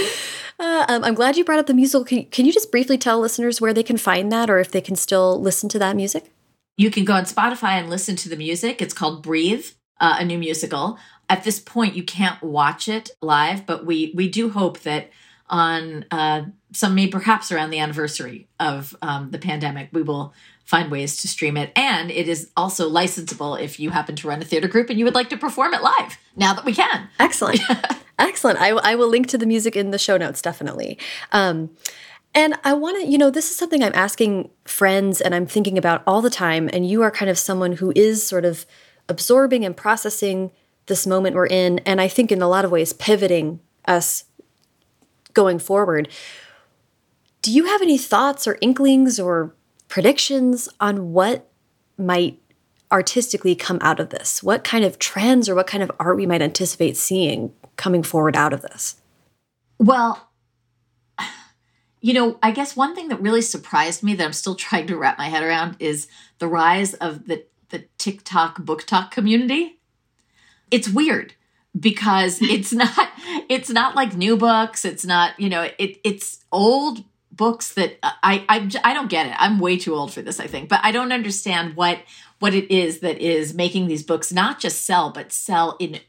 Uh, 0.59 0.87
um, 0.89 1.05
I'm 1.05 1.15
glad 1.15 1.37
you 1.37 1.45
brought 1.45 1.59
up 1.59 1.67
the 1.67 1.75
musical. 1.75 2.05
Can, 2.05 2.25
can 2.27 2.47
you 2.47 2.53
just 2.53 2.71
briefly 2.71 2.99
tell 2.99 3.21
listeners 3.21 3.61
where 3.61 3.75
they 3.75 3.83
can 3.83 3.97
find 3.97 4.31
that 4.33 4.51
or 4.51 4.59
if 4.59 4.71
they 4.71 4.81
can 4.81 4.97
still 4.97 5.41
listen 5.41 5.69
to 5.71 5.79
that 5.79 5.97
music? 5.97 6.33
You 6.77 6.91
can 6.91 7.05
go 7.05 7.13
on 7.13 7.25
Spotify 7.25 7.73
and 7.73 7.91
listen 7.91 8.17
to 8.17 8.29
the 8.29 8.37
music. 8.37 8.81
It's 8.81 8.95
called 8.95 9.23
Breathe, 9.23 9.67
uh, 10.01 10.17
a 10.19 10.25
new 10.25 10.39
musical 10.39 10.99
at 11.33 11.45
this 11.45 11.59
point 11.59 11.97
you 11.97 12.03
can't 12.03 12.43
watch 12.43 12.89
it 12.89 13.11
live, 13.23 13.65
but 13.65 13.87
we 13.87 14.13
we 14.15 14.29
do 14.29 14.51
hope 14.51 14.81
that 14.81 15.11
on 15.49 16.05
uh, 16.11 16.43
some 16.73 16.95
may 16.95 17.07
perhaps 17.07 17.51
around 17.51 17.71
the 17.71 17.79
anniversary 17.79 18.49
of 18.61 18.95
um, 19.01 19.31
the 19.31 19.39
pandemic, 19.39 19.89
we 19.93 20.03
will 20.03 20.35
find 20.65 20.91
ways 20.91 21.17
to 21.19 21.29
stream 21.29 21.57
it. 21.57 21.73
And 21.77 22.11
it 22.11 22.29
is 22.29 22.51
also 22.57 22.91
licensable 22.91 23.61
if 23.61 23.79
you 23.79 23.91
happen 23.91 24.17
to 24.17 24.29
run 24.29 24.41
a 24.41 24.45
theater 24.45 24.69
group 24.69 24.91
and 24.91 24.99
you 24.99 25.05
would 25.05 25.15
like 25.15 25.31
to 25.31 25.37
perform 25.37 25.75
it 25.75 25.83
live. 25.83 26.19
Now 26.37 26.55
that 26.55 26.65
we 26.65 26.73
can, 26.73 27.09
excellent, 27.19 27.61
excellent. 28.19 28.61
I, 28.61 28.71
I 28.71 28.95
will 28.95 29.09
link 29.09 29.27
to 29.29 29.39
the 29.39 29.47
music 29.47 29.77
in 29.77 29.91
the 29.91 29.99
show 29.99 30.17
notes 30.17 30.41
definitely. 30.41 30.99
Um, 31.33 31.71
and 32.35 32.55
I 32.65 32.73
want 32.73 33.03
to, 33.03 33.11
you 33.11 33.19
know, 33.19 33.31
this 33.31 33.51
is 33.51 33.57
something 33.57 33.83
I'm 33.83 33.93
asking 33.95 34.51
friends 34.65 35.21
and 35.21 35.35
I'm 35.35 35.47
thinking 35.47 35.77
about 35.77 36.03
all 36.07 36.23
the 36.23 36.31
time. 36.31 36.71
And 36.73 36.89
you 36.89 37.03
are 37.03 37.11
kind 37.11 37.31
of 37.31 37.39
someone 37.39 37.73
who 37.73 37.93
is 37.95 38.27
sort 38.27 38.45
of 38.45 38.65
absorbing 39.09 39.65
and 39.65 39.77
processing 39.77 40.51
this 40.87 41.07
moment 41.07 41.37
we're 41.37 41.47
in, 41.47 41.79
and 41.81 42.01
I 42.01 42.09
think 42.09 42.33
in 42.33 42.43
a 42.43 42.49
lot 42.49 42.65
of 42.65 42.71
ways 42.71 42.93
pivoting 42.93 43.61
us 43.87 44.25
going 45.33 45.59
forward. 45.59 46.09
Do 47.41 47.53
you 47.53 47.67
have 47.67 47.83
any 47.83 47.99
thoughts 47.99 48.47
or 48.47 48.59
inklings 48.61 49.19
or 49.19 49.55
predictions 49.93 50.71
on 50.81 51.13
what 51.13 51.51
might 51.99 52.41
artistically 52.91 53.55
come 53.55 53.77
out 53.83 54.01
of 54.01 54.09
this? 54.09 54.43
What 54.43 54.65
kind 54.65 54.87
of 54.87 54.99
trends 54.99 55.51
or 55.51 55.55
what 55.55 55.67
kind 55.67 55.83
of 55.83 55.93
art 56.01 56.17
we 56.17 56.25
might 56.25 56.41
anticipate 56.41 56.97
seeing 56.97 57.53
coming 57.77 58.03
forward 58.03 58.35
out 58.35 58.55
of 58.55 58.63
this? 58.63 58.97
Well, 59.79 60.31
you 62.01 62.15
know, 62.15 62.39
I 62.43 62.53
guess 62.53 62.75
one 62.75 62.95
thing 62.95 63.09
that 63.09 63.21
really 63.21 63.43
surprised 63.43 64.03
me 64.03 64.15
that 64.15 64.25
I'm 64.25 64.33
still 64.33 64.55
trying 64.55 64.87
to 64.87 64.97
wrap 64.97 65.19
my 65.19 65.29
head 65.29 65.43
around 65.43 65.77
is 65.79 66.09
the 66.39 66.49
rise 66.49 66.95
of 66.95 67.27
the 67.27 67.45
the 67.69 67.85
TikTok 67.99 68.63
BookTok 68.63 69.11
community 69.11 69.79
it's 70.71 70.89
weird 70.89 71.35
because 71.79 72.41
it's 72.41 72.73
not 72.85 73.11
it's 73.51 73.69
not 73.69 73.95
like 73.95 74.15
new 74.15 74.37
books 74.39 74.85
it's 74.85 75.05
not 75.05 75.39
you 75.39 75.49
know 75.49 75.69
it 75.79 75.99
it's 76.03 76.45
old 76.51 77.05
books 77.33 77.73
that 77.75 77.99
I, 78.03 78.45
I 78.49 78.71
i 78.85 78.95
don't 78.95 79.11
get 79.11 79.27
it. 79.27 79.35
I'm 79.39 79.59
way 79.59 79.79
too 79.79 79.95
old 79.95 80.13
for 80.13 80.23
this 80.23 80.39
i 80.39 80.47
think 80.47 80.69
but 80.69 80.81
i 80.83 80.93
don't 80.93 81.13
understand 81.13 81.77
what 81.77 81.99
what 82.39 82.55
it 82.55 82.71
is 82.71 83.01
that 83.01 83.19
is 83.19 83.55
making 83.55 83.87
these 83.87 84.03
books 84.03 84.33
not 84.33 84.61
just 84.61 84.85
sell 84.85 85.11
but 85.11 85.33
sell 85.33 85.77
in 85.79 86.01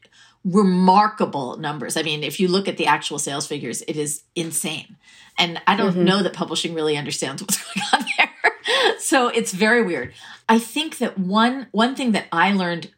remarkable 0.44 1.56
numbers. 1.56 1.96
I 1.96 2.02
mean 2.02 2.22
if 2.22 2.38
you 2.38 2.48
look 2.48 2.68
at 2.68 2.76
the 2.76 2.86
actual 2.86 3.18
sales 3.18 3.46
figures 3.46 3.82
it 3.82 3.96
is 3.96 4.22
insane. 4.34 4.96
And 5.38 5.60
i 5.66 5.76
don't 5.76 5.92
mm-hmm. 5.92 6.04
know 6.04 6.22
that 6.22 6.34
publishing 6.34 6.74
really 6.74 6.96
understands 6.96 7.42
what's 7.42 7.62
going 7.74 7.86
on 7.92 8.08
there. 8.18 8.30
So 8.98 9.28
it's 9.28 9.52
very 9.52 9.82
weird. 9.82 10.14
I 10.48 10.58
think 10.58 10.98
that 10.98 11.18
one 11.18 11.68
one 11.72 11.94
thing 11.94 12.12
that 12.12 12.26
i 12.32 12.52
learned 12.52 12.90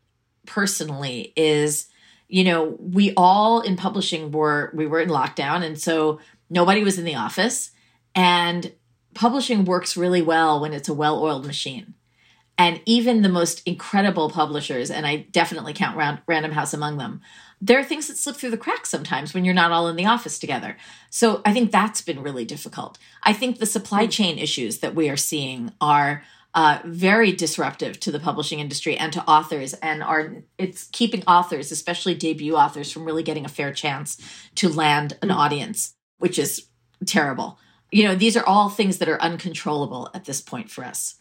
personally 0.47 1.33
is 1.37 1.87
you 2.29 2.45
know 2.45 2.77
we 2.81 3.13
all 3.17 3.61
in 3.61 3.77
publishing 3.77 4.33
were 4.33 4.73
we 4.75 4.87
were 4.87 5.01
in 5.01 5.09
lockdown 5.09 5.63
and 5.63 5.81
so 5.81 6.21
nobody 6.51 6.83
was 6.83 6.99
in 6.99 7.05
the 7.05 7.15
office 7.15 7.71
and 8.17 8.73
publishing 9.15 9.65
works 9.65 9.97
really 9.97 10.23
well 10.23 10.59
when 10.59 10.73
it's 10.73 10.89
a 10.89 10.95
well-oiled 10.95 11.47
machine 11.47 11.95
and 12.59 12.81
even 12.87 13.23
the 13.23 13.29
most 13.29 13.63
incredible 13.67 14.31
publishers 14.31 14.91
and 14.91 15.07
i 15.07 15.17
definitely 15.31 15.73
count 15.73 16.23
random 16.27 16.53
house 16.53 16.75
among 16.75 16.97
them 16.97 17.21
there 17.61 17.79
are 17.79 17.85
things 17.85 18.09
that 18.09 18.19
slip 18.19 18.37
through 18.37 18.51
the 18.51 18.57
cracks 18.57 18.91
sometimes 18.91 19.33
when 19.33 19.45
you're 19.45 19.55
not 19.55 19.73
all 19.73 19.89
in 19.89 19.97
the 19.97 20.07
office 20.07 20.39
together 20.39 20.77
so 21.11 21.41
i 21.45 21.53
think 21.53 21.71
that's 21.71 22.01
been 22.01 22.23
really 22.23 22.45
difficult 22.45 22.99
i 23.23 23.33
think 23.33 23.59
the 23.59 23.67
supply 23.67 24.05
hmm. 24.05 24.11
chain 24.11 24.39
issues 24.39 24.79
that 24.79 24.95
we 24.95 25.09
are 25.09 25.17
seeing 25.17 25.73
are 25.81 26.23
uh, 26.55 26.81
very 26.87 27.33
disruptive 27.33 28.01
to 28.01 28.11
the 28.11 28.19
publishing 28.19 28.61
industry 28.61 28.97
and 28.97 29.13
to 29.13 29.23
authors 29.25 29.75
and 29.75 30.03
are 30.03 30.37
it's 30.57 30.85
keeping 30.85 31.23
authors 31.25 31.71
especially 31.71 32.15
debut 32.15 32.57
authors 32.57 32.91
from 32.91 33.05
really 33.05 33.23
getting 33.23 33.45
a 33.45 33.49
fair 33.49 33.73
chance 33.73 34.17
to 34.55 34.69
land 34.71 35.19
an 35.21 35.29
mm. 35.29 35.35
audience 35.35 35.95
which 36.17 36.39
is 36.39 36.69
terrible 37.05 37.59
you 37.97 38.05
know 38.05 38.15
these 38.15 38.37
are 38.37 38.45
all 38.45 38.69
things 38.69 38.99
that 38.99 39.09
are 39.09 39.21
uncontrollable 39.23 40.11
at 40.13 40.25
this 40.25 40.41
point 40.41 40.71
for 40.71 40.85
us 40.85 41.17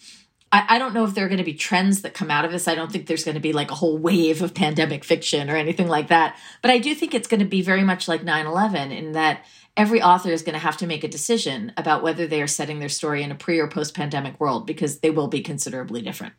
I, 0.52 0.76
I 0.76 0.80
don't 0.80 0.94
know 0.94 1.04
if 1.04 1.14
there 1.14 1.26
are 1.26 1.30
going 1.30 1.40
to 1.40 1.44
be 1.44 1.54
trends 1.54 2.02
that 2.04 2.14
come 2.14 2.32
out 2.32 2.46
of 2.46 2.52
this. 2.52 2.68
I 2.68 2.76
don't 2.76 2.92
think 2.92 3.08
there's 3.08 3.26
going 3.26 3.36
to 3.36 3.42
be 3.42 3.52
like 3.52 3.72
a 3.72 3.76
whole 3.76 3.98
wave 3.98 4.42
of 4.42 4.54
pandemic 4.54 5.04
fiction 5.04 5.50
or 5.50 5.56
anything 5.56 5.88
like 5.88 6.08
that. 6.10 6.38
But 6.62 6.72
I 6.72 6.78
do 6.78 6.96
think 6.96 7.14
it's 7.14 7.28
going 7.28 7.42
to 7.42 7.46
be 7.46 7.62
very 7.62 7.84
much 7.84 8.08
like 8.08 8.24
9 8.24 8.46
11 8.46 8.92
in 8.92 9.12
that 9.14 9.44
every 9.76 10.02
author 10.02 10.32
is 10.32 10.44
going 10.44 10.54
to 10.54 10.60
have 10.60 10.78
to 10.78 10.88
make 10.88 11.04
a 11.04 11.10
decision 11.10 11.74
about 11.76 12.04
whether 12.04 12.26
they 12.26 12.42
are 12.42 12.48
setting 12.48 12.80
their 12.80 12.90
story 12.90 13.22
in 13.22 13.32
a 13.32 13.36
pre 13.36 13.60
or 13.60 13.68
post 13.68 13.96
pandemic 13.96 14.40
world 14.40 14.66
because 14.66 15.00
they 15.00 15.10
will 15.10 15.28
be 15.28 15.42
considerably 15.42 16.02
different. 16.02 16.34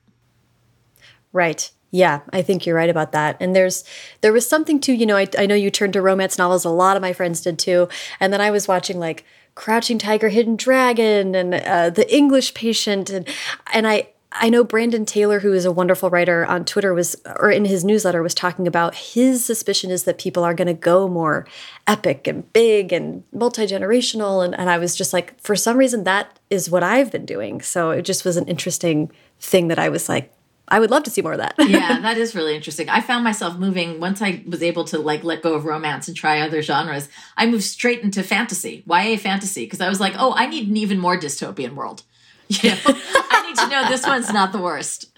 Right. 1.32 1.70
Yeah, 1.90 2.20
I 2.32 2.42
think 2.42 2.66
you're 2.66 2.76
right 2.76 2.90
about 2.90 3.12
that. 3.12 3.36
And 3.40 3.54
there's 3.54 3.84
there 4.20 4.32
was 4.32 4.48
something 4.48 4.80
too, 4.80 4.92
you 4.92 5.06
know, 5.06 5.16
I, 5.16 5.26
I 5.38 5.46
know 5.46 5.54
you 5.54 5.70
turned 5.70 5.92
to 5.92 6.02
romance 6.02 6.38
novels. 6.38 6.64
A 6.64 6.70
lot 6.70 6.96
of 6.96 7.02
my 7.02 7.12
friends 7.12 7.40
did 7.42 7.58
too. 7.58 7.88
And 8.18 8.32
then 8.32 8.40
I 8.40 8.50
was 8.50 8.66
watching 8.66 8.98
like 8.98 9.24
Crouching 9.56 9.98
Tiger, 9.98 10.28
Hidden 10.28 10.54
Dragon, 10.56 11.34
and 11.34 11.54
uh, 11.54 11.90
The 11.90 12.14
English 12.14 12.54
Patient, 12.54 13.10
and 13.10 13.26
and 13.72 13.88
I 13.88 14.10
I 14.38 14.50
know 14.50 14.64
Brandon 14.64 15.06
Taylor, 15.06 15.40
who 15.40 15.52
is 15.52 15.64
a 15.64 15.72
wonderful 15.72 16.10
writer 16.10 16.44
on 16.44 16.64
Twitter, 16.64 16.92
was 16.92 17.16
or 17.24 17.50
in 17.50 17.64
his 17.64 17.84
newsletter 17.84 18.22
was 18.22 18.34
talking 18.34 18.66
about 18.66 18.94
his 18.94 19.44
suspicion 19.44 19.90
is 19.90 20.04
that 20.04 20.18
people 20.18 20.44
are 20.44 20.54
going 20.54 20.68
to 20.68 20.74
go 20.74 21.08
more 21.08 21.46
epic 21.86 22.26
and 22.26 22.52
big 22.52 22.92
and 22.92 23.24
multi 23.32 23.66
generational, 23.66 24.44
and 24.44 24.54
and 24.54 24.68
I 24.68 24.78
was 24.78 24.94
just 24.94 25.12
like, 25.12 25.40
for 25.40 25.56
some 25.56 25.78
reason, 25.78 26.04
that 26.04 26.38
is 26.50 26.70
what 26.70 26.82
I've 26.82 27.10
been 27.10 27.26
doing. 27.26 27.60
So 27.60 27.90
it 27.90 28.02
just 28.02 28.24
was 28.24 28.36
an 28.36 28.46
interesting 28.46 29.10
thing 29.40 29.68
that 29.68 29.78
I 29.78 29.88
was 29.88 30.08
like, 30.08 30.32
I 30.68 30.80
would 30.80 30.90
love 30.90 31.04
to 31.04 31.10
see 31.10 31.22
more 31.22 31.32
of 31.32 31.38
that. 31.38 31.54
yeah, 31.58 32.00
that 32.02 32.18
is 32.18 32.34
really 32.34 32.54
interesting. 32.54 32.88
I 32.88 33.00
found 33.00 33.24
myself 33.24 33.56
moving 33.56 34.00
once 34.00 34.20
I 34.20 34.42
was 34.46 34.62
able 34.62 34.84
to 34.86 34.98
like 34.98 35.22
let 35.22 35.42
go 35.42 35.54
of 35.54 35.64
romance 35.64 36.08
and 36.08 36.16
try 36.16 36.40
other 36.40 36.62
genres. 36.62 37.08
I 37.36 37.46
moved 37.46 37.64
straight 37.64 38.00
into 38.00 38.22
fantasy, 38.22 38.82
YA 38.86 39.16
fantasy, 39.16 39.64
because 39.64 39.80
I 39.80 39.88
was 39.88 40.00
like, 40.00 40.14
oh, 40.18 40.34
I 40.36 40.46
need 40.46 40.68
an 40.68 40.76
even 40.76 40.98
more 40.98 41.16
dystopian 41.16 41.74
world. 41.74 42.02
You 42.48 42.70
know, 42.70 42.76
I 42.86 43.44
need 43.44 43.56
to 43.56 43.66
know 43.66 43.88
this 43.88 44.06
one's 44.06 44.32
not 44.32 44.52
the 44.52 44.58
worst. 44.58 45.10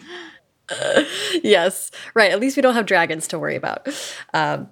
Uh, 0.70 1.04
yes, 1.42 1.90
right. 2.14 2.32
At 2.32 2.40
least 2.40 2.56
we 2.56 2.62
don't 2.62 2.74
have 2.74 2.86
dragons 2.86 3.28
to 3.28 3.38
worry 3.38 3.56
about. 3.56 3.86
Um, 4.32 4.68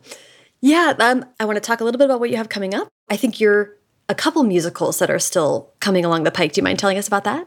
yeah, 0.63 0.95
um, 0.99 1.25
I 1.39 1.45
want 1.45 1.57
to 1.57 1.61
talk 1.61 1.81
a 1.81 1.85
little 1.85 1.99
bit 1.99 2.07
about 2.07 2.19
what 2.19 2.31
you 2.31 2.37
have 2.39 2.49
coming 2.49 2.75
up. 2.75 2.89
I 3.11 3.17
think 3.17 3.41
you're 3.41 3.77
a 4.09 4.15
couple 4.15 4.43
musicals 4.43 4.99
that 4.99 5.11
are 5.11 5.19
still 5.19 5.73
coming 5.81 6.05
along 6.05 6.25
the 6.25 6.31
pike. 6.31 6.53
Do 6.53 6.61
you 6.61 6.63
mind 6.63 6.79
telling 6.79 6.99
us 6.99 7.07
about 7.07 7.25
that? 7.25 7.47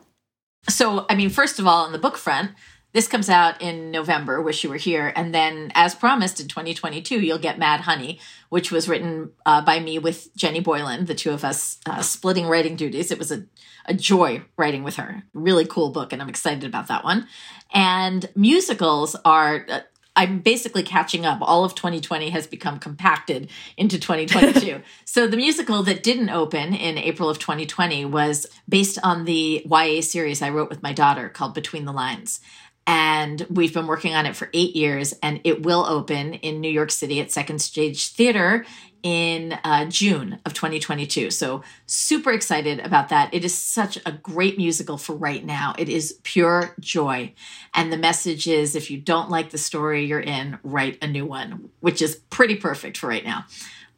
So, 0.68 1.06
I 1.10 1.16
mean, 1.16 1.30
first 1.30 1.60
of 1.60 1.68
all, 1.68 1.86
on 1.86 1.92
the 1.92 1.98
book 1.98 2.18
front, 2.18 2.52
this 2.92 3.08
comes 3.08 3.30
out 3.30 3.62
in 3.62 3.92
November, 3.92 4.42
Wish 4.42 4.64
You 4.64 4.70
Were 4.72 4.78
Here. 4.78 5.14
And 5.16 5.34
then, 5.34 5.72
as 5.76 5.94
promised, 5.94 6.40
in 6.40 6.48
2022, 6.48 7.20
you'll 7.20 7.38
get 7.38 7.60
Mad 7.60 7.82
Honey, 7.82 8.20
which 8.50 8.72
was 8.72 8.90
written 8.90 9.32
uh, 9.46 9.62
by 9.62 9.80
me 9.80 10.00
with 10.00 10.36
Jenny 10.36 10.60
Boylan, 10.60 11.06
the 11.06 11.14
two 11.14 11.32
of 11.32 11.44
us 11.44 11.80
uh, 11.86 12.02
splitting 12.02 12.48
writing 12.48 12.76
duties. 12.76 13.12
It 13.12 13.20
was 13.20 13.32
a, 13.32 13.46
a 13.86 13.94
joy 13.94 14.44
writing 14.58 14.84
with 14.84 14.96
her. 14.96 15.24
Really 15.34 15.66
cool 15.66 15.92
book, 15.92 16.12
and 16.12 16.22
I'm 16.22 16.30
excited 16.30 16.64
about 16.64 16.88
that 16.88 17.04
one. 17.04 17.28
And 17.74 18.28
musicals 18.36 19.16
are. 19.24 19.66
Uh, 19.70 19.80
I'm 20.16 20.40
basically 20.40 20.84
catching 20.84 21.26
up. 21.26 21.38
All 21.42 21.64
of 21.64 21.76
2020 21.76 22.32
has 22.32 22.46
become 22.46 22.78
compacted 22.78 23.50
into 23.78 23.98
2022. 23.98 24.82
so 25.06 25.28
the 25.28 25.38
musical 25.38 25.82
that 25.84 26.04
didn't 26.04 26.30
open 26.30 26.74
in 26.74 26.98
April 26.98 27.30
of 27.30 27.40
2020 27.40 28.04
was 28.04 28.46
based 28.68 29.00
on 29.02 29.24
the 29.24 29.66
YA 29.66 30.02
series 30.02 30.42
I 30.42 30.50
wrote 30.50 30.70
with 30.70 30.84
my 30.84 30.92
daughter 30.92 31.30
called 31.30 31.54
Between 31.54 31.86
the 31.86 31.94
Lines 31.94 32.42
and 32.88 33.46
we've 33.50 33.74
been 33.74 33.88
working 33.88 34.16
on 34.16 34.26
it 34.26 34.36
for 34.36 34.50
eight 34.54 34.76
years 34.76 35.14
and 35.22 35.40
it 35.44 35.64
will 35.64 35.86
open 35.86 36.34
in 36.36 36.60
new 36.62 36.72
york 36.72 36.92
city 36.92 37.20
at 37.20 37.32
second 37.32 37.60
stage 37.60 38.10
theater 38.10 38.66
in 39.04 39.58
uh, 39.64 39.86
june 39.86 40.40
of 40.46 40.54
2022 40.54 41.32
so 41.32 41.64
super 41.86 42.32
excited 42.32 42.80
about 42.80 43.10
that. 43.10 43.34
It 43.34 43.44
is 43.44 43.56
such 43.58 43.98
a 44.06 44.12
great 44.12 44.58
musical 44.58 44.98
for 44.98 45.16
right 45.16 45.44
now. 45.44 45.74
It 45.78 45.90
is 45.90 46.20
pure 46.24 46.76
joy. 46.80 47.34
And 47.74 47.92
the 47.92 47.98
message 47.98 48.48
is 48.48 48.76
if 48.76 48.92
you 48.92 49.00
don't 49.00 49.30
like 49.30 49.50
the 49.50 49.58
story 49.58 50.06
you're 50.06 50.20
in 50.20 50.60
write 50.64 50.98
a 51.02 51.08
new 51.08 51.26
one 51.26 51.70
which 51.80 52.02
is 52.02 52.16
pretty 52.30 52.56
perfect 52.56 52.98
for 52.98 53.08
right 53.08 53.24
now. 53.24 53.46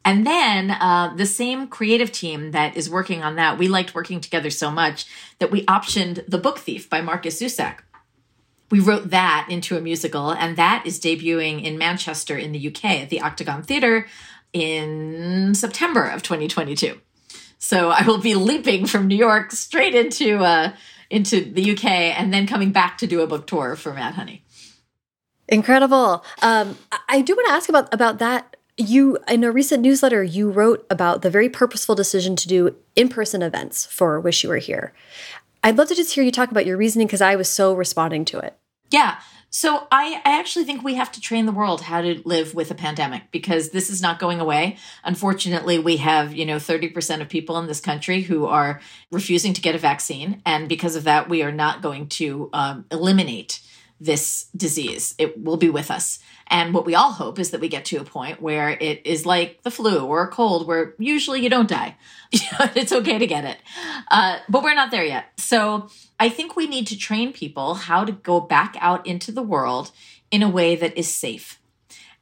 And 0.04 0.26
then 0.26 0.72
uh, 0.72 1.14
the 1.16 1.26
same 1.26 1.68
creative 1.68 2.10
team 2.10 2.50
that 2.50 2.76
is 2.76 2.90
working 2.90 3.22
on 3.22 3.36
that, 3.36 3.56
we 3.56 3.68
liked 3.68 3.94
working 3.94 4.20
together 4.20 4.50
so 4.50 4.68
much 4.68 5.06
that 5.38 5.52
we 5.52 5.64
optioned 5.66 6.24
The 6.26 6.38
Book 6.38 6.58
Thief 6.58 6.90
by 6.90 7.00
Markus 7.00 7.40
Zusak 7.40 7.78
we 8.72 8.80
wrote 8.80 9.10
that 9.10 9.46
into 9.50 9.76
a 9.76 9.82
musical, 9.82 10.30
and 10.30 10.56
that 10.56 10.84
is 10.86 10.98
debuting 10.98 11.62
in 11.62 11.76
Manchester 11.76 12.38
in 12.38 12.52
the 12.52 12.68
UK 12.68 12.84
at 13.02 13.10
the 13.10 13.20
Octagon 13.20 13.62
Theatre 13.62 14.06
in 14.54 15.54
September 15.54 16.06
of 16.06 16.22
2022. 16.22 16.98
So 17.58 17.90
I 17.90 18.02
will 18.06 18.18
be 18.18 18.34
leaping 18.34 18.86
from 18.86 19.08
New 19.08 19.16
York 19.16 19.52
straight 19.52 19.94
into 19.94 20.38
uh, 20.38 20.72
into 21.10 21.44
the 21.44 21.72
UK, 21.72 21.84
and 21.84 22.32
then 22.32 22.46
coming 22.46 22.72
back 22.72 22.96
to 22.98 23.06
do 23.06 23.20
a 23.20 23.26
book 23.26 23.46
tour 23.46 23.76
for 23.76 23.92
Mad 23.92 24.14
Honey. 24.14 24.42
Incredible. 25.48 26.24
Um, 26.40 26.78
I 27.10 27.20
do 27.20 27.36
want 27.36 27.48
to 27.48 27.52
ask 27.52 27.68
about 27.68 27.92
about 27.92 28.20
that. 28.20 28.56
You 28.78 29.18
in 29.28 29.44
a 29.44 29.52
recent 29.52 29.82
newsletter, 29.82 30.24
you 30.24 30.50
wrote 30.50 30.86
about 30.88 31.20
the 31.20 31.28
very 31.28 31.50
purposeful 31.50 31.94
decision 31.94 32.36
to 32.36 32.48
do 32.48 32.74
in 32.96 33.10
person 33.10 33.42
events 33.42 33.84
for 33.84 34.18
Wish 34.18 34.42
You 34.42 34.48
Were 34.48 34.56
Here. 34.56 34.94
I'd 35.62 35.76
love 35.76 35.88
to 35.88 35.94
just 35.94 36.14
hear 36.14 36.24
you 36.24 36.32
talk 36.32 36.50
about 36.50 36.64
your 36.64 36.78
reasoning 36.78 37.06
because 37.06 37.20
I 37.20 37.36
was 37.36 37.50
so 37.50 37.74
responding 37.74 38.24
to 38.26 38.38
it. 38.38 38.56
Yeah. 38.92 39.18
So 39.54 39.86
I, 39.92 40.22
I 40.24 40.38
actually 40.38 40.64
think 40.64 40.82
we 40.82 40.94
have 40.94 41.12
to 41.12 41.20
train 41.20 41.44
the 41.44 41.52
world 41.52 41.82
how 41.82 42.00
to 42.00 42.22
live 42.24 42.54
with 42.54 42.70
a 42.70 42.74
pandemic 42.74 43.24
because 43.32 43.70
this 43.70 43.90
is 43.90 44.00
not 44.00 44.18
going 44.18 44.40
away. 44.40 44.78
Unfortunately, 45.04 45.78
we 45.78 45.98
have, 45.98 46.34
you 46.34 46.46
know, 46.46 46.56
30% 46.56 47.20
of 47.20 47.28
people 47.28 47.58
in 47.58 47.66
this 47.66 47.80
country 47.80 48.22
who 48.22 48.46
are 48.46 48.80
refusing 49.10 49.52
to 49.52 49.60
get 49.60 49.74
a 49.74 49.78
vaccine. 49.78 50.40
And 50.46 50.70
because 50.70 50.96
of 50.96 51.04
that, 51.04 51.28
we 51.28 51.42
are 51.42 51.52
not 51.52 51.82
going 51.82 52.08
to 52.08 52.48
um, 52.54 52.86
eliminate 52.90 53.60
this 54.00 54.48
disease. 54.56 55.14
It 55.18 55.42
will 55.42 55.58
be 55.58 55.70
with 55.70 55.90
us. 55.90 56.18
And 56.48 56.74
what 56.74 56.84
we 56.84 56.94
all 56.94 57.12
hope 57.12 57.38
is 57.38 57.50
that 57.50 57.60
we 57.60 57.68
get 57.68 57.84
to 57.86 57.98
a 57.98 58.04
point 58.04 58.42
where 58.42 58.70
it 58.70 59.06
is 59.06 59.24
like 59.24 59.62
the 59.62 59.70
flu 59.70 60.04
or 60.04 60.24
a 60.24 60.28
cold, 60.28 60.66
where 60.66 60.94
usually 60.98 61.40
you 61.40 61.48
don't 61.48 61.68
die. 61.68 61.96
it's 62.32 62.90
okay 62.92 63.18
to 63.18 63.26
get 63.26 63.44
it. 63.44 63.58
Uh, 64.10 64.38
but 64.48 64.64
we're 64.64 64.74
not 64.74 64.90
there 64.90 65.04
yet. 65.04 65.26
So 65.38 65.88
I 66.22 66.28
think 66.28 66.54
we 66.54 66.66
need 66.66 66.86
to 66.86 66.98
train 66.98 67.32
people 67.32 67.74
how 67.74 68.04
to 68.04 68.12
go 68.12 68.40
back 68.40 68.76
out 68.78 69.06
into 69.06 69.32
the 69.32 69.42
world 69.42 69.90
in 70.30 70.42
a 70.42 70.48
way 70.48 70.76
that 70.76 70.96
is 70.96 71.12
safe. 71.12 71.60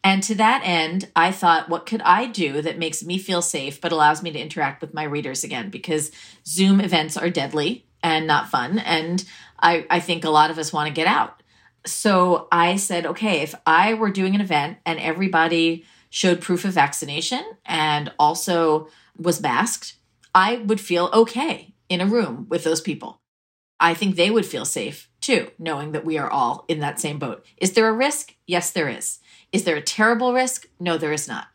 And 0.03 0.23
to 0.23 0.35
that 0.37 0.63
end, 0.65 1.09
I 1.15 1.31
thought, 1.31 1.69
what 1.69 1.85
could 1.85 2.01
I 2.03 2.25
do 2.27 2.63
that 2.63 2.79
makes 2.79 3.05
me 3.05 3.19
feel 3.19 3.43
safe 3.43 3.81
but 3.81 3.93
allows 3.93 4.23
me 4.23 4.33
to 4.33 4.39
interact 4.39 4.81
with 4.81 4.95
my 4.95 5.03
readers 5.03 5.45
again? 5.45 5.69
Because 5.69 6.11
Zoom 6.47 6.81
events 6.81 7.19
are 7.19 7.29
deadly 7.29 7.85
and 8.03 8.27
not 8.27 8.49
fun. 8.49 8.79
And 8.79 9.23
I, 9.59 9.85
I 9.91 10.01
think 10.01 10.25
a 10.25 10.31
lot 10.31 10.51
of 10.51 10.57
us 10.57 10.73
want 10.73 10.89
to 10.89 10.95
get 10.95 11.07
out 11.07 11.41
so 11.87 12.49
I 12.53 12.77
said, 12.77 13.07
okay, 13.07 13.41
if 13.41 13.55
I 13.67 13.95
were 13.95 14.11
doing 14.11 14.35
an 14.35 14.41
event 14.41 14.79
and 14.85 14.99
everybody 14.99 15.85
showed 16.11 16.41
proof 16.41 16.65
of 16.65 16.73
vaccination 16.73 17.43
and 17.65 18.13
also 18.19 18.89
was 19.17 19.41
masked, 19.41 19.95
I 20.35 20.57
would 20.57 20.81
feel 20.81 21.11
okay 21.13 21.75
in 21.89 22.01
a 22.01 22.07
room 22.07 22.47
with 22.49 22.65
those 22.65 22.81
people. 22.81 23.21
I 23.81 23.95
think 23.95 24.15
they 24.15 24.31
would 24.31 24.47
feel 24.47 24.65
safe 24.65 25.09
too, 25.21 25.51
knowing 25.59 25.93
that 25.93 26.05
we 26.05 26.19
are 26.19 26.31
all 26.31 26.65
in 26.69 26.81
that 26.81 27.01
same 27.01 27.19
boat. 27.19 27.45
Is 27.57 27.73
there 27.73 27.89
a 27.89 27.93
risk? 27.93 28.35
Yes, 28.47 28.71
there 28.71 28.89
is. 28.89 29.19
Is 29.53 29.65
there 29.65 29.77
a 29.77 29.83
terrible 29.83 30.33
risk? 30.33 30.67
No, 30.79 30.97
there 30.97 31.13
is 31.13 31.27
not. 31.27 31.49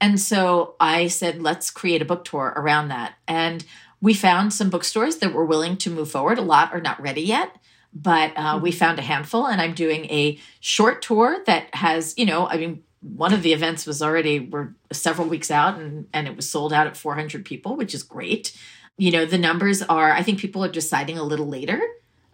And 0.00 0.20
so 0.20 0.74
I 0.80 1.06
said, 1.06 1.40
let's 1.40 1.70
create 1.70 2.02
a 2.02 2.06
book 2.06 2.24
tour 2.24 2.52
around 2.56 2.88
that. 2.88 3.14
And 3.28 3.64
we 4.00 4.14
found 4.14 4.52
some 4.52 4.68
bookstores 4.68 5.16
that 5.18 5.32
were 5.32 5.44
willing 5.44 5.76
to 5.78 5.90
move 5.90 6.10
forward. 6.10 6.38
A 6.38 6.42
lot 6.42 6.74
are 6.74 6.80
not 6.80 7.00
ready 7.00 7.22
yet 7.22 7.56
but 7.92 8.32
uh, 8.36 8.58
we 8.62 8.70
mm-hmm. 8.70 8.78
found 8.78 8.98
a 8.98 9.02
handful 9.02 9.46
and 9.46 9.60
i'm 9.60 9.74
doing 9.74 10.06
a 10.06 10.38
short 10.60 11.02
tour 11.02 11.38
that 11.46 11.74
has 11.74 12.14
you 12.16 12.24
know 12.24 12.46
i 12.48 12.56
mean 12.56 12.82
one 13.00 13.32
of 13.32 13.42
the 13.42 13.52
events 13.52 13.86
was 13.86 14.00
already 14.00 14.40
we're 14.40 14.68
several 14.92 15.28
weeks 15.28 15.50
out 15.50 15.78
and 15.78 16.06
and 16.12 16.26
it 16.26 16.36
was 16.36 16.48
sold 16.48 16.72
out 16.72 16.86
at 16.86 16.96
400 16.96 17.44
people 17.44 17.76
which 17.76 17.94
is 17.94 18.02
great 18.02 18.56
you 18.98 19.10
know 19.10 19.24
the 19.24 19.38
numbers 19.38 19.82
are 19.82 20.12
i 20.12 20.22
think 20.22 20.38
people 20.38 20.64
are 20.64 20.70
deciding 20.70 21.18
a 21.18 21.24
little 21.24 21.48
later 21.48 21.80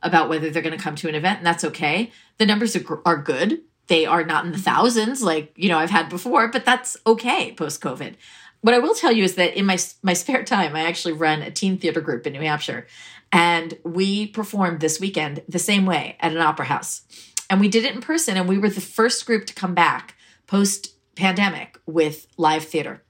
about 0.03 0.29
whether 0.29 0.51
they're 0.51 0.63
going 0.63 0.77
to 0.77 0.83
come 0.83 0.95
to 0.95 1.09
an 1.09 1.15
event 1.15 1.39
and 1.39 1.47
that's 1.47 1.65
okay 1.65 2.11
the 2.39 2.47
numbers 2.47 2.77
are, 2.77 3.01
are 3.05 3.17
good 3.17 3.61
they 3.87 4.05
are 4.05 4.25
not 4.25 4.45
in 4.45 4.53
the 4.53 4.59
thousands 4.59 5.23
like 5.23 5.53
you 5.57 5.69
know 5.69 5.79
i've 5.79 5.91
had 5.91 6.09
before 6.09 6.49
but 6.49 6.65
that's 6.65 6.97
okay 7.07 7.53
post 7.53 7.81
covid 7.81 8.15
what 8.61 8.75
i 8.75 8.79
will 8.79 8.95
tell 8.95 9.13
you 9.13 9.25
is 9.25 9.35
that 9.35 9.57
in 9.57 9.65
my 9.65 9.79
my 10.03 10.13
spare 10.13 10.45
time 10.45 10.75
i 10.75 10.83
actually 10.83 11.13
run 11.13 11.43
a 11.43 11.51
teen 11.51 11.79
theater 11.79 12.01
group 12.01 12.27
in 12.27 12.33
new 12.33 12.41
hampshire 12.41 12.87
and 13.33 13.77
we 13.85 14.27
performed 14.27 14.81
this 14.81 15.01
weekend 15.01 15.43
the 15.49 15.59
same 15.59 15.87
way 15.87 16.17
at 16.21 16.33
an 16.33 16.39
opera 16.39 16.67
house. 16.67 17.03
And 17.51 17.61
we 17.61 17.69
did 17.69 17.85
it 17.85 17.95
in 17.95 18.01
person, 18.01 18.37
and 18.37 18.49
we 18.49 18.59
were 18.59 18.71
the 18.71 18.81
first 18.81 19.27
group 19.27 19.47
to 19.47 19.55
come 19.55 19.75
back 19.75 20.15
post 20.47 20.95
pandemic 21.15 21.79
with 21.87 22.27
live 22.37 22.65
theater, 22.65 23.03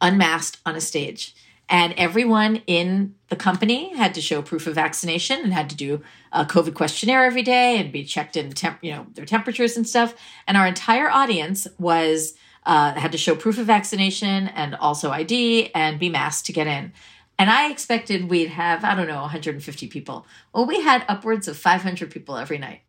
unmasked 0.00 0.58
on 0.64 0.76
a 0.76 0.80
stage. 0.80 1.34
And 1.68 1.92
everyone 1.98 2.62
in 2.66 3.14
the 3.28 3.36
company 3.36 3.94
had 3.94 4.14
to 4.14 4.22
show 4.22 4.40
proof 4.40 4.66
of 4.66 4.74
vaccination 4.74 5.40
and 5.40 5.52
had 5.52 5.68
to 5.70 5.76
do 5.76 6.02
a 6.32 6.44
COVID 6.44 6.74
questionnaire 6.74 7.24
every 7.24 7.42
day 7.42 7.78
and 7.78 7.92
be 7.92 8.04
checked 8.04 8.36
in 8.36 8.52
temp, 8.52 8.78
you 8.82 8.92
know, 8.92 9.06
their 9.14 9.26
temperatures 9.26 9.76
and 9.76 9.86
stuff. 9.86 10.14
And 10.46 10.56
our 10.56 10.66
entire 10.66 11.10
audience 11.10 11.68
was 11.78 12.34
uh, 12.64 12.94
had 12.94 13.12
to 13.12 13.18
show 13.18 13.34
proof 13.34 13.58
of 13.58 13.66
vaccination 13.66 14.48
and 14.48 14.74
also 14.76 15.10
ID 15.10 15.70
and 15.74 15.98
be 15.98 16.08
masked 16.08 16.46
to 16.46 16.52
get 16.52 16.66
in. 16.66 16.92
And 17.38 17.50
I 17.50 17.70
expected 17.70 18.28
we'd 18.28 18.48
have, 18.48 18.82
I 18.82 18.94
don't 18.94 19.06
know, 19.06 19.20
150 19.20 19.86
people. 19.88 20.26
Well, 20.52 20.66
we 20.66 20.82
had 20.82 21.04
upwards 21.08 21.48
of 21.48 21.56
500 21.56 22.10
people 22.10 22.36
every 22.36 22.58
night 22.58 22.80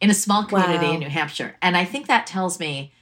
in 0.00 0.10
a 0.10 0.14
small 0.14 0.44
community 0.44 0.86
wow. 0.86 0.92
in 0.92 1.00
New 1.00 1.08
Hampshire. 1.08 1.56
And 1.62 1.76
I 1.76 1.84
think 1.84 2.06
that 2.06 2.26
tells 2.26 2.60
me 2.60 2.92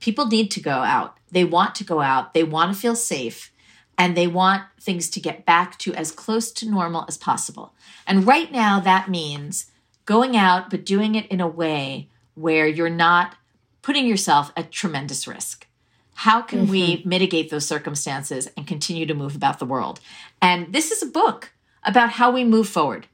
people 0.00 0.26
need 0.26 0.50
to 0.52 0.60
go 0.60 0.70
out. 0.70 1.16
They 1.30 1.44
want 1.44 1.74
to 1.76 1.84
go 1.84 2.00
out, 2.00 2.34
they 2.34 2.44
want 2.44 2.72
to 2.72 2.80
feel 2.80 2.96
safe, 2.96 3.52
and 3.98 4.16
they 4.16 4.28
want 4.28 4.62
things 4.80 5.10
to 5.10 5.20
get 5.20 5.44
back 5.44 5.76
to 5.80 5.92
as 5.94 6.12
close 6.12 6.52
to 6.52 6.70
normal 6.70 7.04
as 7.08 7.18
possible. 7.18 7.74
And 8.06 8.26
right 8.26 8.50
now, 8.50 8.78
that 8.78 9.10
means 9.10 9.66
going 10.06 10.36
out, 10.36 10.70
but 10.70 10.86
doing 10.86 11.16
it 11.16 11.26
in 11.26 11.40
a 11.40 11.48
way 11.48 12.08
where 12.34 12.68
you're 12.68 12.88
not 12.88 13.34
putting 13.82 14.06
yourself 14.06 14.52
at 14.56 14.70
tremendous 14.70 15.26
risk. 15.26 15.66
How 16.14 16.40
can 16.40 16.62
mm-hmm. 16.62 16.70
we 16.70 17.02
mitigate 17.04 17.50
those 17.50 17.66
circumstances 17.66 18.48
and 18.56 18.66
continue 18.66 19.04
to 19.06 19.14
move 19.14 19.34
about 19.34 19.58
the 19.58 19.66
world? 19.66 20.00
And 20.40 20.72
this 20.72 20.90
is 20.90 21.02
a 21.02 21.06
book 21.06 21.52
about 21.84 22.10
how 22.10 22.30
we 22.30 22.44
move 22.44 22.68
forward. 22.68 23.06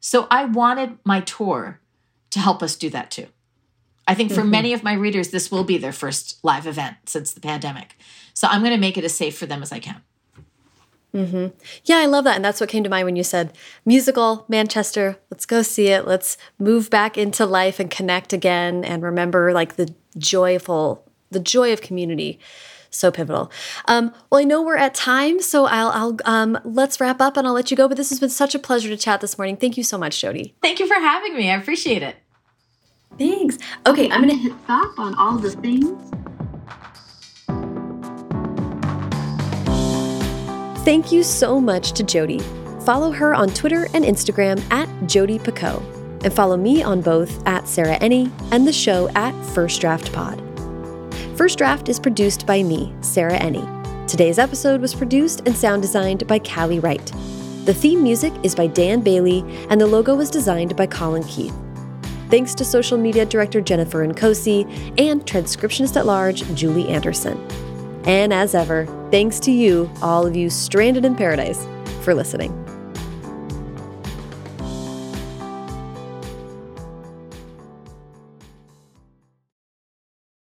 So 0.00 0.26
I 0.30 0.44
wanted 0.44 0.98
my 1.04 1.20
tour 1.20 1.80
to 2.30 2.40
help 2.40 2.62
us 2.62 2.76
do 2.76 2.90
that 2.90 3.10
too. 3.10 3.28
I 4.08 4.14
think 4.14 4.32
for 4.32 4.40
mm-hmm. 4.40 4.50
many 4.50 4.72
of 4.72 4.82
my 4.82 4.94
readers, 4.94 5.30
this 5.30 5.50
will 5.50 5.64
be 5.64 5.78
their 5.78 5.92
first 5.92 6.38
live 6.42 6.66
event 6.66 6.96
since 7.06 7.32
the 7.32 7.40
pandemic. 7.40 7.96
So 8.34 8.48
I'm 8.48 8.60
going 8.60 8.72
to 8.72 8.80
make 8.80 8.98
it 8.98 9.04
as 9.04 9.16
safe 9.16 9.38
for 9.38 9.46
them 9.46 9.62
as 9.62 9.70
I 9.70 9.78
can. 9.78 10.02
Mm-hmm. 11.14 11.48
Yeah, 11.84 11.98
I 11.98 12.06
love 12.06 12.24
that. 12.24 12.36
And 12.36 12.44
that's 12.44 12.60
what 12.60 12.70
came 12.70 12.84
to 12.84 12.90
mind 12.90 13.04
when 13.04 13.16
you 13.16 13.22
said 13.24 13.52
musical, 13.84 14.46
Manchester, 14.48 15.18
let's 15.30 15.44
go 15.44 15.62
see 15.62 15.88
it. 15.88 16.06
Let's 16.06 16.38
move 16.58 16.88
back 16.88 17.18
into 17.18 17.44
life 17.44 17.78
and 17.78 17.90
connect 17.90 18.32
again 18.32 18.84
and 18.84 19.02
remember 19.02 19.52
like 19.52 19.76
the 19.76 19.94
joyful 20.16 21.06
the 21.30 21.40
joy 21.40 21.72
of 21.72 21.80
community 21.80 22.38
so 22.94 23.10
pivotal. 23.10 23.50
Um, 23.86 24.12
well, 24.30 24.40
I 24.40 24.44
know 24.44 24.62
we're 24.62 24.76
at 24.76 24.94
time, 24.94 25.40
so 25.40 25.64
I'll, 25.64 25.88
I'll 25.88 26.16
um, 26.24 26.58
let's 26.62 27.00
wrap 27.00 27.20
up 27.20 27.36
and 27.36 27.46
I'll 27.46 27.54
let 27.54 27.70
you 27.70 27.76
go. 27.76 27.88
But 27.88 27.96
this 27.96 28.10
has 28.10 28.20
been 28.20 28.28
such 28.28 28.54
a 28.54 28.58
pleasure 28.58 28.88
to 28.88 28.96
chat 28.96 29.20
this 29.20 29.38
morning. 29.38 29.56
Thank 29.56 29.76
you 29.76 29.82
so 29.82 29.98
much, 29.98 30.20
Jodi. 30.20 30.54
Thank 30.60 30.78
you 30.78 30.86
for 30.86 30.94
having 30.94 31.34
me. 31.34 31.50
I 31.50 31.56
appreciate 31.56 32.02
it. 32.02 32.16
Thanks. 33.18 33.58
Okay, 33.86 34.10
I'm 34.10 34.20
gonna 34.20 34.34
hit 34.42 34.52
stop 34.64 34.98
on 34.98 35.14
all 35.14 35.38
the 35.38 35.50
things. 35.50 36.12
Thank 40.84 41.12
you 41.12 41.22
so 41.22 41.60
much 41.60 41.92
to 41.92 42.02
Jodi. 42.02 42.40
Follow 42.84 43.12
her 43.12 43.36
on 43.36 43.50
Twitter 43.50 43.86
and 43.94 44.04
Instagram 44.04 44.60
at 44.72 44.88
Jodi 45.06 45.38
Picoult, 45.38 45.80
and 46.24 46.32
follow 46.32 46.56
me 46.56 46.82
on 46.82 47.00
both 47.00 47.46
at 47.46 47.68
Sarah 47.68 47.96
Enni 48.00 48.32
and 48.50 48.66
the 48.66 48.72
show 48.72 49.08
at 49.10 49.32
First 49.54 49.80
Draft 49.80 50.12
Pod. 50.12 50.42
First 51.36 51.58
Draft 51.58 51.88
is 51.88 52.00
produced 52.00 52.48
by 52.48 52.64
me, 52.64 52.92
Sarah 53.00 53.38
Enni. 53.38 53.64
Today's 54.08 54.40
episode 54.40 54.80
was 54.80 54.92
produced 54.92 55.42
and 55.46 55.56
sound 55.56 55.82
designed 55.82 56.26
by 56.26 56.40
Callie 56.40 56.80
Wright. 56.80 57.12
The 57.64 57.74
theme 57.74 58.02
music 58.02 58.32
is 58.42 58.56
by 58.56 58.66
Dan 58.66 59.02
Bailey, 59.02 59.44
and 59.70 59.80
the 59.80 59.86
logo 59.86 60.16
was 60.16 60.30
designed 60.30 60.74
by 60.76 60.88
Colin 60.88 61.22
Keith. 61.22 61.54
Thanks 62.28 62.56
to 62.56 62.64
social 62.64 62.98
media 62.98 63.24
director 63.24 63.60
Jennifer 63.60 64.04
Nkosi 64.04 64.64
and 64.98 65.24
transcriptionist 65.24 65.96
at 65.96 66.06
large 66.06 66.42
Julie 66.56 66.88
Anderson. 66.88 67.38
And 68.04 68.32
as 68.32 68.54
ever, 68.54 68.86
thanks 69.10 69.38
to 69.40 69.52
you, 69.52 69.90
all 70.02 70.26
of 70.26 70.34
you 70.34 70.50
stranded 70.50 71.04
in 71.04 71.14
paradise, 71.14 71.66
for 72.02 72.14
listening. 72.14 72.61